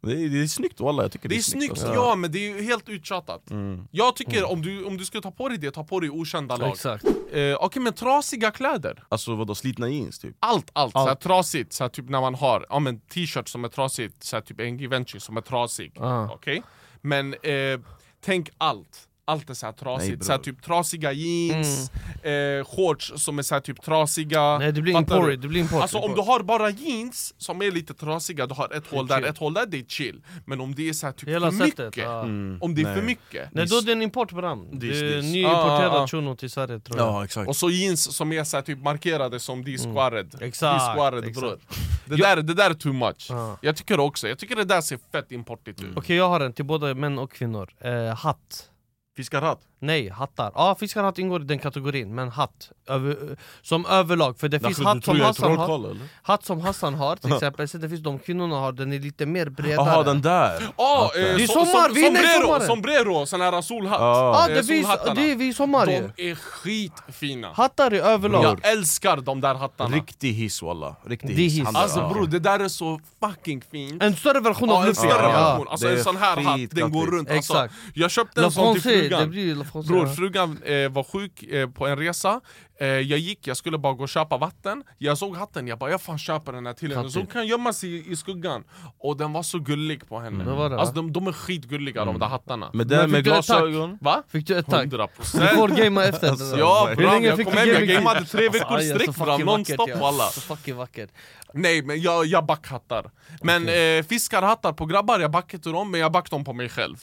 Det, 0.00 0.12
är, 0.12 0.28
det 0.28 0.42
är 0.42 0.46
snyggt 0.46 0.80
walla, 0.80 1.02
jag 1.02 1.12
tycker 1.12 1.28
Det 1.28 1.36
är 1.36 1.40
snyggt, 1.40 1.70
alltså. 1.70 1.94
ja 1.94 2.14
men 2.16 2.32
det 2.32 2.38
är 2.38 2.56
ju 2.56 2.62
helt 2.62 2.88
uttjatat 2.88 3.42
Jag 3.90 4.16
tycker 4.16 4.52
om 4.52 4.62
du, 4.62 4.84
om 4.84 4.96
du 4.96 5.04
ska 5.04 5.20
ta 5.20 5.30
på 5.30 5.48
dig 5.48 5.58
det, 5.58 5.70
ta 5.70 5.84
på 5.84 6.00
dig 6.00 6.10
okända 6.10 6.56
lag 6.56 6.68
Exakt 6.70 7.04
eh, 7.32 7.54
Okej 7.60 7.82
men 7.82 7.92
trasiga 7.92 8.50
kläder 8.50 9.04
Alltså 9.08 9.34
vadå, 9.34 9.54
slitna 9.54 9.88
jeans 9.88 10.18
typ? 10.18 10.36
Allt, 10.38 10.70
allt, 10.72 10.96
Allt. 10.96 11.04
Såhär, 11.04 11.14
trasigt, 11.14 11.72
såhär, 11.72 11.88
typ 11.88 12.08
när 12.08 12.20
man 12.20 12.34
har 12.34 12.66
ja, 12.68 12.78
men 12.78 13.00
t-shirt 13.00 13.48
som 13.48 13.64
är 13.64 13.68
trasigt, 13.68 14.24
såhär, 14.24 14.40
typ 14.40 14.60
en 14.60 14.78
Givenchy 14.78 15.20
som 15.20 15.36
är 15.36 15.40
trasig 15.40 15.92
Ah. 16.00 16.28
Okej? 16.32 16.62
Men 17.00 17.34
eh, 17.34 17.80
tänk 18.20 18.50
allt 18.58 19.08
allt 19.28 19.50
är 19.50 19.56
Nej, 19.64 19.72
trasigt, 19.72 20.18
bror. 20.18 20.24
såhär, 20.26 20.38
typ 20.38 20.62
trasiga 20.62 21.12
jeans, 21.12 21.90
eh, 22.22 22.64
shorts 22.64 23.12
som 23.16 23.38
är 23.38 23.42
såhär, 23.42 23.60
typ 23.60 23.82
trasiga 23.82 24.40
Mm. 24.40 24.58
Nej 24.60 24.72
det 24.72 24.82
blir 24.82 24.96
import, 24.96 25.26
du? 25.26 25.36
det 25.36 25.48
blir 25.48 25.60
import 25.60 25.82
Alltså 25.82 25.98
om 25.98 26.14
du 26.14 26.20
har 26.20 26.40
bara 26.42 26.70
jeans 26.70 27.34
som 27.38 27.62
är 27.62 27.70
lite 27.70 27.94
trasiga, 27.94 28.46
du 28.46 28.54
har 28.54 28.72
ett 28.76 28.86
hål 28.86 29.06
där, 29.06 29.16
chill. 29.16 29.24
ett 29.24 29.38
hål 29.38 29.54
där, 29.54 29.66
det 29.66 29.78
är 29.78 29.84
chill 29.84 30.22
Men 30.44 30.60
om 30.60 30.74
det 30.74 30.88
är 30.88 30.92
såhär, 30.92 31.12
typ 31.12 31.28
Hela 31.28 31.50
för 31.52 31.58
sättet, 31.58 31.86
mycket, 31.86 32.04
ja. 32.04 32.20
om 32.60 32.74
det 32.74 32.80
är 32.80 32.84
Nej. 32.84 32.94
för 32.94 33.02
mycket 33.02 33.48
Nej 33.52 33.66
då 33.66 33.76
är 33.78 33.82
det 33.82 33.92
en 33.92 34.02
import 34.02 34.32
bram, 34.32 34.68
det 34.72 34.86
är 34.86 35.22
nyimporterad 35.22 35.92
Ah, 35.92 35.98
ah, 35.98 36.02
ah. 36.02 36.06
shuno 36.08 36.36
till 36.36 36.50
Sverige 36.50 36.80
tror 36.80 36.98
jag 36.98 37.06
Ja 37.06 37.24
exakt 37.24 37.48
Och 37.48 37.56
så 37.56 37.70
jeans 37.70 38.16
som 38.16 38.32
är 38.32 38.44
såhär, 38.44 38.62
typ 38.62 38.78
markerade 38.82 39.40
som 39.40 39.64
de 39.64 39.78
squared 39.78 40.34
Mm. 40.34 40.48
Exakt, 40.48 40.86
De 40.86 40.94
squared 40.94 41.24
exakt. 41.24 41.40
bror 41.40 41.58
det, 42.04 42.16
där, 42.16 42.36
det 42.36 42.54
där 42.54 42.70
är 42.70 42.74
too 42.74 42.92
much 42.92 43.26
Ja. 43.30 43.58
Jag 43.60 43.76
tycker 43.76 44.00
också, 44.00 44.28
jag 44.28 44.38
tycker 44.38 44.56
det 44.56 44.64
där 44.64 44.80
ser 44.80 44.98
fett 45.12 45.32
importigt 45.32 45.82
ut 45.82 45.96
Okej 45.96 46.16
jag 46.16 46.28
har 46.28 46.40
en 46.40 46.52
till 46.52 46.64
både 46.64 46.94
män 46.94 47.18
och 47.18 47.32
kvinnor, 47.32 47.70
eh, 47.80 48.14
hatt 48.16 48.70
Fiskarhatt? 49.16 49.60
Nej, 49.78 50.08
hattar. 50.10 50.52
Ja, 50.54 50.76
fiskarhatt 50.80 51.18
ingår 51.18 51.42
i 51.42 51.44
den 51.44 51.58
kategorin, 51.58 52.14
men 52.14 52.28
hatt 52.30 52.70
över, 52.88 53.36
som 53.62 53.86
överlag. 53.86 54.38
För 54.38 54.48
det 54.48 54.60
finns 54.60 54.78
hatt 54.80 55.04
som, 55.04 55.20
Hassan 55.20 55.56
har, 55.56 55.96
hatt 56.22 56.44
som 56.44 56.60
Hassan 56.60 56.94
har, 56.94 57.16
till 57.16 57.32
exempel. 57.34 57.68
Sen 57.68 57.80
det 57.80 57.88
finns 57.88 58.00
de 58.02 58.18
kvinnorna 58.18 58.56
har, 58.56 58.72
den 58.72 58.92
är 58.92 58.98
lite 58.98 59.26
mer 59.26 59.48
bredare. 59.48 59.88
Jaha 59.88 60.02
den 60.02 60.22
där! 60.22 60.62
Ah, 60.76 61.10
eh, 61.16 61.22
eh, 61.24 61.36
Det 61.36 61.42
är 61.42 61.46
so- 61.46 61.52
sommar, 61.52 61.84
som, 61.84 61.94
vi 61.94 62.04
är 62.06 62.10
inne 62.10 62.18
i 62.18 62.22
sombrero, 62.22 62.42
sommaren. 62.46 62.66
sombrero, 62.66 63.26
sån 63.26 63.40
här 63.40 63.62
solhatt 63.62 64.00
Ja. 64.00 64.06
ah, 64.06 64.48
Eh, 64.48 64.54
det, 64.54 64.64
finns, 64.64 64.88
det 65.14 65.30
är 65.30 65.36
vi 65.36 65.54
sommar. 65.54 65.86
De 65.86 66.12
är 66.30 66.34
skitfina 66.34 67.52
Hattar 67.52 67.94
i 67.94 67.98
överlag. 67.98 68.44
Jag 68.44 68.72
älskar 68.72 69.16
de 69.16 69.40
där 69.40 69.54
hattarna 69.54 69.96
Riktig 69.96 70.32
hiss 70.32 70.62
walla, 70.62 70.96
riktig 71.06 71.34
hiss, 71.34 71.52
hiss. 71.58 71.68
Alltså 71.74 72.08
bror, 72.08 72.26
det 72.26 72.38
där 72.38 72.60
är 72.60 72.68
så 72.68 73.00
fucking 73.20 73.62
fint 73.70 74.02
En 74.02 74.16
större 74.16 74.40
version 74.40 74.68
Ja, 74.68 74.74
av 74.76 74.82
en 74.82 74.88
Luffy. 74.88 74.98
större 75.08 75.22
ja. 75.32 75.50
version, 75.50 75.68
alltså 75.68 75.88
en 75.88 76.04
sån 76.04 76.16
här 76.16 76.36
hatt, 76.42 76.60
den 76.70 76.90
går 76.92 77.06
runt 77.06 77.30
alltså, 77.30 77.52
Exakt. 77.52 77.74
Jag 77.94 78.10
köpte 78.10 78.44
en 78.44 78.50
sån 78.52 78.80
till 78.80 79.05
Francais, 79.08 79.24
det 79.24 79.30
frugan 79.30 79.30
blir 79.30 79.54
La 79.54 79.64
Francais. 79.64 79.88
Bror, 79.90 80.06
ja. 80.06 80.14
frugan 80.14 80.56
eh, 80.64 80.86
var 80.94 81.04
sjuk 81.04 81.44
eh, 81.48 81.68
på 81.70 81.86
en 81.86 81.98
resa, 81.98 82.40
jag 82.84 83.18
gick, 83.18 83.46
jag 83.46 83.56
skulle 83.56 83.78
bara 83.78 83.92
gå 83.92 84.02
och 84.02 84.08
köpa 84.08 84.36
vatten. 84.36 84.84
Jag 84.98 85.18
såg 85.18 85.36
hatten, 85.36 85.66
jag 85.68 85.78
bara 85.78 85.90
jag 85.90 86.00
fan 86.00 86.18
köper 86.18 86.52
den 86.52 86.66
här 86.66 86.72
till 86.72 86.96
henne. 86.96 87.10
Så 87.10 87.18
hon 87.18 87.26
kan 87.26 87.46
gömma 87.46 87.72
sig 87.72 87.90
i, 87.94 88.12
i 88.12 88.16
skuggan. 88.16 88.64
Och 88.98 89.16
den 89.16 89.32
var 89.32 89.42
så 89.42 89.58
gullig 89.58 90.08
på 90.08 90.18
henne. 90.20 90.44
Va? 90.44 90.78
Alltså 90.78 90.94
de, 90.94 91.12
de 91.12 91.26
är 91.26 91.32
skitgulliga 91.32 92.04
de 92.04 92.18
där 92.18 92.26
hattarna. 92.26 92.70
Men 92.72 92.88
det 92.88 93.06
med 93.06 93.24
glasögon? 93.24 93.98
Va? 94.00 94.22
Fick 94.28 94.46
du 94.46 94.58
ett 94.58 94.66
tack? 94.66 94.86
100% 94.86 95.08
Du 95.40 95.56
får 95.56 95.68
gamea 95.68 96.04
efter 96.04 96.30
det 96.30 96.50
där. 96.50 96.58
Ja 96.58 96.86
Hur 96.88 96.96
bra, 96.96 97.12
länge 97.12 97.26
jag 97.26 97.44
kom 97.44 97.52
hem, 97.52 97.68
jag 97.68 97.88
gameade 97.88 98.24
tre 98.26 98.48
veckor 98.48 98.66
Alltså, 98.76 98.94
sträck 98.98 99.14
fucking 99.16 99.44
nonstop 99.46 99.90
walla 100.00 100.24
Så 100.24 100.40
fucking 100.40 100.76
vackert. 100.76 101.10
Nej 101.52 101.82
men 101.82 102.00
jag, 102.00 102.26
jag 102.26 102.46
backhattar 102.46 103.10
Men 103.42 103.68
eh, 103.68 104.04
fiskarhattar 104.08 104.72
på 104.72 104.86
grabbar, 104.86 105.20
jag 105.20 105.30
backar 105.30 105.58
inte 105.58 105.68
dem 105.70 105.90
men 105.90 106.00
jag 106.00 106.12
backar 106.12 106.30
dem 106.30 106.44
på 106.44 106.52
mig 106.52 106.68
själv. 106.68 106.96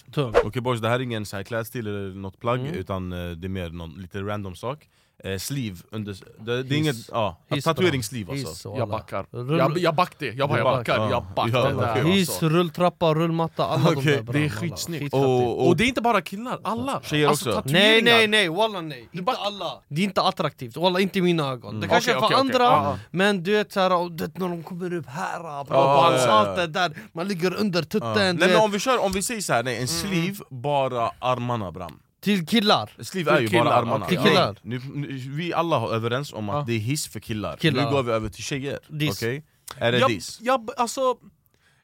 Okej 0.44 0.62
boys, 0.62 0.82
det 0.82 0.90
här 0.90 0.96
är 0.96 1.00
ingen 1.00 1.26
så 1.26 1.36
här 1.36 1.44
klädstil 1.44 1.88
eller 1.88 2.16
något 2.16 2.40
plagg 2.40 2.60
Mm. 2.60 2.74
utan 2.74 3.12
eh, 3.14 3.32
det 3.32 3.48
är 3.48 3.50
mer 3.50 3.70
någon 3.70 3.94
lite 4.02 4.22
random 4.22 4.56
sak 4.56 4.88
eh, 5.24 5.38
Sleeve, 5.38 5.78
under, 5.92 6.16
det, 6.40 6.64
det 6.64 6.76
är 6.76 6.78
inget, 6.80 6.96
ja, 7.12 7.38
Hiss, 7.50 7.64
tatueringssleeve 7.64 8.32
alltså 8.32 8.76
Jag 8.78 8.90
backar 8.90 9.26
Rull- 9.32 9.58
Jag, 9.58 9.78
jag 9.78 9.96
back 9.96 10.16
det, 10.20 10.26
jag 10.34 10.50
bara 10.50 10.58
jag 10.58 10.66
backar, 10.78 10.98
ja. 10.98 11.10
jag 11.12 11.24
backar 11.36 11.98
Ja. 11.98 12.04
Hiss, 12.04 12.30
alltså. 12.30 12.50
rulltrappa, 12.50 13.14
rullmatta, 13.14 13.66
alla 13.66 13.92
de 13.92 13.98
Okej, 13.98 14.16
där 14.16 14.22
bra, 14.24 14.34
det 14.34 14.46
är 14.46 14.50
skitsnyggt. 14.50 15.04
Skitfattigt. 15.04 15.26
Och- 15.26 15.68
Och 15.68 15.78
det 15.78 15.84
är 15.84 15.88
inte 15.88 16.02
bara 16.02 16.22
killar, 16.22 16.60
alla! 16.64 17.02
Tjejer 17.04 17.30
också? 17.32 17.64
Nej 17.66 18.02
nej 18.02 18.28
nej, 18.28 18.50
walla 18.50 18.82
nej, 18.82 19.10
inte 19.12 19.32
alla 19.32 19.72
Det 19.88 20.02
är 20.02 20.06
inte 20.06 20.22
attraktivt, 20.22 20.78
walla 20.78 21.00
inte 21.00 21.20
i 21.20 21.22
mina 21.22 21.48
ögon 21.52 21.80
Det 21.80 21.88
kanske 21.88 22.12
Okej, 22.12 22.18
är 22.18 22.20
för 22.20 22.26
okej. 22.26 22.40
andra, 22.40 22.64
ja. 22.64 22.98
men 23.12 23.44
du 23.44 23.52
vet 23.52 23.72
såhär, 23.72 23.96
och 23.96 24.12
du 24.12 24.24
vet, 24.24 24.38
när 24.38 24.50
de 24.50 24.64
kommer 24.64 24.94
upp 24.94 25.08
här 25.08 25.64
på 25.64 25.74
ja. 25.74 26.14
asfalten 26.16 26.72
där, 26.72 26.98
man 27.14 27.28
ligger 27.28 27.54
under 27.56 27.84
tutten 27.84 28.36
Nej 28.36 28.50
men 28.50 28.56
om 28.56 28.72
vi 28.72 28.80
kör, 28.80 29.04
om 29.06 29.12
vi 29.12 29.22
säger 29.24 29.42
så 29.42 29.54
här, 29.54 29.64
nej 29.64 29.82
en 29.82 29.88
sleeve, 29.88 30.36
bara 30.50 31.12
armarna 31.20 31.72
bram 31.72 32.00
Till 32.24 32.46
killar 32.46 32.92
Sleeve 33.00 33.32
är 33.32 33.40
ju 33.42 33.48
killar, 33.48 33.64
bara 33.66 33.74
armarna. 33.76 34.08
Nej, 34.10 34.18
Killar. 34.24 34.58
nu, 34.62 34.82
nu, 34.94 35.08
Vi 35.30 35.54
alla 35.54 35.78
är 35.78 35.94
överens 35.94 36.34
om 36.34 36.50
att 36.50 36.56
Ja. 36.56 36.64
det 36.68 36.74
är 36.74 36.80
hiss 36.80 37.08
för 37.08 37.20
killar, 37.20 37.58
Killar. 37.58 37.86
nu 37.86 37.92
går 37.92 38.04
vi 38.04 38.12
över 38.12 38.30
till 38.30 38.44
tjejer, 38.44 38.80
okej? 39.12 39.46
Är 39.78 39.92
det 39.92 39.98
jag, 40.00 40.10
diss? 40.10 40.40
jag, 40.42 40.70
alltså, 40.78 41.02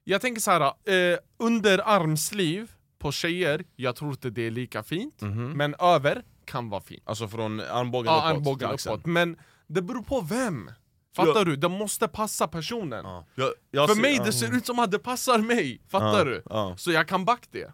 jag 0.03 0.21
tänker 0.21 0.41
så 0.41 0.51
här, 0.51 0.61
eh, 0.61 1.17
under 1.39 1.77
armsliv 1.87 2.71
på 2.99 3.11
tjejer, 3.11 3.63
jag 3.75 3.95
tror 3.95 4.11
inte 4.11 4.29
det 4.29 4.47
är 4.47 4.51
lika 4.51 4.83
fint 4.83 5.21
Mhm. 5.21 5.51
Men 5.51 5.75
över 5.79 6.23
kan 6.45 6.69
vara 6.69 6.81
fint 6.81 7.03
Alltså 7.05 7.27
från 7.27 7.59
armbågen 7.59 8.13
Ja, 8.13 8.17
uppåt 8.19 8.35
armbågen 8.35 8.77
till 8.77 8.89
uppåt, 8.89 9.05
men 9.05 9.37
det 9.67 9.81
beror 9.81 10.01
på 10.03 10.21
vem 10.21 10.71
Fattar 11.15 11.33
Ja. 11.35 11.43
du? 11.43 11.55
Det 11.55 11.69
måste 11.69 12.07
passa 12.07 12.47
personen 12.47 13.05
Ja. 13.05 13.25
Jag, 13.35 13.49
jag 13.71 13.87
För 13.87 13.95
ser- 13.95 14.01
mig 14.01 14.19
det 14.25 14.33
ser 14.33 14.55
ut 14.57 14.65
som 14.65 14.79
att 14.79 14.91
det 14.91 14.99
passar 14.99 15.37
mig, 15.37 15.81
fattar 15.89 16.17
Ja, 16.17 16.23
du? 16.23 16.43
ja. 16.49 16.75
Så 16.77 16.91
jag 16.91 17.07
kan 17.07 17.25
back 17.25 17.43
det 17.51 17.71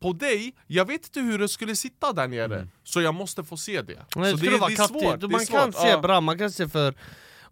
På 0.00 0.12
dig, 0.12 0.54
jag 0.66 0.84
vet 0.84 1.06
inte 1.06 1.20
hur 1.20 1.38
det 1.38 1.48
skulle 1.48 1.76
sitta 1.76 2.12
där 2.12 2.28
nere, 2.28 2.68
så 2.84 3.00
jag 3.00 3.14
måste 3.14 3.44
få 3.44 3.56
se 3.56 3.82
det 3.82 3.98
Nej, 4.16 4.30
så 4.30 4.36
det 4.36 4.58
vara 4.58 4.70
kattigt, 4.70 5.20
det 5.20 5.26
är 5.26 5.28
man 5.28 5.46
kan 5.46 5.72
svårt. 5.72 5.82
se 5.82 5.88
Ja. 5.88 6.00
bra, 6.00 6.20
man 6.20 6.38
kan 6.38 6.50
se 6.50 6.68
för 6.68 6.94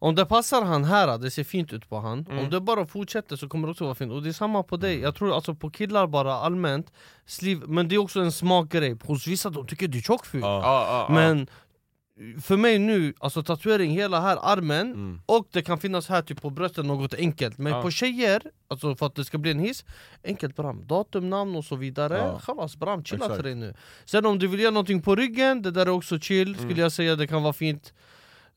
om 0.03 0.14
det 0.14 0.26
passar 0.26 0.62
han 0.62 0.85
här, 0.85 1.18
det 1.18 1.31
ser 1.31 1.45
fint 1.45 1.72
ut 1.72 1.89
på 1.89 1.99
han 2.01 2.26
Mm. 2.31 2.39
Om 2.39 2.51
det 2.51 2.61
bara 2.61 2.87
fortsätter 2.87 3.37
så 3.37 3.49
kommer 3.49 3.68
det 3.68 3.70
också 3.70 3.85
vara 3.85 3.95
fint, 3.95 4.12
och 4.12 4.22
det 4.22 4.28
är 4.28 4.33
samma 4.33 4.62
på 4.62 4.76
dig 4.76 4.99
Jag 5.01 5.14
tror 5.14 5.35
alltså 5.35 5.55
på 5.55 5.70
killar 5.70 6.07
bara 6.07 6.35
allmänt, 6.35 6.93
sleeve, 7.26 7.66
men 7.66 7.89
det 7.89 7.95
är 7.95 7.99
också 7.99 8.20
en 8.20 8.33
smakgrej 8.33 8.97
Hos 9.05 9.26
vissa 9.26 9.51
de 9.51 9.66
tycker 9.66 9.89
det 9.89 9.99
är 9.99 10.03
tjockfult 10.03 10.45
Ja. 10.45 10.61
Ja, 10.62 10.87
ja, 10.89 11.07
ja. 11.09 11.14
Men 11.14 11.47
för 12.43 12.57
mig 12.57 12.79
nu, 12.79 13.14
alltså 13.18 13.43
tatuering 13.43 13.91
hela 13.91 14.21
här 14.21 14.39
armen 14.43 14.81
Mm. 14.93 15.21
Och 15.27 15.49
det 15.53 15.62
kan 15.62 15.79
finnas 15.79 16.09
här 16.09 16.23
typ 16.23 16.43
på 16.43 16.51
bröstet 16.51 16.85
något 16.85 17.14
enkelt 17.14 17.59
Men 17.59 17.73
Ja. 17.73 17.83
på 17.83 17.91
tjejer, 17.91 18.43
alltså 18.68 18.95
för 18.97 19.07
att 19.07 19.14
det 19.14 19.25
ska 19.25 19.39
bli 19.39 19.51
en 19.51 19.59
hiss 19.59 19.85
Enkelt 20.25 20.57
bram, 20.57 20.87
datum, 20.87 21.31
namn 21.31 21.57
och 21.57 21.64
så 21.64 21.77
vidare 21.77 22.18
Ja. 22.18 22.39
Chalas 22.41 22.77
bram, 22.77 23.05
chilla 23.05 23.25
Exakt. 23.25 23.35
till 23.35 23.45
dig 23.45 23.55
nu 23.55 23.75
Sen 24.05 24.27
om 24.27 24.39
du 24.39 24.47
vill 24.47 24.61
göra 24.61 24.71
någonting 24.71 25.03
på 25.03 25.16
ryggen, 25.16 25.62
det 25.62 25.71
där 25.71 25.87
är 25.87 25.91
också 25.91 26.18
chill 26.18 26.49
Mm. 26.55 26.68
skulle 26.68 26.81
jag 26.83 26.93
säga, 26.93 27.16
det 27.16 27.27
kan 27.27 27.43
vara 27.43 27.53
fint 27.53 27.93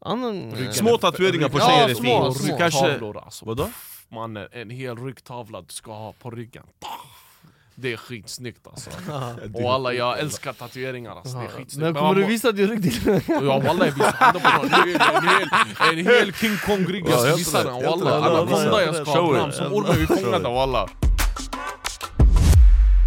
Annan, 0.06 0.52
Ryggen 0.56 0.74
Små 0.74 0.94
är- 0.94 0.98
tatueringar 0.98 1.50
på 1.50 1.60
Ja, 1.60 1.68
tjejer 1.70 1.90
är 1.90 1.94
små, 1.94 2.24
fint, 2.34 2.38
små. 2.46 2.54
Du 2.54 2.58
kanske... 2.60 2.80
Tavlor 2.88 3.18
alltså, 3.18 3.46
Vadå? 3.46 3.70
Mannen, 4.10 4.48
en 4.52 4.70
hel 4.70 4.98
ryggtavla 4.98 5.62
du 5.62 5.74
ska 5.74 5.92
ha 5.92 6.14
på 6.14 6.32
ryggen 6.32 6.64
Det 7.76 7.94
är 7.94 7.98
skitsnyggt 7.98 8.68
alltså. 8.68 8.90
Och 9.54 9.74
alla, 9.74 9.94
jag 9.94 10.20
älskar 10.20 10.54
tatueringar 10.54 11.12
alltså, 11.16 11.38
det 11.38 11.44
är 11.44 11.48
skitsnyggt. 11.48 11.76
Men 11.78 11.94
kommer 11.94 12.16
du 12.16 12.22
må- 12.22 12.28
visa 12.28 12.52
din 12.52 12.68
rygg 12.70 12.84
till 12.84 13.22
Ja 13.28 13.60
walla 13.60 13.86
jag 13.86 13.94
visar 13.94 14.12
handen 14.12 14.42
på 14.42 14.58
någon, 14.58 14.74
en 14.74 15.28
hel, 15.28 16.00
en 16.00 16.06
hel 16.06 16.34
King 16.34 16.58
Kong 16.66 16.86
rygg 16.86 17.06
jag 17.10 17.20
ska 17.20 17.36
visa 17.36 17.64
den. 17.64 17.74
Walla 17.74 18.18
rätt. 18.18 18.24
Anaconda 18.24 18.84
jag 18.84 18.96
ska 18.96 19.22
ha. 19.22 19.34
Fram 19.34 19.52
som 19.52 19.74
ormen 19.74 19.96
vi 20.00 20.08
fångade 20.08 20.44
walla. 20.50 20.88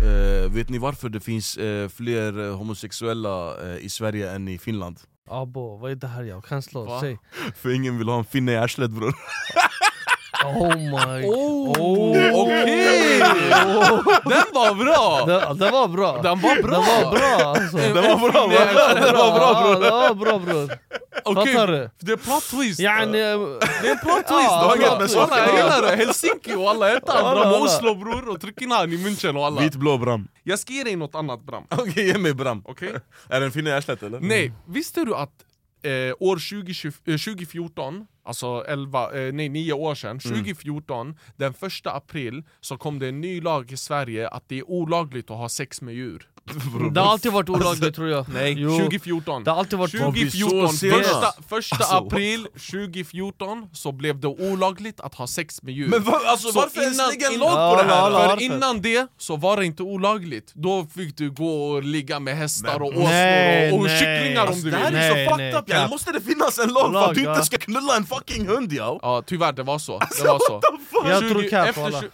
Eh, 0.02 0.50
vet 0.52 0.68
ni 0.68 0.78
varför 0.78 1.08
det 1.08 1.20
finns 1.20 1.56
eh, 1.56 1.88
fler 1.88 2.46
eh, 2.48 2.56
homosexuella 2.56 3.54
eh, 3.64 3.76
i 3.84 3.88
Sverige 3.90 4.30
än 4.30 4.48
i 4.48 4.58
Finland? 4.58 5.00
Abo, 5.30 5.76
vad 5.76 5.90
är 5.90 5.94
det 5.94 6.06
här 6.06 6.22
jag 6.22 6.44
kan 6.44 6.62
slå? 6.62 7.00
Säg 7.00 7.18
För 7.56 7.70
ingen 7.74 7.98
vill 7.98 8.08
ha 8.08 8.18
en 8.18 8.24
finne 8.24 8.52
i 8.52 8.56
arslet 8.56 8.90
bror 8.90 9.14
Oh 10.44 10.76
my 10.76 11.26
Oh, 11.26 12.42
okej! 12.42 13.18
Den 14.24 14.46
var 14.54 14.74
bra! 14.74 15.24
det, 15.26 15.64
det 15.64 15.70
var 15.70 15.88
bra! 15.88 16.22
Den 16.22 16.40
var 16.40 16.62
bra! 16.62 16.76
Det 16.80 16.86
var 17.04 17.10
bra 17.10 17.48
alltså! 17.50 17.76
Det 17.76 17.92
var 17.92 18.18
bra? 18.30 18.46
Det 19.06 19.12
var 19.12 19.34
bra 19.38 19.62
bror! 19.62 19.80
det 19.84 19.90
var 19.90 20.14
bra 20.14 20.38
bror! 20.38 20.78
okej, 21.24 21.54
Fattar 21.54 21.66
du? 21.66 21.90
det 21.98 22.12
är 22.12 22.16
plot 22.16 22.42
twist! 22.50 22.80
Yani... 22.80 23.12
Det 23.12 23.88
är 23.88 23.96
plot 24.02 24.16
twist! 24.26 24.50
Ja, 24.50 24.74
plot 24.78 24.98
twist. 25.00 25.16
Walla, 25.16 25.38
jag 25.38 25.56
gillar 25.56 25.82
det! 25.82 25.96
Helsinki 25.96 26.54
och 26.54 26.70
alla 26.70 26.96
ett 26.96 27.08
alla. 27.10 27.58
Oslo 27.60 27.94
bror, 27.94 28.28
och 28.28 28.40
tryck 28.40 28.62
in 28.62 28.70
han 28.70 28.92
i 28.92 28.96
München 28.96 29.36
och 29.38 29.46
alla 29.46 29.60
Vitblå 29.60 29.98
Bram. 29.98 30.28
Jag 30.44 30.58
ska 30.58 30.72
ge 30.72 30.84
dig 30.84 30.96
något 30.96 31.14
annat 31.14 31.42
Bram, 31.46 31.64
Okej, 31.70 32.06
ge 32.06 32.18
mig 32.18 32.34
Bram. 32.34 32.62
okej? 32.66 32.92
Är 33.28 33.40
det 33.40 33.46
en 33.46 33.52
finne 33.52 33.70
i 33.70 33.72
arslet 33.72 34.02
eller? 34.02 34.20
Nej, 34.20 34.52
visste 34.66 35.04
du 35.04 35.14
att 35.14 35.30
eh, 35.82 36.14
år 36.18 36.36
2020, 36.36 36.92
eh, 37.04 37.16
2014, 37.16 38.06
alltså 38.24 38.64
11, 38.68 39.12
eh, 39.12 39.32
nej 39.32 39.48
9 39.48 39.72
år 39.72 39.94
sedan, 39.94 40.18
2014, 40.18 41.18
den 41.36 41.54
första 41.54 41.90
april 41.90 42.42
så 42.60 42.76
kom 42.76 42.98
det 42.98 43.08
en 43.08 43.20
ny 43.20 43.40
lag 43.40 43.72
i 43.72 43.76
Sverige 43.76 44.28
att 44.28 44.48
det 44.48 44.58
är 44.58 44.70
olagligt 44.70 45.30
att 45.30 45.36
ha 45.36 45.48
sex 45.48 45.82
med 45.82 45.94
djur 45.94 46.28
Det 46.94 47.00
har 47.00 47.12
alltid 47.12 47.32
varit 47.32 47.48
olagligt 47.48 47.94
tror 47.94 48.08
jag. 48.08 48.26
Nej, 48.28 48.54
Jo. 48.58 48.70
2014 48.78 49.44
Det 49.44 49.50
har 49.50 49.58
alltid 49.58 49.78
varit... 49.78 50.00
Var 50.00 50.12
vi 50.12 50.30
så 50.30 50.38
2014, 50.50 50.72
sena? 50.72 50.92
första, 51.02 51.32
första 51.48 51.76
Alltså, 51.76 51.94
april 51.94 52.46
2014 52.54 53.68
så 53.72 53.92
blev 53.92 54.20
det 54.20 54.28
olagligt 54.28 55.00
att 55.00 55.14
ha 55.14 55.26
sex 55.26 55.62
med 55.62 55.74
djur 55.74 55.88
Men 55.88 56.02
va, 56.02 56.20
alltså, 56.26 56.48
Så 56.52 56.60
varför 56.60 56.80
ens 56.80 56.94
innan- 56.98 57.08
lägga 57.10 57.26
en 57.28 57.38
lag 57.38 57.76
på 57.76 57.82
det 57.82 57.88
här? 57.88 57.96
Ja, 58.00 58.04
För 58.20 58.28
varför? 58.28 58.42
innan 58.42 58.82
det 58.82 59.06
så 59.18 59.36
var 59.36 59.56
det 59.56 59.66
inte 59.66 59.82
olagligt, 59.82 60.52
då 60.54 60.86
fick 60.94 61.16
du 61.16 61.30
gå 61.30 61.68
och 61.70 61.82
ligga 61.82 62.20
med 62.20 62.36
hästar 62.36 62.82
och 62.82 62.88
åsnor 62.88 63.72
och, 63.72 63.80
och 63.80 63.88
kycklingar 63.88 64.42
om 64.42 64.48
Alltså, 64.48 64.64
du 64.64 64.70
Det 64.70 64.76
här 64.76 64.90
vill 64.90 64.98
är 65.00 65.26
så 65.26 65.30
fucked 65.32 65.54
up, 65.58 65.66
cap. 65.68 65.90
måste 65.90 66.12
det 66.12 66.20
finnas 66.20 66.58
en 66.58 66.72
lag 66.72 66.92
för 66.92 67.04
att 67.10 67.14
du 67.14 67.22
ja. 67.22 67.32
inte 67.34 67.46
ska 67.46 67.58
knulla 67.58 67.96
en 67.96 68.06
fucking 68.06 68.46
hund 68.48 68.72
yo? 68.72 68.98
Ja 69.02 69.22
tyvärr, 69.26 69.52
det 69.52 69.62
var 69.62 69.78
så, 69.78 69.98
det 69.98 70.28
var 70.28 70.38
så 70.48 70.60
Jag 71.08 71.20
20 71.22 71.30
tror 71.30 71.48
cap 71.50 71.68
efter 71.68 71.82
walla. 71.82 72.00
20 72.00 72.10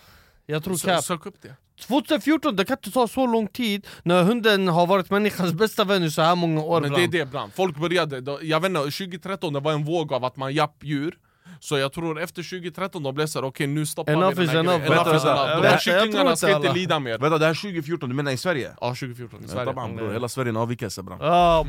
Jag 0.46 0.64
tror 0.64 0.76
cap. 0.78 1.04
Sök 1.04 1.26
upp 1.26 1.34
det 1.42 1.56
2014, 1.86 2.56
det 2.56 2.64
kan 2.64 2.76
inte 2.76 2.90
ta 2.90 3.08
så 3.08 3.26
lång 3.26 3.46
tid 3.46 3.86
när 4.02 4.22
hunden 4.22 4.68
har 4.68 4.86
varit 4.86 5.10
människans 5.10 5.52
bästa 5.52 5.84
vän 5.84 6.02
i 6.04 6.10
så 6.10 6.22
här 6.22 6.34
många 6.36 6.62
år 6.62 6.80
Men 6.80 6.92
det 6.92 7.04
är 7.04 7.08
det 7.08 7.30
Bram, 7.32 7.50
folk 7.50 7.76
började, 7.76 8.20
då- 8.20 8.38
jag 8.42 8.60
vet 8.60 8.68
inte, 8.68 8.80
2013 8.90 9.52
det 9.52 9.60
var 9.60 9.72
en 9.72 9.84
våg 9.84 10.12
av 10.12 10.24
att 10.24 10.36
man 10.36 10.54
japp 10.54 10.76
djur. 10.82 11.14
Så 11.60 11.78
jag 11.78 11.92
tror 11.92 12.20
efter 12.20 12.42
2013 12.42 13.02
de 13.02 13.14
blev 13.14 13.26
såhär, 13.26 13.46
okej 13.46 13.66
nu 13.66 13.86
stoppar 13.86 14.12
Enough 14.12 14.34
vi 14.40 14.46
den 14.46 14.48
här 14.48 14.60
enough. 14.60 14.78
grejen. 14.78 14.94
Vänta, 14.94 15.16
is 15.16 15.24
enough. 15.24 15.62
De 15.62 15.68
här 15.68 15.78
kycklingarna 15.78 16.36
ska 16.36 16.56
inte 16.56 16.72
lida 16.72 16.98
mer. 16.98 17.18
Vänta, 17.18 17.38
det 17.38 17.44
här 17.44 17.50
är 17.50 17.54
2014, 17.54 18.08
du 18.08 18.14
menar 18.14 18.32
i 18.32 18.36
Sverige? 18.36 18.70
Ja 18.80 18.86
2014 18.94 19.44
i 19.44 19.48
Sverige. 19.48 19.66
Taban 19.66 19.96
bror, 19.96 20.12
hela 20.12 20.28
Sverige 20.28 20.46
är 20.48 20.50
en 20.50 20.56
avvikelse 20.56 21.02
bram. 21.02 21.18
Ja, 21.20 21.66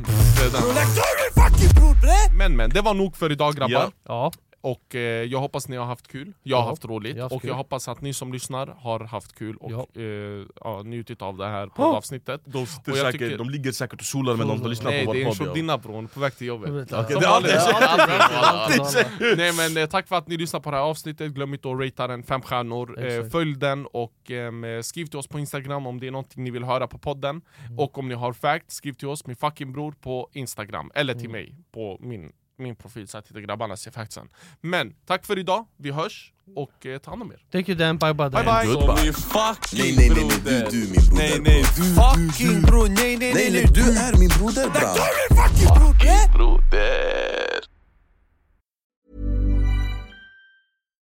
den. 0.52 2.38
Men 2.38 2.56
men, 2.56 2.70
det 2.70 2.80
var 2.80 2.94
nog 2.94 3.16
för 3.16 3.32
idag 3.32 3.54
grabbar. 3.54 3.90
Ja. 4.08 4.32
Och 4.64 4.94
eh, 4.94 5.00
jag 5.00 5.40
hoppas 5.40 5.68
ni 5.68 5.76
har 5.76 5.84
haft 5.86 6.08
kul, 6.08 6.32
jag 6.42 6.56
har 6.56 6.64
Ja, 6.64 6.68
haft 6.70 6.84
roligt. 6.84 7.16
jag 7.16 7.22
har 7.22 7.24
haft 7.24 7.34
Och 7.34 7.42
kul. 7.42 7.48
jag 7.48 7.54
hoppas 7.56 7.88
att 7.88 8.00
ni 8.00 8.12
som 8.14 8.32
lyssnar 8.32 8.66
har 8.66 9.00
haft 9.00 9.34
kul 9.38 9.56
och 9.56 9.72
Ja. 9.72 9.86
eh, 10.02 10.46
ja, 10.64 10.82
njutit 10.84 11.22
av 11.22 11.36
det 11.36 11.46
här 11.46 11.66
poddavsnittet. 11.66 12.40
De, 12.44 12.66
säkert, 12.66 13.12
tycker- 13.12 13.38
de 13.38 13.50
ligger 13.50 13.72
säkert 13.72 14.00
och 14.00 14.06
solar 14.06 14.34
medan 14.36 14.58
de 14.62 14.70
lyssnar 14.70 14.90
Nej 14.90 15.06
på 15.06 15.12
det 15.12 15.20
är 15.22 15.24
vår 15.24 15.30
en 15.32 15.36
podd 15.38 15.46
yo. 15.46 15.50
shodina 15.52 15.78
bror, 15.78 16.06
på 16.14 16.20
väg 16.20 16.36
till 16.36 16.46
jobbet. 16.46 16.68
Som 16.88 17.04
det 17.42 17.50
är. 17.50 19.36
Nej 19.36 19.52
men 19.56 19.82
eh, 19.82 19.88
tack 19.88 20.08
för 20.08 20.16
att 20.16 20.28
ni 20.28 20.36
lyssnar 20.36 20.60
på 20.60 20.70
det 20.70 20.76
här 20.76 20.84
avsnittet, 20.84 21.32
glöm 21.32 21.54
inte 21.54 21.70
att 21.70 21.80
ratea 21.80 22.06
den 22.06 22.22
fem 22.22 22.40
stjärnor, 22.42 23.04
eh, 23.06 23.24
följ 23.28 23.56
den 23.56 23.86
och 23.86 24.30
eh, 24.30 24.80
skriv 24.82 25.06
till 25.06 25.18
oss 25.18 25.26
på 25.28 25.38
instagram 25.38 25.86
om 25.86 26.00
det 26.00 26.06
är 26.06 26.10
någonting 26.10 26.44
ni 26.44 26.50
vill 26.50 26.64
höra 26.64 26.86
på 26.86 26.98
podden. 26.98 27.40
Mm. 27.66 27.78
Och 27.78 27.98
om 27.98 28.08
ni 28.08 28.14
har 28.14 28.32
fact, 28.32 28.72
skriv 28.72 28.92
till 28.92 29.08
oss, 29.08 29.26
min 29.26 29.36
fucking 29.36 29.72
bror 29.72 29.92
på 30.00 30.28
instagram, 30.32 30.90
eller 30.94 31.12
Mm. 31.12 31.20
till 31.22 31.30
mig 31.30 31.54
på 31.72 31.98
min, 32.00 32.32
min 32.58 32.76
profil 32.76 33.08
så 33.08 33.18
att 33.18 33.28
heter 33.28 33.40
grabbarna 33.40 33.76
ser 33.76 33.90
factsen 33.90 34.28
Men 34.60 34.94
tack 35.06 35.26
för 35.26 35.38
idag, 35.38 35.66
vi 35.76 35.90
hörs 35.90 36.32
och 36.56 36.86
eh, 36.86 36.98
ta 36.98 37.10
hand 37.10 37.22
om 37.22 37.32
er 37.32 37.40
Thank 37.52 37.68
you 37.68 37.78
Dan, 37.78 37.98
bye 37.98 38.14
bye 38.14 38.28
Dan. 38.28 38.44
Bye 38.44 38.52
bye! 38.52 38.74
Goodbye. 38.74 38.94
Nej 38.94 39.04
Min 39.04 39.12
fucking 39.14 39.78
nej 39.78 39.96
nej 39.96 40.08
nej, 40.08 40.18
broder. 40.28 40.70
du, 40.70 40.80
du 40.80 40.86
min 40.90 41.00
broder 41.08 41.12
Nej 41.12 41.40
nej, 41.40 41.62
bro. 41.62 42.02
fucking 42.02 42.62
bror, 42.62 42.88
nej 42.88 43.16
nej 43.16 43.34
Nej 43.34 43.50
nej, 43.52 43.66
du 43.74 43.80
är 43.98 44.18
min 44.18 44.28
broder 44.38 44.70
bram 44.70 44.96
Fucking 45.28 46.32
broder. 46.32 47.60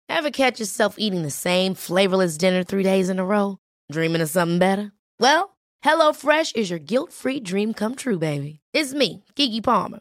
Ever 0.08 0.30
catch 0.30 0.58
yourself 0.60 0.94
eating 0.98 1.22
the 1.22 1.30
same 1.30 1.74
flavorless 1.74 2.38
dinner 2.38 2.64
three 2.64 2.82
days 2.82 3.08
in 3.08 3.18
a 3.18 3.24
row? 3.24 3.58
Dreaming 3.92 4.22
of 4.22 4.28
something 4.30 4.58
better? 4.58 4.90
Well, 5.20 5.56
HelloFresh 5.84 6.56
is 6.56 6.70
your 6.70 6.80
guilt 6.80 7.12
free 7.12 7.40
dream 7.40 7.72
come 7.74 7.94
true, 7.94 8.18
baby. 8.18 8.60
It's 8.72 8.92
me, 8.94 9.24
Gigi 9.36 9.60
Palmer. 9.60 10.00